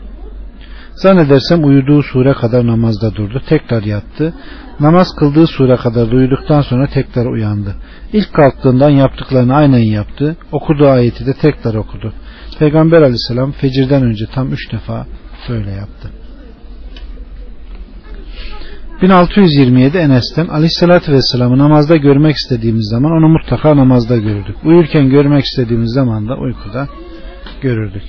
Zannedersem 0.96 1.66
uyuduğu 1.66 2.04
sure 2.04 2.34
kadar 2.34 2.68
namazda 2.68 3.16
durdu. 3.16 3.42
Tekrar 3.50 3.84
yattı. 3.84 4.34
Namaz 4.80 5.16
kıldığı 5.20 5.48
sure 5.48 5.76
kadar 5.76 6.12
uyuduktan 6.12 6.62
sonra 6.62 6.88
tekrar 6.88 7.26
uyandı. 7.26 7.76
İlk 8.14 8.34
kalktığından 8.34 8.90
yaptıklarını 8.90 9.56
aynen 9.56 9.92
yaptı. 9.92 10.36
Okuduğu 10.52 10.88
ayeti 10.88 11.26
de 11.26 11.34
tekrar 11.34 11.74
okudu. 11.74 12.14
Peygamber 12.60 13.02
aleyhisselam 13.02 13.52
fecirden 13.52 14.04
önce 14.04 14.26
tam 14.34 14.54
üç 14.54 14.72
defa 14.72 15.06
böyle 15.50 15.72
yaptı. 15.72 16.12
1627 19.02 19.98
Enes'ten 19.98 20.48
Aleyhisselatü 20.48 21.12
Vesselam'ı 21.12 21.58
namazda 21.58 21.98
görmek 21.98 22.36
istediğimiz 22.36 22.90
zaman 22.90 23.12
onu 23.12 23.28
mutlaka 23.30 23.78
namazda 23.78 24.18
görürdük. 24.18 24.56
Uyurken 24.66 25.10
görmek 25.10 25.46
istediğimiz 25.46 25.94
zaman 25.94 26.30
da 26.30 26.38
uykuda 26.38 26.88
görürdük. 27.62 28.04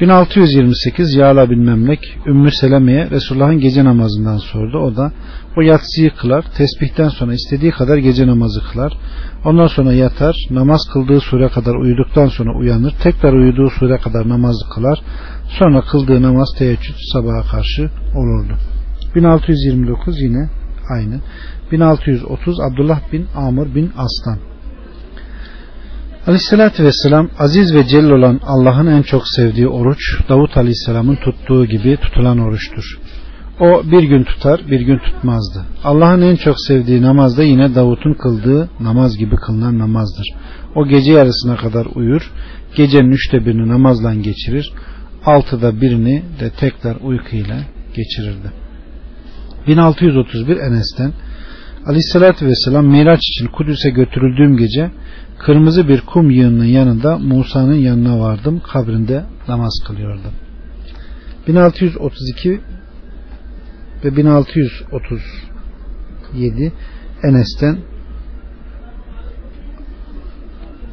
1628 0.00 1.14
Yağla 1.14 1.50
bin 1.50 1.60
Memlek 1.60 2.18
Ümmü 2.26 2.50
Seleme'ye 2.50 3.10
Resulullah'ın 3.10 3.60
gece 3.60 3.84
namazından 3.84 4.36
sordu. 4.36 4.78
O 4.78 4.96
da 4.96 5.12
o 5.56 5.60
yatsıyı 5.60 6.10
kılar, 6.10 6.44
tesbihten 6.56 7.08
sonra 7.08 7.34
istediği 7.34 7.70
kadar 7.70 7.96
gece 7.96 8.26
namazı 8.26 8.60
kılar. 8.72 8.92
Ondan 9.44 9.66
sonra 9.66 9.92
yatar, 9.92 10.36
namaz 10.50 10.80
kıldığı 10.92 11.20
sure 11.20 11.48
kadar 11.48 11.74
uyuduktan 11.74 12.26
sonra 12.26 12.58
uyanır, 12.58 12.94
tekrar 13.02 13.32
uyuduğu 13.32 13.70
sure 13.70 13.98
kadar 13.98 14.28
namazı 14.28 14.68
kılar. 14.74 14.98
Sonra 15.48 15.80
kıldığı 15.80 16.22
namaz 16.22 16.48
teheccüd 16.58 16.94
sabaha 17.12 17.42
karşı 17.50 17.90
olurdu. 18.14 18.58
1629 19.14 20.20
yine 20.20 20.50
aynı. 20.90 21.20
1630 21.72 22.60
Abdullah 22.60 23.12
bin 23.12 23.26
Amr 23.34 23.74
bin 23.74 23.92
Aslan. 23.96 24.38
Aleyhissalatü 26.26 26.84
vesselam 26.84 27.30
aziz 27.38 27.74
ve 27.74 27.86
celil 27.86 28.10
olan 28.10 28.40
Allah'ın 28.46 28.86
en 28.86 29.02
çok 29.02 29.28
sevdiği 29.28 29.68
oruç 29.68 29.98
Davut 30.28 30.56
Aleyhisselam'ın 30.56 31.16
tuttuğu 31.16 31.66
gibi 31.66 31.96
tutulan 31.96 32.38
oruçtur. 32.38 32.98
O 33.60 33.82
bir 33.90 34.02
gün 34.02 34.24
tutar 34.24 34.60
bir 34.70 34.80
gün 34.80 34.98
tutmazdı. 34.98 35.64
Allah'ın 35.84 36.22
en 36.22 36.36
çok 36.36 36.60
sevdiği 36.60 37.02
namaz 37.02 37.38
da 37.38 37.42
yine 37.42 37.74
Davut'un 37.74 38.14
kıldığı 38.14 38.68
namaz 38.80 39.16
gibi 39.16 39.36
kılınan 39.36 39.78
namazdır. 39.78 40.26
O 40.74 40.86
gece 40.86 41.12
yarısına 41.12 41.56
kadar 41.56 41.86
uyur, 41.94 42.32
gecenin 42.76 43.10
üçte 43.10 43.46
birini 43.46 43.68
namazla 43.68 44.14
geçirir, 44.14 44.72
altıda 45.24 45.80
birini 45.80 46.22
de 46.40 46.50
tekrar 46.50 46.96
uykuyla 47.00 47.60
geçirirdi. 47.94 48.52
1631 49.66 50.56
Enes'ten 50.56 51.12
Aleyhisselatü 51.86 52.46
Vesselam 52.46 52.86
Miraç 52.86 53.20
için 53.28 53.46
Kudüs'e 53.46 53.90
götürüldüğüm 53.90 54.56
gece 54.56 54.90
kırmızı 55.38 55.88
bir 55.88 56.00
kum 56.00 56.30
yığınının 56.30 56.64
yanında 56.64 57.18
Musa'nın 57.18 57.74
yanına 57.74 58.20
vardım. 58.20 58.62
Kabrinde 58.72 59.24
namaz 59.48 59.72
kılıyordum. 59.86 60.32
1632 61.48 62.60
ve 64.04 64.16
1637 64.16 66.72
Enes'ten 67.24 67.78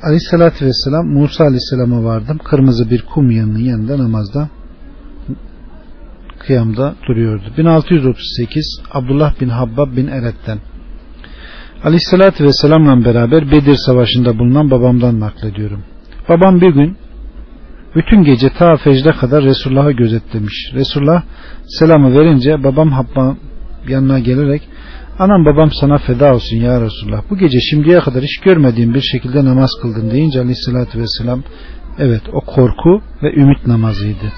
Aleyhisselatü 0.06 0.66
Vesselam 0.66 1.08
Musa 1.08 1.43
Aleyhisselam'a 1.43 2.03
vardım. 2.03 2.38
Kırmızı 2.38 2.89
bir 2.89 3.01
kum 3.01 3.32
yığınının 3.32 3.60
yanında 3.60 3.99
namazda 3.99 4.49
kıyamda 6.39 6.95
duruyordu. 7.08 7.43
1638 7.58 8.82
Abdullah 8.91 9.41
bin 9.41 9.49
Habbab 9.49 9.97
bin 9.97 10.08
Eret'ten 10.08 10.58
Aleyhissalatü 11.84 12.43
Vesselam'la 12.43 13.06
beraber 13.06 13.51
Bedir 13.51 13.76
Savaşı'nda 13.76 14.39
bulunan 14.39 14.72
babamdan 14.72 15.20
naklediyorum. 15.20 15.84
Babam 16.30 16.62
bir 16.62 16.74
gün 16.74 16.97
bütün 17.95 18.24
gece 18.24 18.49
ta 18.49 18.78
fecre 18.78 19.12
kadar 19.12 19.43
Resulullah'ı 19.43 19.91
gözetlemiş. 19.91 20.72
Resulullah 20.74 21.24
selamı 21.68 22.20
verince 22.20 22.64
babam 22.64 22.91
Habbam 22.91 23.38
yanına 23.88 24.20
gelerek 24.20 24.62
anam 25.20 25.45
babam 25.45 25.72
sana 25.72 25.97
feda 25.97 26.34
olsun 26.34 26.57
ya 26.57 26.82
Resulullah. 26.82 27.22
Bu 27.30 27.38
gece 27.38 27.59
şimdiye 27.59 27.99
kadar 27.99 28.24
hiç 28.24 28.38
görmediğim 28.38 28.93
bir 28.93 29.01
şekilde 29.01 29.45
namaz 29.45 29.70
kıldın 29.82 30.11
deyince 30.11 30.39
aleyhissalatü 30.39 30.99
vesselam 30.99 31.43
evet 31.99 32.22
o 32.34 32.41
korku 32.41 33.01
ve 33.24 33.34
ümit 33.34 33.68
namazıydı. 33.68 34.32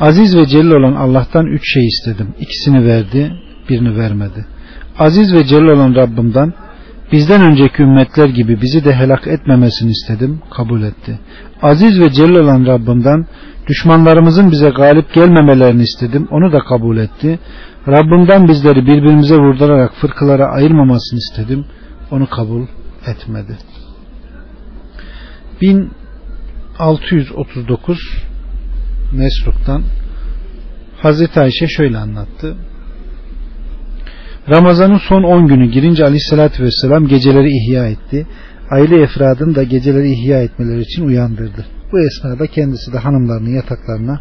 Aziz 0.00 0.36
ve 0.36 0.46
celil 0.46 0.70
olan 0.70 0.94
Allah'tan 0.94 1.46
üç 1.46 1.72
şey 1.74 1.86
istedim. 1.86 2.28
İkisini 2.40 2.86
verdi, 2.86 3.32
birini 3.68 3.96
vermedi. 3.96 4.46
Aziz 4.98 5.34
ve 5.34 5.44
celil 5.44 5.68
olan 5.68 5.94
Rabbimden 5.94 6.52
bizden 7.12 7.42
önceki 7.42 7.82
ümmetler 7.82 8.28
gibi 8.28 8.62
bizi 8.62 8.84
de 8.84 8.94
helak 8.94 9.26
etmemesini 9.26 9.90
istedim, 9.90 10.40
kabul 10.50 10.82
etti. 10.82 11.18
Aziz 11.62 12.00
ve 12.00 12.10
celil 12.10 12.34
olan 12.34 12.66
Rabbimden 12.66 13.26
düşmanlarımızın 13.66 14.50
bize 14.50 14.70
galip 14.70 15.14
gelmemelerini 15.14 15.82
istedim, 15.82 16.28
onu 16.30 16.52
da 16.52 16.58
kabul 16.58 16.96
etti. 16.96 17.38
Rabbimden 17.88 18.48
bizleri 18.48 18.86
birbirimize 18.86 19.36
vurdurarak 19.36 19.94
fırkılara 19.94 20.46
ayırmamasını 20.46 21.18
istedim, 21.18 21.64
onu 22.10 22.26
kabul 22.26 22.66
etmedi. 23.06 23.56
1639 25.60 27.98
Mesruk'tan 29.12 29.82
Hazreti 31.02 31.40
Ayşe 31.40 31.68
şöyle 31.68 31.98
anlattı. 31.98 32.56
Ramazan'ın 34.50 35.00
son 35.08 35.22
10 35.22 35.46
günü 35.46 35.70
girince 35.70 36.04
aleyhissalatü 36.04 36.62
vesselam 36.62 37.06
geceleri 37.06 37.48
ihya 37.48 37.86
etti. 37.86 38.26
Aile 38.70 39.02
efradını 39.02 39.54
da 39.54 39.62
geceleri 39.62 40.12
ihya 40.12 40.42
etmeleri 40.42 40.80
için 40.80 41.06
uyandırdı. 41.06 41.66
Bu 41.92 42.00
esnada 42.00 42.46
kendisi 42.46 42.92
de 42.92 42.98
hanımlarının 42.98 43.54
yataklarına 43.54 44.20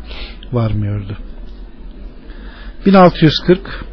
varmıyordu. 0.54 1.18
1640 2.86 3.86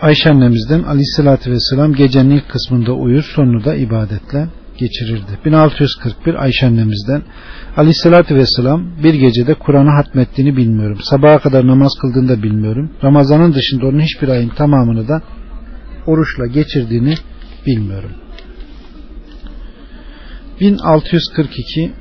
Ayşe 0.00 0.30
annemizden 0.30 0.82
aleyhissalatü 0.82 1.50
vesselam 1.50 1.92
gecenin 1.92 2.30
ilk 2.30 2.48
kısmında 2.48 2.92
uyur 2.92 3.22
sonunu 3.36 3.64
da 3.64 3.74
ibadetle 3.74 4.48
geçirirdi. 4.78 5.38
1641 5.44 6.34
Ayşe 6.34 6.66
annemizden 6.66 7.22
Aleyhisselatü 7.76 8.34
Vesselam 8.34 8.84
bir 9.04 9.14
gecede 9.14 9.54
Kur'an'ı 9.54 9.90
hatmettiğini 9.90 10.56
bilmiyorum. 10.56 10.98
Sabaha 11.02 11.38
kadar 11.38 11.66
namaz 11.66 11.92
kıldığını 12.00 12.28
da 12.28 12.42
bilmiyorum. 12.42 12.90
Ramazanın 13.04 13.54
dışında 13.54 13.86
onun 13.86 14.00
hiçbir 14.00 14.28
ayın 14.28 14.48
tamamını 14.48 15.08
da 15.08 15.22
oruçla 16.06 16.46
geçirdiğini 16.46 17.14
bilmiyorum. 17.66 18.10
1642 20.60 21.92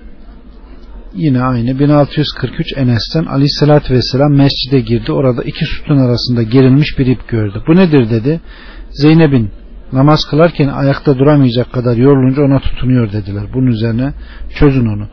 yine 1.16 1.42
aynı 1.42 1.80
1643 1.80 2.78
Enes'ten 2.78 3.26
Aleyhisselatü 3.26 3.94
Vesselam 3.94 4.34
mescide 4.34 4.80
girdi. 4.80 5.12
Orada 5.12 5.44
iki 5.44 5.66
sütun 5.66 5.98
arasında 5.98 6.44
gerilmiş 6.44 7.00
bir 7.00 7.06
ip 7.06 7.28
gördü. 7.28 7.64
Bu 7.68 7.76
nedir 7.76 8.10
dedi. 8.10 8.42
Zeynep'in 8.90 9.52
namaz 9.94 10.20
kılarken 10.30 10.68
ayakta 10.68 11.20
duramayacak 11.20 11.74
kadar 11.74 11.98
yorulunca 11.98 12.42
ona 12.42 12.60
tutunuyor 12.60 13.12
dediler. 13.12 13.44
Bunun 13.54 13.68
üzerine 13.68 14.14
çözün 14.60 14.86
onu. 14.86 15.08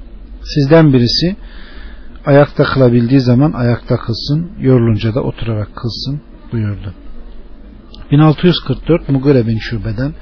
Sizden 0.55 0.93
birisi 0.93 1.37
ayakta 2.27 2.65
kılabildiği 2.65 3.21
zaman 3.21 3.53
ayakta 3.53 3.97
kılsın, 3.97 4.51
yorulunca 4.61 5.15
da 5.15 5.21
oturarak 5.21 5.77
kılsın 5.77 6.21
buyurdu. 6.53 6.95
1644 8.11 9.09
Mugire 9.09 9.47
bin 9.47 9.59
Şube'den 9.59 10.15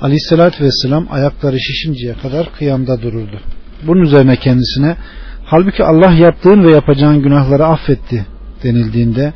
Aleyhisselatü 0.00 0.64
Vesselam 0.64 1.06
ayakları 1.10 1.60
şişinceye 1.60 2.14
kadar 2.14 2.52
kıyamda 2.52 3.02
dururdu. 3.02 3.40
Bunun 3.86 4.00
üzerine 4.00 4.36
kendisine 4.36 4.96
halbuki 5.44 5.84
Allah 5.84 6.12
yaptığın 6.12 6.64
ve 6.64 6.74
yapacağın 6.74 7.22
günahları 7.22 7.64
affetti 7.64 8.26
denildiğinde 8.62 9.32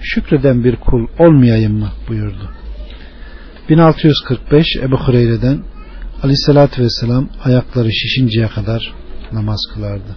şükreden 0.00 0.64
bir 0.64 0.76
kul 0.76 1.06
olmayayım 1.18 1.78
mı 1.78 1.88
buyurdu. 2.08 2.61
1645 3.68 4.66
Ebu 4.82 4.96
Hureyre'den 4.96 5.64
Aleyhisselatü 6.22 6.82
Vesselam 6.82 7.28
ayakları 7.44 7.92
şişinceye 7.92 8.48
kadar 8.48 8.94
namaz 9.32 9.60
kılardı. 9.74 10.16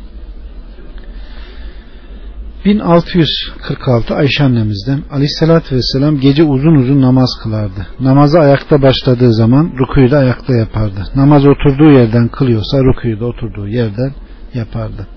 1646 2.65 4.15
Ayşe 4.15 4.43
annemizden 4.43 5.03
Aleyhisselatü 5.11 5.75
Vesselam 5.75 6.19
gece 6.19 6.43
uzun 6.43 6.75
uzun 6.75 7.01
namaz 7.01 7.29
kılardı. 7.43 7.87
Namaza 7.99 8.39
ayakta 8.39 8.81
başladığı 8.81 9.33
zaman 9.33 9.73
rukuyu 9.79 10.11
da 10.11 10.17
ayakta 10.17 10.53
yapardı. 10.53 11.03
Namaz 11.15 11.45
oturduğu 11.45 11.91
yerden 11.91 12.27
kılıyorsa 12.27 12.77
rukuyu 12.83 13.19
da 13.19 13.25
oturduğu 13.25 13.67
yerden 13.67 14.13
yapardı. 14.53 15.07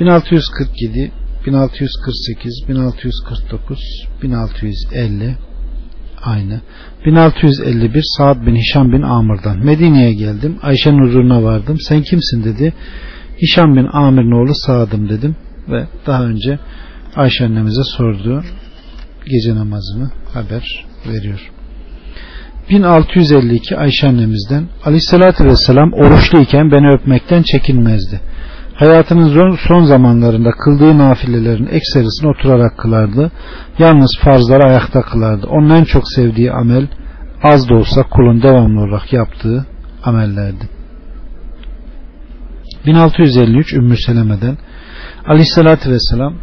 1647 0.00 1.12
1648 1.46 2.64
1649 2.68 3.78
1650 4.22 5.36
aynı. 6.24 6.60
1651 7.06 8.02
Saad 8.16 8.46
bin 8.46 8.56
Hişam 8.56 8.92
bin 8.92 9.02
Amr'dan 9.02 9.58
Medine'ye 9.58 10.14
geldim. 10.14 10.58
Ayşe'nin 10.62 11.06
huzuruna 11.06 11.42
vardım. 11.42 11.76
Sen 11.80 12.02
kimsin 12.02 12.44
dedi. 12.44 12.72
Hişam 13.42 13.76
bin 13.76 13.88
Amir'in 13.92 14.30
oğlu 14.30 14.52
Sa'dım 14.54 15.08
dedim 15.08 15.36
ve 15.68 15.86
daha 16.06 16.24
önce 16.24 16.58
Ayşe 17.16 17.44
annemize 17.44 17.82
sorduğu 17.96 18.42
gece 19.26 19.54
namazını 19.54 20.10
haber 20.34 20.84
veriyor. 21.08 21.50
1652 22.70 23.76
Ayşe 23.76 24.08
annemizden 24.08 24.64
Aleyhisselatü 24.84 25.44
Vesselam 25.44 25.92
oruçluyken 25.92 26.70
beni 26.70 26.88
öpmekten 26.88 27.42
çekinmezdi. 27.42 28.20
Hayatının 28.74 29.56
son 29.68 29.84
zamanlarında 29.84 30.50
kıldığı 30.50 30.98
nafilelerin 30.98 31.66
ekserisini 31.66 32.30
oturarak 32.30 32.78
kılardı. 32.78 33.32
Yalnız 33.78 34.18
farzları 34.24 34.62
ayakta 34.62 35.02
kılardı. 35.02 35.46
Onun 35.46 35.70
en 35.70 35.84
çok 35.84 36.02
sevdiği 36.08 36.52
amel 36.52 36.88
az 37.42 37.68
da 37.68 37.74
olsa 37.74 38.02
kulun 38.02 38.42
devamlı 38.42 38.80
olarak 38.80 39.12
yaptığı 39.12 39.66
amellerdi. 40.04 40.68
1653 42.86 43.72
Ümmü 43.72 43.96
Seleme'den 43.96 44.58
Aleyhisselatü 45.26 45.90
Vesselam 45.90 46.34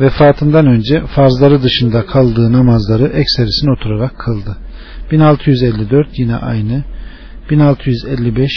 vefatından 0.00 0.66
önce 0.66 1.06
farzları 1.06 1.62
dışında 1.62 2.06
kaldığı 2.06 2.52
namazları 2.52 3.06
ekserisini 3.06 3.72
oturarak 3.72 4.18
kıldı. 4.18 4.56
1654 5.10 6.18
yine 6.18 6.36
aynı. 6.36 6.84
1655 7.50 8.50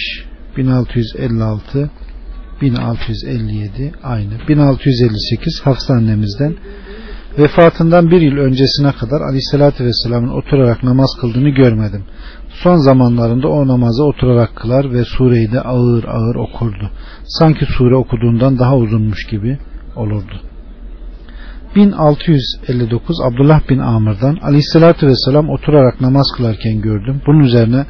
1656 0.57 1.89
1657 2.61 3.91
aynı. 4.03 4.31
1658 4.47 5.61
Hafsa 5.63 5.93
annemizden 5.93 6.55
vefatından 7.37 8.11
bir 8.11 8.21
yıl 8.21 8.37
öncesine 8.37 8.91
kadar 8.91 9.21
Aleyhisselatü 9.21 9.85
Vesselam'ın 9.85 10.37
oturarak 10.37 10.83
namaz 10.83 11.09
kıldığını 11.21 11.49
görmedim. 11.49 12.03
Son 12.49 12.75
zamanlarında 12.75 13.47
o 13.47 13.67
namazı 13.67 14.03
oturarak 14.03 14.55
kılar 14.55 14.93
ve 14.93 15.05
sureyi 15.05 15.51
de 15.51 15.61
ağır 15.61 16.03
ağır 16.03 16.35
okurdu. 16.35 16.89
Sanki 17.23 17.65
sure 17.65 17.95
okuduğundan 17.95 18.59
daha 18.59 18.77
uzunmuş 18.77 19.27
gibi 19.27 19.57
olurdu. 19.95 20.41
1659 21.75 23.21
Abdullah 23.21 23.69
bin 23.69 23.79
Amr'dan 23.79 24.37
Aleyhisselatü 24.41 25.07
Vesselam 25.07 25.49
oturarak 25.49 26.01
namaz 26.01 26.25
kılarken 26.37 26.81
gördüm. 26.81 27.21
Bunun 27.27 27.39
üzerine 27.39 27.85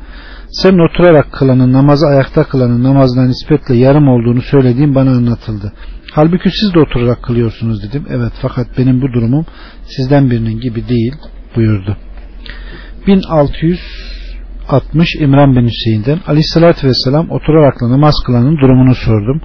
senin 0.52 0.89
oturarak 0.89 1.32
kılanın 1.32 1.74
namazı 1.74 2.08
ayakta 2.08 2.43
kılanın 2.43 2.84
namazına 2.84 3.26
nispetle 3.26 3.76
yarım 3.76 4.08
olduğunu 4.08 4.41
söylediğim 4.41 4.95
bana 4.95 5.12
anlatıldı. 5.12 5.74
Halbuki 6.14 6.49
siz 6.49 6.74
de 6.74 6.80
oturarak 6.80 7.24
kılıyorsunuz 7.24 7.84
dedim. 7.84 8.06
Evet 8.10 8.34
fakat 8.41 8.68
benim 8.78 9.02
bu 9.02 9.14
durumum 9.14 9.45
sizden 9.86 10.32
birinin 10.32 10.60
gibi 10.60 10.88
değil 10.88 11.14
buyurdu. 11.56 11.97
1660 13.08 15.16
İmran 15.20 15.56
bin 15.56 15.68
Hüseyin'den 15.68 16.20
Aleyhisselatü 16.28 16.88
Vesselam 16.88 17.32
oturarak 17.32 17.82
namaz 17.82 18.14
kılanın 18.26 18.58
durumunu 18.58 18.95
sordum 18.95 19.41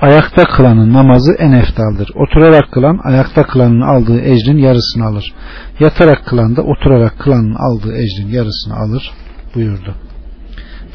ayakta 0.00 0.44
kılanın 0.44 0.92
namazı 0.92 1.32
en 1.38 1.52
eftaldır. 1.52 2.10
Oturarak 2.14 2.72
kılan 2.72 3.00
ayakta 3.04 3.46
kılanın 3.46 3.80
aldığı 3.80 4.20
ecrin 4.20 4.58
yarısını 4.58 5.04
alır. 5.04 5.34
Yatarak 5.80 6.26
kılan 6.26 6.56
da 6.56 6.62
oturarak 6.62 7.18
kılanın 7.18 7.54
aldığı 7.54 7.96
ecrin 7.96 8.28
yarısını 8.28 8.74
alır 8.74 9.12
buyurdu. 9.54 9.94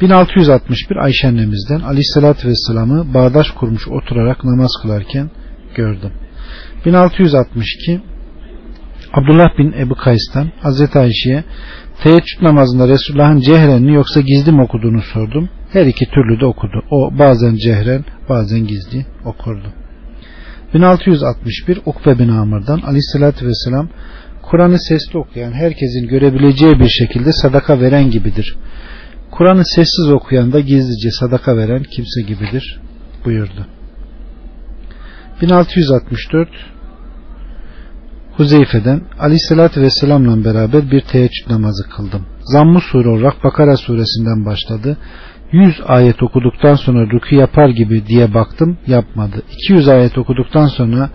1661 0.00 0.96
Ayşe 0.96 1.28
annemizden 1.28 1.80
Aleyhisselatü 1.80 2.48
Vesselam'ı 2.48 3.14
bağdaş 3.14 3.50
kurmuş 3.50 3.88
oturarak 3.88 4.44
namaz 4.44 4.70
kılarken 4.82 5.30
gördüm. 5.74 6.12
1662 6.86 8.00
Abdullah 9.12 9.58
bin 9.58 9.72
Ebu 9.72 9.94
Kays'tan 9.94 10.52
Hazreti 10.60 10.98
Ayşe'ye 10.98 11.44
teheccüd 12.02 12.42
namazında 12.42 12.88
Resulullah'ın 12.88 13.40
cehrenini 13.40 13.94
yoksa 13.94 14.20
gizli 14.20 14.52
mi 14.52 14.62
okuduğunu 14.62 15.02
sordum. 15.02 15.48
Her 15.72 15.86
iki 15.86 16.04
türlü 16.10 16.40
de 16.40 16.46
okudu. 16.46 16.82
O 16.90 17.18
bazen 17.18 17.54
cehren 17.54 18.04
bazen 18.28 18.66
gizli 18.66 19.06
okurdu. 19.24 19.72
1661 20.74 21.80
Ukbe 21.86 22.18
bin 22.18 22.28
Amr'dan 22.28 22.80
Aleyhisselatü 22.80 23.46
Vesselam 23.46 23.88
Kur'an'ı 24.42 24.78
sesli 24.78 25.18
okuyan 25.18 25.52
herkesin 25.52 26.08
görebileceği 26.08 26.80
bir 26.80 26.88
şekilde 26.88 27.32
sadaka 27.32 27.80
veren 27.80 28.10
gibidir. 28.10 28.56
Kur'an'ı 29.30 29.64
sessiz 29.64 30.10
okuyan 30.10 30.52
da 30.52 30.60
gizlice 30.60 31.10
sadaka 31.10 31.56
veren 31.56 31.82
kimse 31.82 32.22
gibidir 32.22 32.80
buyurdu. 33.24 33.66
1664 35.42 36.48
Huzeyfe'den 38.36 39.00
Aleyhisselatü 39.18 39.80
Vesselam'la 39.80 40.44
beraber 40.44 40.90
bir 40.90 41.00
teheccüd 41.00 41.50
namazı 41.50 41.88
kıldım. 41.88 42.26
Zammı 42.40 42.80
sure 42.80 43.08
olarak 43.08 43.44
Bakara 43.44 43.76
suresinden 43.76 44.46
başladı. 44.46 44.96
100 45.52 45.74
ayet 45.86 46.22
okuduktan 46.22 46.74
sonra 46.74 47.10
ruku 47.10 47.34
yapar 47.34 47.68
gibi 47.68 48.06
diye 48.06 48.34
baktım 48.34 48.78
yapmadı. 48.86 49.42
200 49.52 49.88
ayet 49.88 50.18
okuduktan 50.18 50.66
sonra 50.66 51.10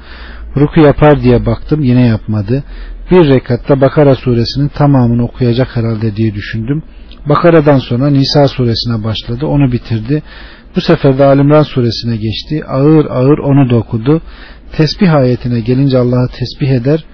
ruku 0.57 0.79
yapar 0.79 1.21
diye 1.21 1.45
baktım 1.45 1.83
yine 1.83 2.07
yapmadı. 2.07 2.63
Bir 3.11 3.27
rekatta 3.29 3.81
Bakara 3.81 4.15
suresinin 4.15 4.67
tamamını 4.67 5.23
okuyacak 5.23 5.77
herhalde 5.77 6.15
diye 6.15 6.35
düşündüm. 6.35 6.83
Bakara'dan 7.29 7.77
sonra 7.77 8.09
Nisa 8.09 8.47
suresine 8.47 9.03
başladı 9.03 9.45
onu 9.45 9.71
bitirdi. 9.71 10.23
Bu 10.75 10.81
sefer 10.81 11.17
de 11.17 11.25
Alimran 11.25 11.63
suresine 11.63 12.15
geçti. 12.15 12.65
Ağır 12.67 13.05
ağır 13.05 13.37
onu 13.37 13.69
da 13.69 13.75
okudu. 13.75 14.21
Tesbih 14.71 15.13
ayetine 15.13 15.59
gelince 15.59 15.97
Allah'ı 15.97 16.27
tesbih 16.27 16.69
eder. 16.69 17.05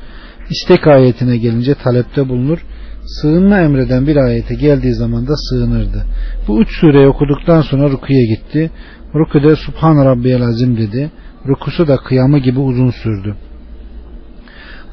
İstek 0.49 0.88
ayetine 0.88 1.38
gelince 1.38 1.74
talepte 1.74 2.30
bulunur 2.30 2.66
sığınma 3.08 3.60
emreden 3.60 4.08
bir 4.08 4.16
ayete 4.16 4.55
geldiği 4.55 4.93
zaman 4.93 5.28
da 5.28 5.34
sığınırdı. 5.36 6.05
Bu 6.47 6.62
üç 6.62 6.70
sureyi 6.80 7.08
okuduktan 7.08 7.62
sonra 7.62 7.89
rukuya 7.89 8.26
gitti. 8.36 8.72
Rukude 9.16 9.55
Subhan 9.55 10.05
Rabbiyel 10.05 10.41
Azim 10.41 10.78
dedi. 10.78 11.12
Rukusu 11.47 11.88
da 11.88 11.97
kıyamı 11.97 12.39
gibi 12.39 12.60
uzun 12.60 12.89
sürdü. 12.89 13.36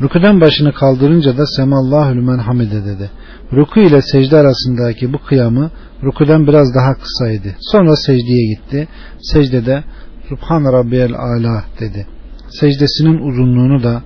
Rüküden 0.03 0.41
başını 0.41 0.73
kaldırınca 0.73 1.37
da 1.39 1.47
Semallahu 1.47 2.17
lümen 2.17 2.39
hamide 2.39 2.85
dedi. 2.85 3.11
Ruku 3.53 3.81
ile 3.81 4.03
secde 4.03 4.37
arasındaki 4.37 5.13
bu 5.13 5.19
kıyamı 5.19 5.71
rüküden 6.03 6.47
biraz 6.47 6.75
daha 6.75 6.95
kısaydı. 6.95 7.57
Sonra 7.61 7.97
secdeye 7.97 8.55
gitti. 8.55 8.89
Secdede 9.21 9.85
Subhan 10.29 10.73
Rabbiyel 10.73 11.15
Ala 11.15 11.65
dedi. 11.81 12.07
Secdesinin 12.49 13.19
uzunluğunu 13.19 13.83
da 13.83 14.03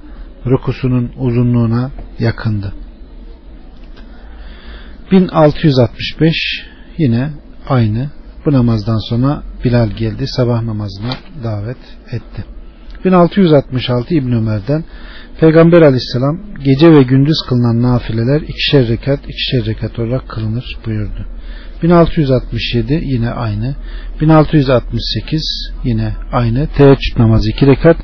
rukusunun 0.46 1.10
uzunluğuna 1.18 1.90
yakındı. 2.18 2.74
1665 5.12 6.34
yine 6.98 7.30
aynı 7.68 8.10
bu 8.46 8.52
namazdan 8.52 9.08
sonra 9.08 9.42
Bilal 9.64 9.88
geldi 9.88 10.26
sabah 10.26 10.62
namazına 10.62 11.12
davet 11.44 11.76
etti. 12.12 12.44
1666 13.04 14.14
İbn 14.14 14.32
Ömer'den 14.32 14.84
Peygamber 15.40 15.82
aleyhisselam 15.82 16.38
gece 16.64 16.92
ve 16.92 17.02
gündüz 17.02 17.36
kılınan 17.48 17.82
nafileler 17.82 18.40
ikişer 18.40 18.88
rekat 18.88 19.20
ikişer 19.28 19.66
rekat 19.66 19.98
olarak 19.98 20.28
kılınır 20.28 20.76
buyurdu. 20.86 21.26
1667 21.82 23.00
yine 23.04 23.30
aynı. 23.30 23.76
1668 24.20 25.72
yine 25.84 26.12
aynı. 26.32 26.66
Teheccüd 26.66 27.18
namazı 27.18 27.50
iki 27.50 27.66
rekat. 27.66 27.96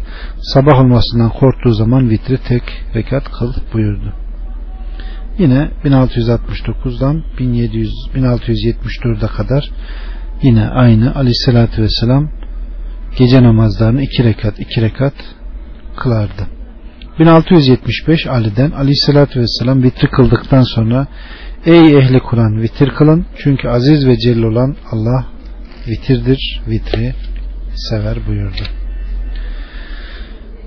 Sabah 0.42 0.80
olmasından 0.80 1.30
korktuğu 1.30 1.72
zaman 1.72 2.10
vitri 2.10 2.38
tek 2.38 2.62
rekat 2.94 3.24
kıl 3.24 3.52
buyurdu. 3.72 4.14
Yine 5.38 5.70
1669'dan 5.84 7.22
1700 7.38 7.92
1674'e 8.14 9.26
kadar 9.36 9.70
yine 10.42 10.68
aynı 10.68 11.14
Aleyhisselatü 11.14 11.82
Vesselam 11.82 12.30
gece 13.18 13.42
namazlarını 13.42 14.02
iki 14.02 14.24
rekat 14.24 14.60
iki 14.60 14.82
rekat 14.82 15.14
kılardı. 15.96 16.63
1675 17.18 18.26
Ali'den 18.26 18.70
Aleyhisselatü 18.70 19.40
Vesselam 19.40 19.82
vitri 19.82 20.10
kıldıktan 20.10 20.62
sonra 20.62 21.06
Ey 21.66 21.98
ehli 21.98 22.20
Kur'an 22.20 22.62
vitir 22.62 22.90
kılın 22.90 23.26
çünkü 23.38 23.68
aziz 23.68 24.06
ve 24.06 24.18
celil 24.18 24.42
olan 24.42 24.76
Allah 24.92 25.26
vitirdir 25.88 26.62
vitri 26.68 27.14
sever 27.74 28.16
buyurdu. 28.26 28.62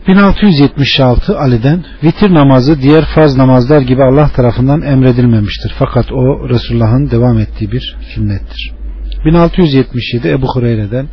1676 0.07 1.39
Ali'den 1.39 1.85
vitir 2.03 2.33
namazı 2.33 2.81
diğer 2.81 3.05
farz 3.15 3.37
namazlar 3.37 3.81
gibi 3.81 4.03
Allah 4.03 4.29
tarafından 4.29 4.81
emredilmemiştir. 4.81 5.73
Fakat 5.79 6.11
o 6.11 6.49
Resulullah'ın 6.49 7.11
devam 7.11 7.39
ettiği 7.39 7.71
bir 7.71 7.97
sünnettir. 8.15 8.73
1677 9.25 10.27
Ebu 10.27 10.47
Hureyre'den 10.55 11.07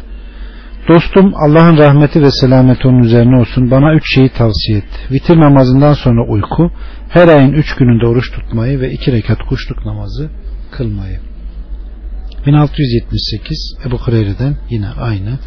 Dostum 0.89 1.32
Allah'ın 1.35 1.78
rahmeti 1.78 2.22
ve 2.22 2.30
selameti 2.30 2.89
onun 2.89 2.99
üzerine 2.99 3.37
olsun 3.41 3.70
bana 3.70 3.95
üç 3.95 4.14
şeyi 4.14 4.28
tavsiye 4.28 4.78
etti. 4.78 4.99
Vitir 5.11 5.41
namazından 5.41 5.95
sonra 5.95 6.26
uyku, 6.28 6.70
her 7.09 7.28
ayın 7.28 7.53
üç 7.53 7.74
gününde 7.74 8.07
oruç 8.07 8.32
tutmayı 8.32 8.80
ve 8.80 8.93
iki 8.93 9.12
rekat 9.12 9.39
kuşluk 9.39 9.87
namazı 9.87 10.30
kılmayı. 10.70 11.20
1678 12.47 13.76
Ebu 13.87 13.99
Hureyre'den 13.99 14.57
yine 14.70 14.89
aynı. 14.89 15.39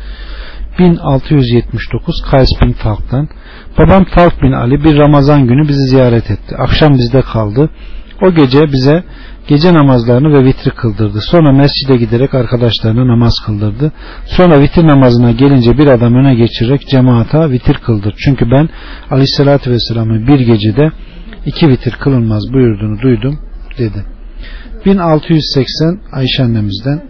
1679 0.79 2.21
Kays 2.31 2.49
bin 2.61 2.73
Talk'tan 2.73 3.29
Babam 3.77 4.05
Talk 4.05 4.41
bin 4.41 4.51
Ali 4.51 4.83
bir 4.83 4.97
Ramazan 4.97 5.47
günü 5.47 5.67
bizi 5.67 5.87
ziyaret 5.89 6.31
etti. 6.31 6.55
Akşam 6.57 6.93
bizde 6.93 7.21
kaldı. 7.21 7.69
O 8.21 8.33
gece 8.33 8.71
bize 8.71 9.03
gece 9.47 9.73
namazlarını 9.73 10.33
ve 10.33 10.45
vitri 10.45 10.71
kıldırdı. 10.71 11.21
Sonra 11.21 11.51
mescide 11.51 11.97
giderek 11.97 12.33
arkadaşlarına 12.33 13.07
namaz 13.07 13.33
kıldırdı. 13.45 13.91
Sonra 14.25 14.59
vitir 14.61 14.87
namazına 14.87 15.31
gelince 15.31 15.77
bir 15.77 15.87
adam 15.87 16.15
öne 16.15 16.35
geçirerek 16.35 16.87
cemaata 16.87 17.49
vitir 17.49 17.73
kıldır. 17.73 18.13
Çünkü 18.17 18.51
ben 18.51 18.69
aleyhissalatü 19.11 19.71
vesselam'ı 19.71 20.27
bir 20.27 20.39
gecede 20.39 20.91
iki 21.45 21.67
vitir 21.67 21.91
kılınmaz 21.91 22.53
buyurduğunu 22.53 23.01
duydum 23.01 23.39
dedi. 23.77 24.05
1680 24.85 25.99
Ayşe 26.11 26.43
annemizden 26.43 27.01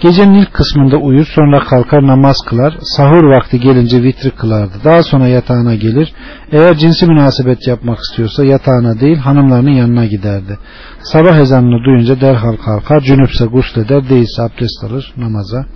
Gecenin 0.00 0.34
ilk 0.34 0.54
kısmında 0.54 0.96
uyur 0.96 1.26
sonra 1.34 1.58
kalkar 1.58 2.06
namaz 2.06 2.36
kılar 2.48 2.74
sahur 2.82 3.24
vakti 3.24 3.60
gelince 3.60 4.02
vitri 4.02 4.30
kılardı. 4.30 4.74
Daha 4.84 5.02
sonra 5.02 5.28
yatağına 5.28 5.74
gelir. 5.74 6.12
Eğer 6.52 6.74
cinsi 6.74 7.06
münasebet 7.06 7.68
yapmak 7.68 7.98
istiyorsa 7.98 8.44
yatağına 8.44 9.00
değil 9.00 9.16
hanımlarının 9.16 9.70
yanına 9.70 10.06
giderdi. 10.06 10.58
Sabah 11.02 11.38
ezanını 11.38 11.84
duyunca 11.84 12.20
derhal 12.20 12.56
kalkar 12.56 13.00
cünüpse 13.00 13.44
gusleder 13.44 14.08
değilse 14.08 14.42
abdest 14.42 14.84
alır 14.84 15.12
namaza 15.16 15.66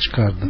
çıkardı. 0.00 0.46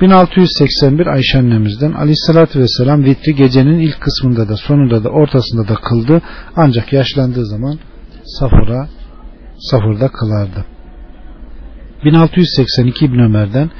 1681 0.00 1.06
Ayşe 1.06 1.38
annemizden 1.38 1.92
aleyhissalatü 1.92 2.60
vesselam 2.60 3.04
vitri 3.04 3.34
gecenin 3.34 3.78
ilk 3.78 4.00
kısmında 4.00 4.48
da 4.48 4.56
sonunda 4.56 5.04
da 5.04 5.08
ortasında 5.08 5.68
da 5.68 5.74
kıldı. 5.74 6.22
Ancak 6.56 6.92
yaşlandığı 6.92 7.46
zaman 7.46 7.78
safura 8.24 8.88
safurda 9.58 10.08
kılardı 10.08 10.77
1682 12.04 13.04
İbn 13.04 13.18
Ömer'den 13.18 13.70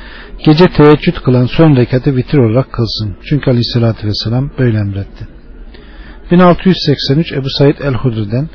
gece 0.45 0.67
teheccüd 0.67 1.15
kılan 1.25 1.47
son 1.47 1.77
rekatı 1.77 2.17
vitir 2.17 2.39
olarak 2.39 2.73
kılsın. 2.73 3.17
Çünkü 3.29 3.51
aleyhissalatü 3.51 4.07
vesselam 4.07 4.51
böyle 4.59 4.79
emretti. 4.79 5.29
1683 6.31 7.33
Ebu 7.33 7.51
Said 7.51 7.79
el-Hudri'den 7.79 8.49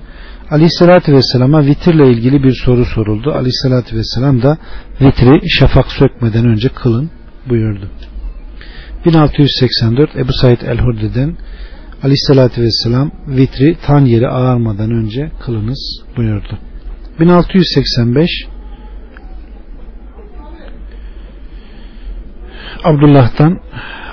Aleyhissalatü 0.52 1.14
Vesselam'a 1.14 1.66
vitirle 1.66 2.12
ilgili 2.12 2.44
bir 2.44 2.52
soru 2.66 2.86
soruldu. 2.86 3.32
Aleyhissalatü 3.32 3.98
Vesselam 3.98 4.42
da 4.42 4.58
vitri 5.02 5.50
şafak 5.50 5.92
sökmeden 5.92 6.46
önce 6.46 6.70
kılın 6.70 7.10
buyurdu. 7.50 7.90
1684 9.06 10.16
Ebu 10.16 10.34
Said 10.34 10.62
el-Hudri'den 10.62 11.38
Aleyhissalatü 12.04 12.62
Vesselam 12.62 13.12
vitri 13.28 13.78
tan 13.86 14.06
yeri 14.06 14.28
ağarmadan 14.28 14.92
önce 14.92 15.32
kılınız 15.46 16.02
buyurdu. 16.18 16.60
1685 17.20 18.30
Abdullah'tan 22.84 23.60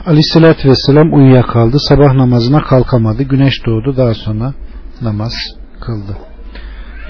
Aleyhisselatü 0.06 0.68
Vesselam 0.68 1.12
uyuyakaldı. 1.12 1.78
Sabah 1.78 2.14
namazına 2.14 2.62
kalkamadı. 2.62 3.22
Güneş 3.22 3.66
doğdu. 3.66 3.96
Daha 3.96 4.14
sonra 4.14 4.54
namaz 5.02 5.32
kıldı. 5.80 6.16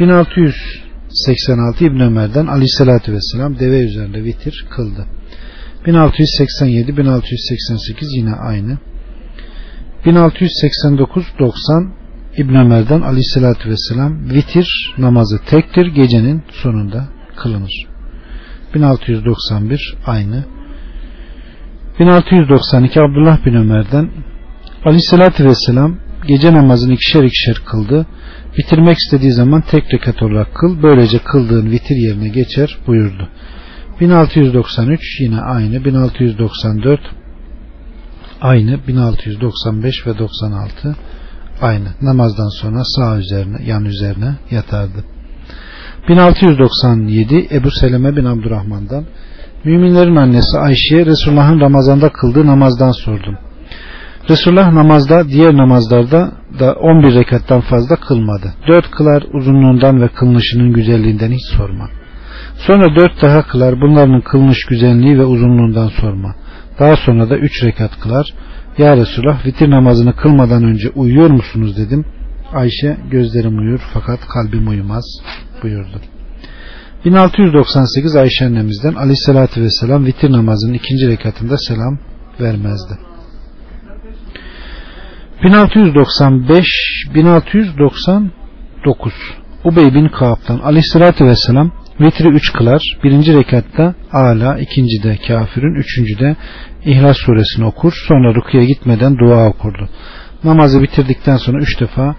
1686 0.01 1.85
İbn 1.85 2.01
Ömer'den 2.01 2.47
Aleyhisselatü 2.47 3.13
Vesselam 3.13 3.59
deve 3.59 3.79
üzerinde 3.79 4.25
vitir 4.25 4.67
kıldı. 4.71 5.07
1687 5.87 6.97
1688 6.97 8.09
yine 8.17 8.33
aynı. 8.35 8.79
1689 10.07 11.27
90 11.39 11.93
İbn 12.37 12.55
Ömer'den 12.55 13.01
Aleyhisselatü 13.01 13.71
Vesselam 13.71 14.31
vitir 14.31 14.95
namazı 14.99 15.39
tektir 15.47 15.87
gecenin 15.87 16.43
sonunda 16.51 17.09
kılınır. 17.37 17.87
1691 18.75 19.97
aynı. 20.07 20.45
1692 22.01 23.01
Abdullah 23.01 23.47
bin 23.47 23.55
Ömer'den 23.55 24.11
Aleyhisselatü 24.85 25.45
Vesselam 25.45 25.97
gece 26.27 26.53
namazını 26.53 26.93
ikişer 26.93 27.25
ikişer 27.25 27.57
kıldı. 27.67 28.07
Bitirmek 28.59 28.97
istediği 28.99 29.33
zaman 29.33 29.61
tek 29.61 29.95
rekat 29.95 30.23
olarak 30.23 30.55
kıl. 30.55 30.83
Böylece 30.83 31.19
kıldığın 31.19 31.71
vitir 31.71 31.97
yerine 31.97 32.29
geçer 32.29 32.79
buyurdu. 32.87 33.29
1693 34.01 35.21
yine 35.21 35.41
aynı. 35.41 35.85
1694 35.85 37.01
aynı. 38.41 38.87
1695 38.89 40.07
ve 40.07 40.19
96 40.19 40.97
aynı. 41.61 41.89
Namazdan 42.03 42.61
sonra 42.61 42.85
sağ 42.85 43.19
üzerine, 43.19 43.57
yan 43.67 43.85
üzerine 43.85 44.35
yatardı. 44.51 45.05
1697 46.09 47.49
Ebu 47.53 47.71
Seleme 47.71 48.17
bin 48.17 48.25
Abdurrahman'dan 48.25 49.05
Müminlerin 49.65 50.17
annesi 50.17 50.59
Ayşe'ye 50.59 51.07
Resulullah'ın 51.07 51.61
Ramazan'da 51.61 52.09
kıldığı 52.09 52.47
namazdan 52.47 52.93
sordum. 52.93 53.39
Resulullah 54.31 54.73
namazda 54.73 55.29
diğer 55.29 55.57
namazlarda 55.57 56.33
da 56.59 56.73
11 56.73 57.15
rekattan 57.15 57.61
fazla 57.61 57.97
kılmadı. 57.97 58.55
4 58.69 58.91
kılar 58.91 59.23
uzunluğundan 59.33 60.03
ve 60.03 60.09
kılınışının 60.09 60.73
güzelliğinden 60.73 61.33
hiç 61.33 61.47
sorma. 61.57 61.89
Sonra 62.55 62.97
4 62.97 63.23
daha 63.23 63.43
kılar 63.43 63.81
bunların 63.81 64.21
kılınış 64.21 64.65
güzelliği 64.65 65.19
ve 65.19 65.25
uzunluğundan 65.25 65.89
sorma. 65.89 66.35
Daha 66.79 66.97
sonra 66.97 67.31
da 67.31 67.37
3 67.37 67.65
rekat 67.65 68.01
kılar. 68.01 68.35
Ya 68.79 68.97
Resulullah 68.97 69.47
vitir 69.47 69.71
namazını 69.71 70.17
kılmadan 70.17 70.65
önce 70.65 70.91
uyuyor 70.91 71.31
musunuz 71.31 71.77
dedim. 71.77 72.05
Ayşe 72.53 72.97
gözlerim 73.11 73.59
uyur 73.59 73.81
fakat 73.95 74.21
kalbim 74.29 74.69
uyumaz 74.69 75.05
buyurdu. 75.63 76.01
1698 77.05 78.17
Ayşe 78.17 78.47
annemizden 78.47 78.95
aleyhissalatü 78.95 79.63
vesselam 79.63 80.07
vitir 80.07 80.33
namazının 80.33 80.73
ikinci 80.73 81.09
rekatında 81.09 81.59
selam 81.59 81.99
vermezdi. 82.41 82.99
1695 85.45 86.67
1699 87.15 89.13
Ubey 89.65 89.95
bin 89.95 90.09
Kaab'dan 90.09 90.59
aleyhissalatü 90.59 91.25
vesselam 91.25 91.73
vitri 92.01 92.29
üç 92.29 92.53
kılar. 92.53 92.83
Birinci 93.05 93.35
rekatta 93.35 93.95
ala, 94.13 94.59
ikincide 94.59 95.17
kafirin, 95.29 95.75
üçüncüde 95.75 96.37
İhlas 96.85 97.17
suresini 97.17 97.65
okur. 97.65 97.93
Sonra 98.09 98.35
rukuya 98.35 98.65
gitmeden 98.65 99.19
dua 99.19 99.49
okurdu. 99.49 99.89
Namazı 100.45 100.83
bitirdikten 100.83 101.37
sonra 101.37 101.59
üç 101.59 101.81
defa 101.81 102.17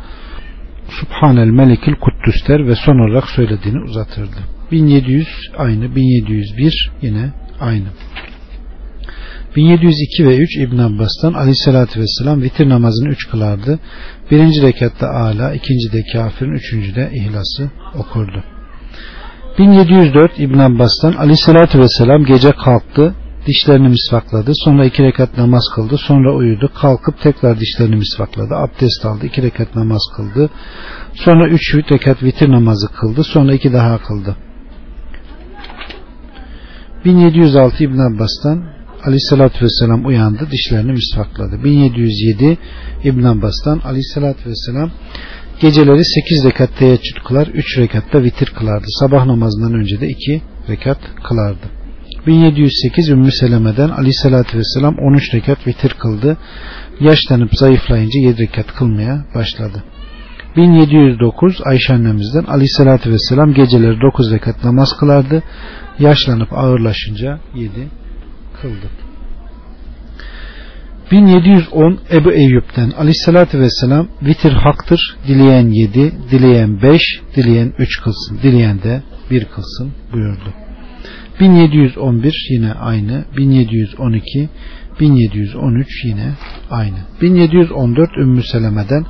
Subhanel 0.90 1.50
Melikil 1.50 1.96
Kuddüs 1.96 2.48
der 2.48 2.68
ve 2.68 2.76
son 2.76 3.10
olarak 3.10 3.30
söylediğini 3.30 3.84
uzatırdı. 3.84 4.61
1700 4.72 5.28
aynı 5.58 5.96
1701 5.96 6.92
yine 7.02 7.32
aynı 7.60 7.88
1702 9.56 10.28
ve 10.28 10.38
3 10.38 10.58
İbn 10.58 10.78
Abbas'tan 10.78 11.34
aleyhissalatü 11.34 12.00
vesselam 12.00 12.42
vitir 12.42 12.70
namazını 12.70 13.10
3 13.10 13.30
kılardı. 13.30 13.80
Birinci 14.32 14.62
rekatta 14.62 15.10
ala, 15.10 15.54
ikinci 15.54 15.94
de 15.94 16.04
kafirin, 16.14 16.52
üçüncü 16.52 16.96
de 16.96 17.12
ihlası 17.14 17.72
okurdu. 17.96 18.44
1704 19.58 20.40
İbn 20.40 20.60
Abbas'tan 20.60 21.14
aleyhissalatü 21.14 21.80
vesselam 21.80 22.26
gece 22.26 22.52
kalktı, 22.52 23.16
dişlerini 23.48 23.90
misvakladı, 23.90 24.52
sonra 24.56 24.86
iki 24.86 25.04
rekat 25.04 25.38
namaz 25.38 25.64
kıldı, 25.76 25.98
sonra 25.98 26.36
uyudu, 26.36 26.72
kalkıp 26.82 27.22
tekrar 27.22 27.60
dişlerini 27.60 27.96
misvakladı, 27.96 28.56
abdest 28.56 29.06
aldı, 29.06 29.26
iki 29.26 29.42
rekat 29.42 29.76
namaz 29.76 30.02
kıldı, 30.16 30.50
sonra 31.14 31.50
üç 31.50 31.76
rekat 31.76 32.24
vitir 32.24 32.52
namazı 32.52 32.88
kıldı, 32.88 33.24
sonra 33.24 33.54
iki 33.54 33.74
daha 33.74 33.98
kıldı. 33.98 34.36
1706 37.06 37.84
İbn 37.84 37.99
Abbas'tan 37.99 38.64
Aleyhisselatü 39.06 39.66
Vesselam 39.66 40.06
uyandı 40.06 40.47
dişlerini 40.52 40.91
misvakladı. 40.91 41.64
1707 41.64 42.58
İbn 43.04 43.24
Abbas'tan 43.24 43.82
Aleyhisselatü 43.86 44.49
Vesselam 44.49 44.91
geceleri 45.60 46.06
8 46.06 46.45
rekat 46.45 46.78
teheccüd 46.78 47.18
kılar 47.28 47.47
3 47.47 47.78
rekatta 47.78 48.24
vitir 48.24 48.45
kılardı. 48.45 48.86
Sabah 48.88 49.26
namazından 49.26 49.74
önce 49.74 50.02
de 50.02 50.08
2 50.08 50.41
rekat 50.70 50.99
kılardı. 51.24 51.66
1708 52.28 53.10
Ümmü 53.10 53.32
Seleme'den 53.32 53.89
Aleyhisselatü 53.89 54.58
Vesselam 54.58 54.95
13 54.97 55.34
rekat 55.34 55.68
vitir 55.68 55.89
kıldı. 55.89 56.38
Yaşlanıp 56.99 57.49
zayıflayınca 57.54 58.20
7 58.20 58.41
rekat 58.41 58.68
kılmaya 58.76 59.26
başladı. 59.36 59.84
1709 60.56 61.62
Ayşe 61.66 61.93
annemizden 61.93 62.43
Aleyhisselatü 62.43 63.12
Vesselam 63.12 63.54
geceleri 63.54 64.02
9 64.02 64.32
rekat 64.32 64.64
namaz 64.64 64.97
kılardı. 64.99 65.43
Yaşlanıp 65.99 66.54
ağırlaşınca 66.54 67.39
yedi 67.56 67.88
kıldı. 68.62 68.89
1710 71.12 71.99
Ebu 72.12 72.32
Eyyub'den 72.32 72.91
aleyhissalatü 72.91 73.60
vesselam 73.60 74.08
vitir 74.22 74.52
haktır. 74.52 75.16
Dileyen 75.28 75.70
yedi 75.70 76.14
dileyen 76.32 76.82
beş 76.82 77.02
dileyen 77.36 77.74
üç 77.80 78.02
kılsın. 78.02 78.39
Dileyen 78.43 78.84
de 78.84 79.04
bir 79.32 79.45
kılsın 79.45 79.91
buyurdu. 80.14 80.54
1711 81.39 82.47
yine 82.49 82.74
aynı. 82.74 83.26
1712 83.38 84.49
1713 84.99 86.06
yine 86.06 86.32
aynı. 86.70 86.97
1714 87.22 88.10
Ümmü 88.18 88.43
Seleme'den 88.43 89.06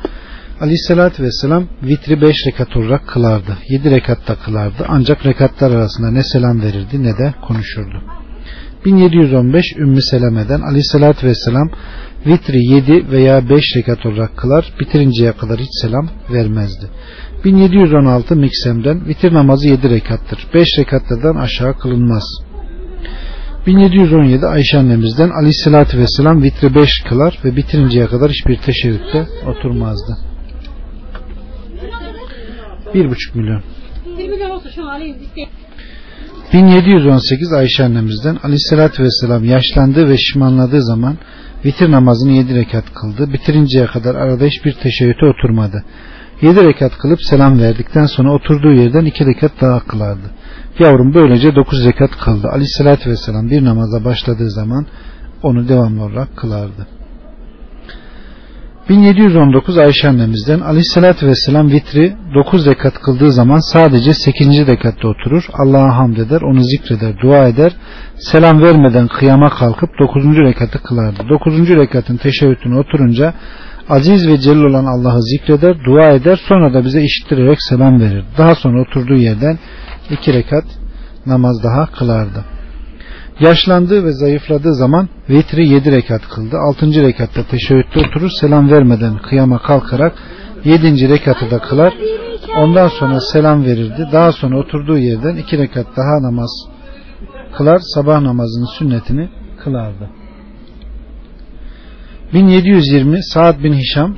Aleyhissalatü 0.61 1.23
Vesselam 1.23 1.67
vitri 1.83 2.21
beş 2.21 2.35
rekat 2.47 2.77
olarak 2.77 3.07
kılardı. 3.07 3.57
Yedi 3.69 3.91
rekatta 3.91 4.35
kılardı. 4.35 4.85
Ancak 4.87 5.25
rekatlar 5.25 5.71
arasında 5.71 6.11
ne 6.11 6.23
selam 6.23 6.61
verirdi 6.61 7.03
ne 7.03 7.17
de 7.17 7.33
konuşurdu. 7.47 8.03
1715 8.85 9.65
Ümmü 9.77 10.01
Seleme'den 10.01 10.61
aleyhissalatü 10.61 11.27
vesselam 11.27 11.69
vitri 12.25 12.65
7 12.65 13.11
veya 13.11 13.49
5 13.49 13.63
rekat 13.77 14.05
olarak 14.05 14.37
kılar 14.37 14.73
bitirinceye 14.79 15.31
kadar 15.31 15.59
hiç 15.59 15.69
selam 15.81 16.09
vermezdi. 16.33 16.89
1716 17.45 18.35
Miksem'den 18.35 19.07
vitir 19.07 19.33
namazı 19.33 19.67
7 19.67 19.89
rekattır. 19.89 20.47
5 20.53 20.67
rekatlardan 20.79 21.35
aşağı 21.35 21.77
kılınmaz. 21.77 22.23
1717 23.67 24.45
Ayşe 24.45 24.77
annemizden 24.77 25.29
aleyhissalatü 25.29 25.97
vesselam 25.97 26.43
vitri 26.43 26.75
5 26.75 26.89
kılar 27.09 27.39
ve 27.45 27.55
bitirinceye 27.55 28.07
kadar 28.07 28.29
hiçbir 28.29 28.57
teşebbütte 28.57 29.27
oturmazdı. 29.47 30.30
1,5 32.95 33.37
milyon. 33.37 33.61
1718 36.53 37.53
Ayşe 37.53 37.83
annemizden 37.83 38.37
aleyhissalatü 38.43 39.03
vesselam 39.03 39.43
yaşlandığı 39.43 40.09
ve 40.09 40.17
şişmanladığı 40.17 40.81
zaman 40.81 41.17
vitir 41.65 41.91
namazını 41.91 42.31
7 42.31 42.55
rekat 42.55 42.93
kıldı. 42.93 43.33
Bitirinceye 43.33 43.85
kadar 43.85 44.15
arada 44.15 44.45
hiçbir 44.45 44.73
teşebbüte 44.73 45.25
oturmadı. 45.25 45.83
7 46.41 46.63
rekat 46.63 46.97
kılıp 46.97 47.19
selam 47.21 47.59
verdikten 47.59 48.05
sonra 48.05 48.33
oturduğu 48.33 48.71
yerden 48.71 49.05
2 49.05 49.25
rekat 49.25 49.51
daha 49.61 49.79
kılardı. 49.79 50.31
Yavrum 50.79 51.13
böylece 51.13 51.55
9 51.55 51.85
rekat 51.85 52.11
kıldı. 52.11 52.47
Aleyhissalatü 52.47 53.09
vesselam 53.09 53.49
bir 53.49 53.63
namaza 53.65 54.05
başladığı 54.05 54.49
zaman 54.49 54.85
onu 55.43 55.67
devamlı 55.67 56.03
olarak 56.03 56.37
kılardı. 56.37 56.87
1719 58.91 59.77
Ayşe 59.77 60.07
annemizden 60.09 60.59
aleyhissalatü 60.59 61.27
vesselam 61.27 61.71
vitri 61.71 62.15
9 62.35 62.67
rekat 62.67 62.93
kıldığı 62.93 63.31
zaman 63.31 63.59
sadece 63.59 64.13
8. 64.13 64.67
rekatta 64.67 65.07
oturur. 65.07 65.43
Allah'a 65.53 65.97
hamd 65.97 66.17
eder, 66.17 66.41
onu 66.41 66.63
zikreder, 66.63 67.21
dua 67.21 67.47
eder. 67.47 67.71
Selam 68.15 68.61
vermeden 68.61 69.07
kıyama 69.07 69.49
kalkıp 69.49 69.89
9. 69.99 70.23
rekatı 70.25 70.83
kılardı. 70.83 71.29
9. 71.29 71.69
rekatın 71.69 72.17
teşebbütüne 72.17 72.79
oturunca 72.79 73.33
aziz 73.89 74.27
ve 74.27 74.37
celil 74.37 74.63
olan 74.63 74.85
Allah'ı 74.85 75.21
zikreder, 75.21 75.75
dua 75.85 76.11
eder. 76.11 76.39
Sonra 76.47 76.73
da 76.73 76.85
bize 76.85 77.01
işittirerek 77.01 77.57
selam 77.69 78.01
verir. 78.01 78.23
Daha 78.37 78.55
sonra 78.55 78.81
oturduğu 78.81 79.17
yerden 79.17 79.59
2 80.09 80.33
rekat 80.33 80.65
namaz 81.25 81.63
daha 81.63 81.85
kılardı. 81.85 82.45
Yaşlandığı 83.41 84.05
ve 84.05 84.11
zayıfladığı 84.11 84.73
zaman 84.73 85.09
vitri 85.29 85.67
7 85.67 85.91
rekat 85.91 86.27
kıldı. 86.27 86.57
6. 86.57 86.85
rekatta 86.85 87.43
teşebbütte 87.43 87.99
oturur 87.99 88.29
selam 88.41 88.69
vermeden 88.71 89.17
kıyama 89.17 89.61
kalkarak 89.61 90.13
7. 90.65 91.09
rekatı 91.09 91.51
da 91.51 91.59
kılar. 91.59 91.93
Ondan 92.57 92.87
sonra 92.87 93.19
selam 93.19 93.65
verirdi. 93.65 94.09
Daha 94.11 94.31
sonra 94.31 94.57
oturduğu 94.57 94.97
yerden 94.97 95.35
2 95.35 95.57
rekat 95.57 95.87
daha 95.97 96.21
namaz 96.21 96.51
kılar. 97.57 97.79
Sabah 97.95 98.21
namazının 98.21 98.77
sünnetini 98.77 99.29
kılardı. 99.63 100.09
1720 102.33 103.23
Saad 103.23 103.63
bin 103.63 103.73
Hişam 103.73 104.17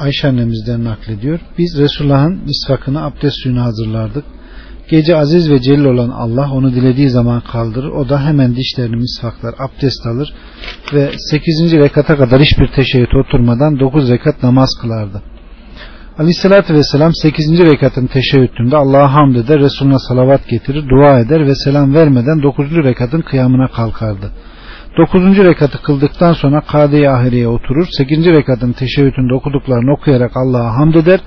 Ayşe 0.00 0.28
annemizden 0.28 0.84
naklediyor. 0.84 1.40
Biz 1.58 1.78
Resulullah'ın 1.78 2.40
misvakını 2.44 3.04
abdest 3.04 3.36
suyunu 3.42 3.62
hazırlardık. 3.62 4.24
Gece 4.90 5.16
aziz 5.16 5.50
ve 5.50 5.60
celil 5.60 5.84
olan 5.84 6.08
Allah 6.08 6.50
onu 6.52 6.72
dilediği 6.72 7.10
zaman 7.10 7.40
kaldırır. 7.40 7.90
O 7.90 8.08
da 8.08 8.24
hemen 8.26 8.56
dişlerini 8.56 8.96
misvaklar, 8.96 9.54
abdest 9.58 10.06
alır 10.06 10.34
ve 10.94 11.10
8. 11.30 11.72
rekata 11.72 12.16
kadar 12.16 12.40
hiçbir 12.40 12.68
teşebbüte 12.72 13.18
oturmadan 13.18 13.80
9 13.80 14.10
rekat 14.10 14.42
namaz 14.42 14.70
kılardı. 14.80 15.22
Aleyhissalatü 16.18 16.74
vesselam 16.74 17.14
8. 17.14 17.60
rekatın 17.60 18.06
teşebbütünde 18.06 18.76
Allah'a 18.76 19.14
hamd 19.14 19.36
eder, 19.36 19.60
Resulüne 19.60 19.98
salavat 19.98 20.48
getirir, 20.48 20.88
dua 20.88 21.20
eder 21.20 21.46
ve 21.46 21.54
selam 21.54 21.94
vermeden 21.94 22.42
9. 22.42 22.70
rekatın 22.84 23.20
kıyamına 23.20 23.68
kalkardı. 23.68 24.30
9. 24.98 25.38
rekatı 25.38 25.82
kıldıktan 25.82 26.32
sonra 26.32 26.60
kade-i 26.60 27.08
ahireye 27.08 27.48
oturur. 27.48 27.86
8. 27.90 28.26
rekatın 28.26 28.72
teşebbütünde 28.72 29.34
okuduklarını 29.34 29.92
okuyarak 29.92 30.32
Allah'a 30.34 30.76
hamd 30.76 30.94
eder 30.94 31.20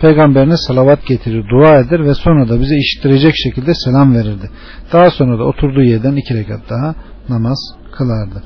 peygamberine 0.00 0.56
salavat 0.56 1.06
getirir, 1.06 1.44
dua 1.48 1.80
eder 1.80 2.04
ve 2.04 2.14
sonra 2.14 2.48
da 2.48 2.60
bize 2.60 2.76
işittirecek 2.76 3.34
şekilde 3.36 3.74
selam 3.74 4.14
verirdi. 4.14 4.50
Daha 4.92 5.10
sonra 5.10 5.38
da 5.38 5.44
oturduğu 5.44 5.82
yerden 5.82 6.16
iki 6.16 6.34
rekat 6.34 6.70
daha 6.70 6.94
namaz 7.28 7.58
kılardı. 7.92 8.42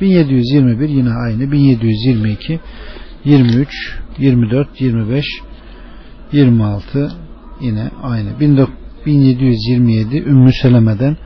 1721 0.00 0.88
yine 0.88 1.10
aynı. 1.10 1.52
1722 1.52 2.60
23 3.24 3.68
24 4.18 4.80
25 4.80 5.24
26 6.32 7.12
yine 7.60 7.90
aynı. 8.02 8.40
1727 8.40 10.16
Ümmü 10.16 10.52
Seleme'den 10.52 11.16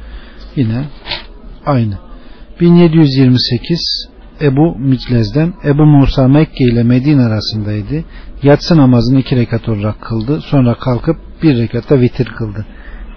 yine 0.56 0.84
aynı. 1.66 1.98
1728 2.60 4.08
Ebu 4.40 4.78
Miclez'den 4.78 5.54
Ebu 5.64 5.86
Musa 5.86 6.28
Mekke 6.28 6.64
ile 6.64 6.82
Medine 6.82 7.22
arasındaydı. 7.22 8.04
Yatsı 8.42 8.76
namazını 8.76 9.20
iki 9.20 9.36
rekat 9.36 9.68
olarak 9.68 10.00
kıldı. 10.00 10.40
Sonra 10.40 10.74
kalkıp 10.74 11.16
bir 11.42 11.58
rekatta 11.58 12.00
vitir 12.00 12.26
kıldı. 12.26 12.66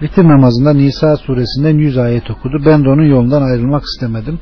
Vitir 0.02 0.24
namazında 0.24 0.72
Nisa 0.72 1.16
suresinden 1.16 1.78
100 1.78 1.98
ayet 1.98 2.30
okudu. 2.30 2.62
Ben 2.66 2.84
de 2.84 2.88
onun 2.88 3.04
yolundan 3.04 3.42
ayrılmak 3.42 3.82
istemedim. 3.82 4.38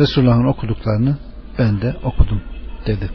Resulullah'ın 0.00 0.46
okuduklarını 0.46 1.16
ben 1.58 1.80
de 1.80 1.96
okudum 2.04 2.40
dedi. 2.86 3.10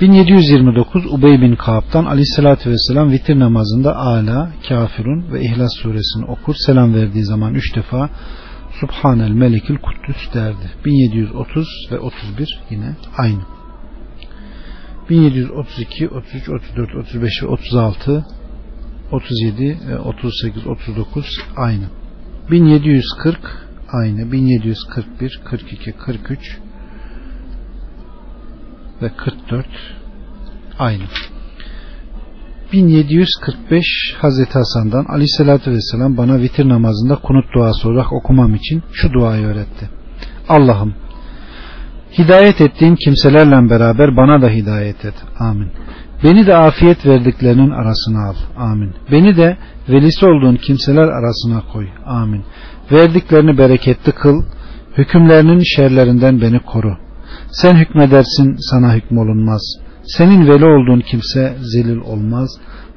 1729 0.00 1.06
Ubey 1.06 1.40
bin 1.40 1.56
Kaab'dan 1.56 2.04
aleyhissalatü 2.04 2.70
vesselam 2.70 3.10
vitir 3.10 3.38
namazında 3.38 3.96
Ala, 3.96 4.52
Kafirun 4.68 5.32
ve 5.32 5.42
İhlas 5.42 5.70
suresini 5.76 6.24
okur. 6.24 6.54
Selam 6.66 6.94
verdiği 6.94 7.24
zaman 7.24 7.54
üç 7.54 7.76
defa 7.76 8.10
Subhanel 8.82 9.30
Melikil 9.30 9.76
Kuddüs 9.76 10.34
derdi. 10.34 10.70
1730 10.84 11.68
ve 11.90 11.98
31 11.98 12.60
yine 12.70 12.96
aynı. 13.18 13.42
1732, 15.10 16.08
33, 16.08 16.48
34, 16.48 16.94
35 16.94 17.42
ve 17.42 17.46
36 17.46 18.24
37 19.12 19.78
ve 19.88 19.98
38, 19.98 20.66
39 20.66 21.26
aynı. 21.56 21.84
1740 22.50 23.38
aynı. 23.88 24.32
1741, 24.32 25.40
42, 25.44 25.92
43 25.92 26.58
ve 29.02 29.08
44 29.16 29.66
aynı. 30.78 31.04
1745 32.72 33.84
Hazreti 34.18 34.52
Hasan'dan 34.52 35.04
Aleyhisselatü 35.04 35.70
Vesselam 35.70 36.16
bana 36.16 36.38
vitir 36.38 36.68
namazında 36.68 37.16
kunut 37.16 37.44
duası 37.54 37.88
olarak 37.88 38.12
okumam 38.12 38.54
için 38.54 38.82
şu 38.92 39.12
duayı 39.12 39.46
öğretti. 39.46 39.90
Allah'ım 40.48 40.94
hidayet 42.18 42.60
ettiğin 42.60 42.96
kimselerle 42.96 43.70
beraber 43.70 44.16
bana 44.16 44.42
da 44.42 44.48
hidayet 44.48 45.04
et. 45.04 45.14
Amin. 45.38 45.68
Beni 46.24 46.46
de 46.46 46.56
afiyet 46.56 47.06
verdiklerinin 47.06 47.70
arasına 47.70 48.28
al. 48.28 48.34
Amin. 48.56 48.94
Beni 49.12 49.36
de 49.36 49.56
velisi 49.88 50.26
olduğun 50.26 50.56
kimseler 50.56 51.08
arasına 51.08 51.62
koy. 51.72 51.88
Amin. 52.06 52.44
Verdiklerini 52.92 53.58
bereketli 53.58 54.12
kıl. 54.12 54.42
Hükümlerinin 54.98 55.62
şerlerinden 55.76 56.40
beni 56.40 56.60
koru. 56.60 56.96
Sen 57.50 57.76
hükmedersin 57.76 58.56
sana 58.70 58.94
hükmolunmaz. 58.94 59.81
Senin 60.04 60.48
veli 60.48 60.64
olduğun 60.64 61.00
kimse 61.00 61.56
zelil 61.60 61.96
olmaz. 61.96 62.50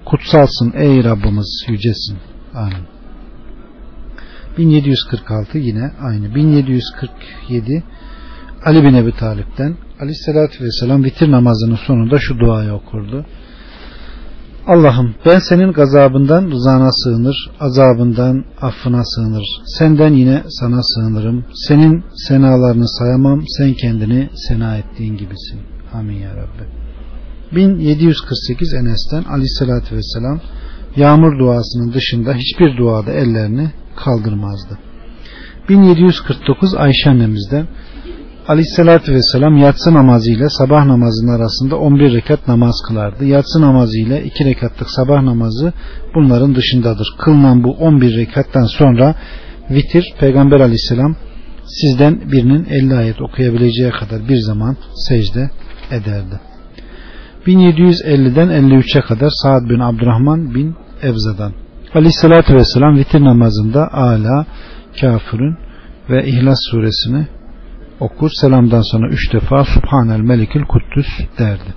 Kutsalsın 0.06 0.74
ey 0.76 1.04
Rabbimiz 1.04 1.66
yücesin. 1.68 2.18
Amin. 2.54 2.86
1746 4.58 5.58
yine 5.58 5.92
aynı. 6.02 6.36
1747 6.36 7.84
Ali 8.66 8.84
bin 8.84 8.94
Ebi 8.94 9.12
Talip'ten 9.12 9.76
Aleyhisselatü 10.00 10.64
Vesselam 10.64 11.04
vitir 11.04 11.32
namazının 11.32 11.80
sonunda 11.88 12.18
şu 12.20 12.40
duayı 12.40 12.74
okurdu. 12.74 13.26
Allah'ım 14.68 15.16
ben 15.26 15.40
senin 15.40 15.72
gazabından 15.72 16.52
rızana 16.52 16.92
sığınır, 16.92 17.52
azabından 17.60 18.46
affına 18.62 19.04
sığınır. 19.06 19.46
Senden 19.66 20.14
yine 20.14 20.44
sana 20.50 20.84
sığınırım. 20.84 21.46
Senin 21.68 22.04
senalarını 22.28 22.90
sayamam, 22.90 23.44
sen 23.58 23.74
kendini 23.74 24.30
sena 24.48 24.78
ettiğin 24.78 25.18
gibisin. 25.18 25.60
Amin 25.94 26.18
ya 26.18 26.36
Rabbi. 26.36 26.85
1748 27.52 28.74
Enes'ten 28.74 29.24
aleyhissalatü 29.24 29.96
vesselam 29.96 30.40
yağmur 30.96 31.40
duasının 31.40 31.94
dışında 31.94 32.34
hiçbir 32.34 32.78
duada 32.78 33.14
ellerini 33.14 33.72
kaldırmazdı. 33.96 34.78
1749 35.70 36.76
Ayşe 36.76 37.10
annemizden 37.10 37.68
Aleyhissalatü 38.48 39.14
Vesselam 39.14 39.58
yatsı 39.58 39.94
namazı 39.94 40.32
ile 40.32 40.50
sabah 40.50 40.86
namazının 40.86 41.32
arasında 41.40 41.76
11 41.76 42.14
rekat 42.14 42.48
namaz 42.48 42.76
kılardı. 42.88 43.26
Yatsı 43.26 43.62
namazı 43.62 44.00
ile 44.00 44.24
2 44.24 44.46
rekatlık 44.46 44.90
sabah 44.90 45.22
namazı 45.22 45.74
bunların 46.16 46.56
dışındadır. 46.56 47.08
Kılınan 47.20 47.64
bu 47.64 47.72
11 47.72 48.18
rekattan 48.18 48.66
sonra 48.66 49.16
vitir 49.70 50.14
Peygamber 50.20 50.60
Aleyhisselam 50.60 51.16
sizden 51.66 52.32
birinin 52.32 52.66
50 52.66 52.96
ayet 52.96 53.22
okuyabileceği 53.22 53.92
kadar 53.92 54.30
bir 54.30 54.38
zaman 54.38 54.78
secde 55.10 55.50
ederdi. 55.92 56.40
1750'den 57.46 58.50
53'e 58.50 59.02
kadar 59.02 59.30
Sa'd 59.30 59.70
bin 59.70 59.80
Abdurrahman 59.80 60.56
bin 60.56 60.76
Evza'dan. 61.02 61.54
Aleyhissalatü 61.94 62.54
vesselam 62.56 62.98
vitir 62.98 63.22
namazında 63.22 63.94
Ala, 63.94 64.46
Kafirun 65.02 65.58
ve 66.10 66.28
İhlas 66.28 66.58
suresini 66.72 67.28
okur. 68.00 68.32
Selamdan 68.42 68.82
sonra 68.82 69.10
üç 69.10 69.34
defa 69.34 69.66
Subhanel 69.66 70.20
Melikül 70.20 70.64
Kuddüs 70.64 71.08
derdi. 71.40 71.74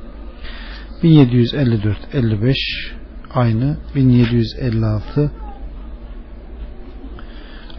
1754-55 1.02 2.54
aynı 3.34 3.76
1756 3.94 5.32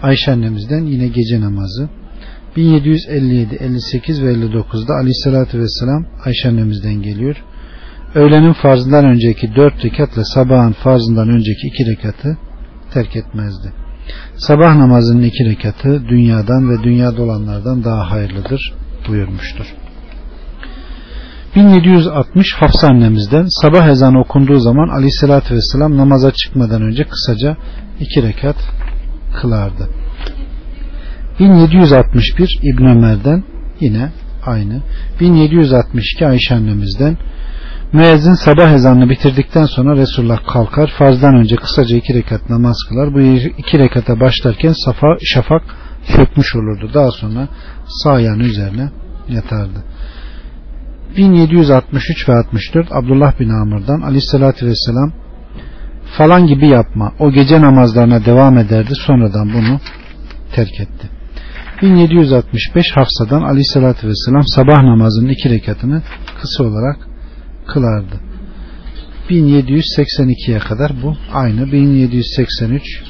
Ayşe 0.02 0.32
annemizden 0.32 0.84
yine 0.84 1.08
gece 1.08 1.42
namazı 1.42 1.90
1757, 2.56 3.56
58 3.56 4.24
ve 4.24 4.34
59'da 4.34 4.94
Aleyhisselatü 4.94 5.60
Vesselam 5.60 6.06
Ayşe 6.26 6.50
annemizden 6.50 7.02
geliyor. 7.02 7.44
Öğlenin 8.16 8.54
farzından 8.54 9.06
önceki 9.06 9.56
dört 9.56 9.86
rekatla 9.86 10.24
sabahın 10.26 10.72
farzından 10.72 11.30
önceki 11.30 11.68
iki 11.68 11.92
rekatı 11.92 12.38
terk 12.94 13.16
etmezdi. 13.16 13.74
Sabah 14.38 14.76
namazının 14.76 15.22
iki 15.22 15.46
rekatı 15.46 16.04
dünyadan 16.10 16.70
ve 16.70 16.84
dünyada 16.84 17.22
olanlardan 17.22 17.84
daha 17.84 18.12
hayırlıdır 18.12 18.74
buyurmuştur. 19.08 19.66
1760 21.56 22.54
Hafsa 22.54 22.88
annemizden 22.88 23.46
sabah 23.50 23.88
ezanı 23.88 24.20
okunduğu 24.20 24.60
zaman 24.60 24.88
aleyhissalatü 24.90 25.56
vesselam 25.56 25.98
namaza 25.98 26.32
çıkmadan 26.32 26.82
önce 26.82 27.04
kısaca 27.04 27.58
iki 28.00 28.24
rekat 28.24 28.56
kılardı. 29.42 29.90
1761 31.40 32.60
İbn 32.64 32.86
Ömer'den 32.86 33.44
yine 33.80 34.12
aynı. 34.46 34.82
1762 35.20 36.28
Ayşe 36.28 36.56
annemizden 36.56 37.18
Müezzin 37.94 38.34
sabah 38.34 38.72
ezanını 38.72 39.10
bitirdikten 39.10 39.66
sonra 39.66 39.98
Resulullah 39.98 40.44
kalkar. 40.54 40.92
Farzdan 40.98 41.36
önce 41.36 41.56
kısaca 41.56 41.98
iki 41.98 42.14
rekat 42.14 42.50
namaz 42.50 42.78
kılar. 42.90 43.14
Bu 43.14 43.22
iki 43.58 43.80
rekata 43.80 44.20
başlarken 44.20 44.74
safa, 44.86 45.08
şafak 45.24 45.62
sökmüş 46.04 46.56
olurdu. 46.56 46.92
Daha 46.94 47.12
sonra 47.12 47.48
sağ 47.88 48.12
ayağının 48.12 48.44
üzerine 48.44 48.90
yatardı. 49.30 49.84
1763 51.18 52.30
ve 52.30 52.34
64 52.34 52.88
Abdullah 52.92 53.40
bin 53.40 53.50
Amr'dan 53.50 54.02
aleyhissalatü 54.02 54.66
vesselam 54.66 55.14
falan 56.18 56.48
gibi 56.48 56.68
yapma. 56.68 57.14
O 57.20 57.32
gece 57.32 57.62
namazlarına 57.62 58.26
devam 58.26 58.58
ederdi. 58.58 58.94
Sonradan 58.96 59.54
bunu 59.54 59.80
terk 60.56 60.80
etti. 60.80 61.10
1765 61.82 62.86
Hafsa'dan 62.96 63.42
aleyhissalatü 63.42 64.08
vesselam 64.08 64.44
sabah 64.48 64.84
namazının 64.84 65.30
iki 65.30 65.50
rekatını 65.50 66.02
kısa 66.42 66.64
olarak 66.64 67.09
kılardı. 67.74 68.20
1782'ye 69.30 70.60
kadar 70.60 70.92
bu 71.04 71.18
aynı. 71.34 71.72
1783 71.72 73.04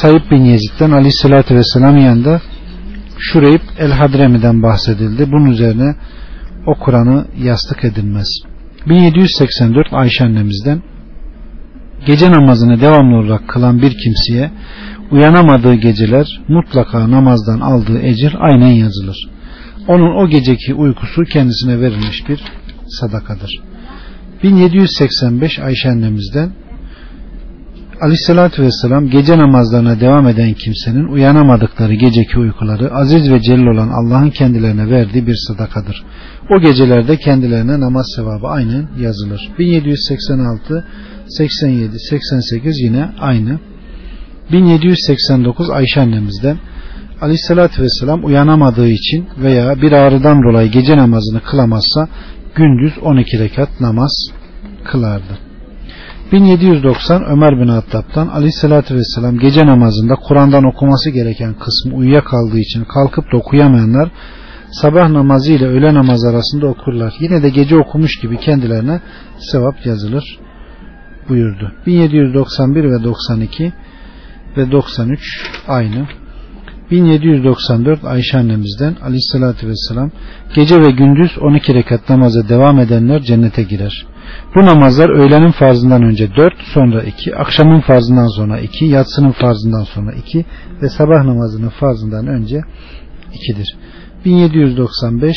Sayıp 0.00 0.30
bin 0.30 0.44
Yezid'den 0.44 0.90
aleyhissalatü 0.90 1.54
vesselam 1.54 1.96
yanında 1.96 2.40
Şureyb 3.18 3.60
El 3.78 3.92
Hadremi'den 3.92 4.62
bahsedildi. 4.62 5.32
Bunun 5.32 5.50
üzerine 5.50 5.94
o 6.66 6.74
Kur'an'ı 6.74 7.26
yastık 7.38 7.84
edilmez. 7.84 8.28
1784 8.88 9.86
Ayşe 9.92 10.24
annemizden 10.24 10.82
gece 12.06 12.30
namazını 12.30 12.80
devamlı 12.80 13.16
olarak 13.16 13.48
kılan 13.48 13.82
bir 13.82 13.96
kimseye 13.98 14.50
uyanamadığı 15.10 15.74
geceler 15.74 16.40
mutlaka 16.48 17.10
namazdan 17.10 17.60
aldığı 17.60 18.02
ecir 18.02 18.36
aynen 18.38 18.70
yazılır. 18.70 19.28
Onun 19.88 20.24
o 20.24 20.28
geceki 20.28 20.74
uykusu 20.74 21.22
kendisine 21.22 21.80
verilmiş 21.80 22.28
bir 22.28 22.40
sadakadır. 23.00 23.50
1785 24.42 25.58
Ayşe 25.58 25.90
annemizden 25.90 26.52
Aleyhissalatü 28.02 28.62
Vesselam 28.62 29.10
gece 29.10 29.38
namazlarına 29.38 30.00
devam 30.00 30.28
eden 30.28 30.52
kimsenin 30.52 31.04
uyanamadıkları 31.04 31.94
geceki 31.94 32.38
uykuları 32.38 32.94
aziz 32.94 33.32
ve 33.32 33.42
celil 33.42 33.66
olan 33.66 33.88
Allah'ın 33.88 34.30
kendilerine 34.30 34.90
verdiği 34.90 35.26
bir 35.26 35.36
sadakadır. 35.48 36.04
O 36.50 36.60
gecelerde 36.60 37.16
kendilerine 37.16 37.80
namaz 37.80 38.06
sevabı 38.16 38.46
aynen 38.46 38.88
yazılır. 38.98 39.50
1786, 39.58 40.86
87, 41.28 41.98
88 42.10 42.80
yine 42.80 43.08
aynı. 43.20 43.58
1789 44.52 45.70
Ayşe 45.70 46.00
annemizden 46.00 46.58
Aleyhissalatü 47.20 47.82
Vesselam 47.82 48.24
uyanamadığı 48.24 48.88
için 48.88 49.28
veya 49.38 49.82
bir 49.82 49.92
ağrıdan 49.92 50.42
dolayı 50.42 50.70
gece 50.70 50.96
namazını 50.96 51.40
kılamazsa 51.40 52.08
gündüz 52.54 52.98
12 53.02 53.38
rekat 53.38 53.80
namaz 53.80 54.12
kılardı. 54.84 55.38
1790 56.32 57.24
Ömer 57.24 57.60
bin 57.60 57.68
Hattab'dan 57.68 58.26
Aleyhisselatü 58.26 58.94
Vesselam 58.94 59.38
gece 59.38 59.66
namazında 59.66 60.14
Kur'an'dan 60.14 60.64
okuması 60.64 61.10
gereken 61.10 61.54
kısmı 61.54 61.94
uyuyakaldığı 61.94 62.58
için 62.58 62.84
kalkıp 62.84 63.32
da 63.32 63.36
okuyamayanlar 63.36 64.10
sabah 64.72 65.08
namazı 65.08 65.52
ile 65.52 65.66
öğle 65.66 65.94
namazı 65.94 66.28
arasında 66.28 66.66
okurlar. 66.66 67.14
Yine 67.20 67.42
de 67.42 67.48
gece 67.48 67.76
okumuş 67.76 68.20
gibi 68.20 68.36
kendilerine 68.36 69.00
sevap 69.38 69.86
yazılır 69.86 70.38
buyurdu. 71.28 71.72
1791 71.86 72.84
ve 72.84 73.04
92 73.04 73.72
ve 74.56 74.70
93 74.72 75.20
aynı. 75.68 76.06
1794 76.92 78.04
Ayşe 78.04 78.38
annemizden 78.38 78.96
aleyhissalatü 79.02 79.68
vesselam 79.68 80.10
gece 80.54 80.80
ve 80.80 80.90
gündüz 80.90 81.38
12 81.40 81.74
rekat 81.74 82.08
namaza 82.08 82.48
devam 82.48 82.78
edenler 82.78 83.22
cennete 83.22 83.62
girer. 83.62 84.06
Bu 84.54 84.66
namazlar 84.66 85.10
öğlenin 85.10 85.50
farzından 85.50 86.02
önce 86.02 86.36
4 86.36 86.54
sonra 86.74 87.02
2 87.02 87.36
akşamın 87.36 87.80
farzından 87.80 88.36
sonra 88.36 88.60
2 88.60 88.84
yatsının 88.84 89.32
farzından 89.32 89.84
sonra 89.84 90.12
2 90.12 90.44
ve 90.82 90.88
sabah 90.88 91.24
namazının 91.24 91.68
farzından 91.68 92.26
önce 92.26 92.60
2'dir. 93.32 93.76
1795 94.24 95.36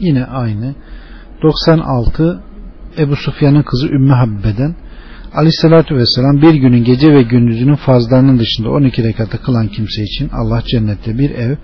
yine 0.00 0.24
aynı 0.24 0.74
96 1.42 2.42
Ebu 2.98 3.16
Sufyan'ın 3.16 3.62
kızı 3.62 3.88
Ümmü 3.88 4.12
Habbe'den 4.12 4.74
Aleyhissalatü 5.34 5.96
Vesselam 5.96 6.42
bir 6.42 6.54
günün 6.54 6.84
gece 6.84 7.14
ve 7.14 7.22
gündüzünün 7.22 7.74
fazlarının 7.74 8.38
dışında 8.38 8.70
12 8.70 9.02
rekatı 9.02 9.42
kılan 9.42 9.68
kimse 9.68 10.02
için 10.02 10.28
Allah 10.28 10.62
cennette 10.66 11.18
bir 11.18 11.30
ev 11.30 11.56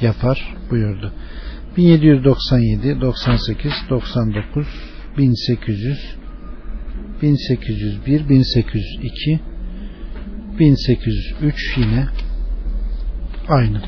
yapar 0.00 0.54
buyurdu. 0.70 1.12
1797, 1.76 3.00
98, 3.00 3.72
99, 3.90 4.66
1800, 5.18 5.98
1801, 7.22 8.28
1802, 8.28 9.40
1803 10.58 11.76
yine 11.76 12.06
aynı. 13.48 13.82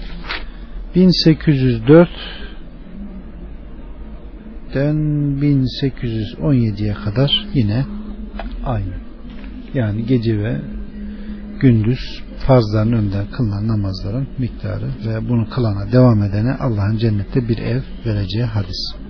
1804 0.94 2.08
den 4.74 4.96
1817'ye 5.40 6.94
kadar 6.94 7.46
yine 7.54 7.84
aynı 8.64 9.05
yani 9.76 10.06
gece 10.06 10.38
ve 10.38 10.60
gündüz 11.60 12.22
farzların 12.46 12.92
önden 12.92 13.26
kılınan 13.26 13.68
namazların 13.68 14.28
miktarı 14.38 14.88
ve 15.06 15.28
bunu 15.28 15.50
kılana 15.50 15.92
devam 15.92 16.22
edene 16.22 16.52
Allah'ın 16.54 16.96
cennette 16.96 17.48
bir 17.48 17.58
ev 17.58 17.80
vereceği 18.06 18.44
hadis. 18.44 19.05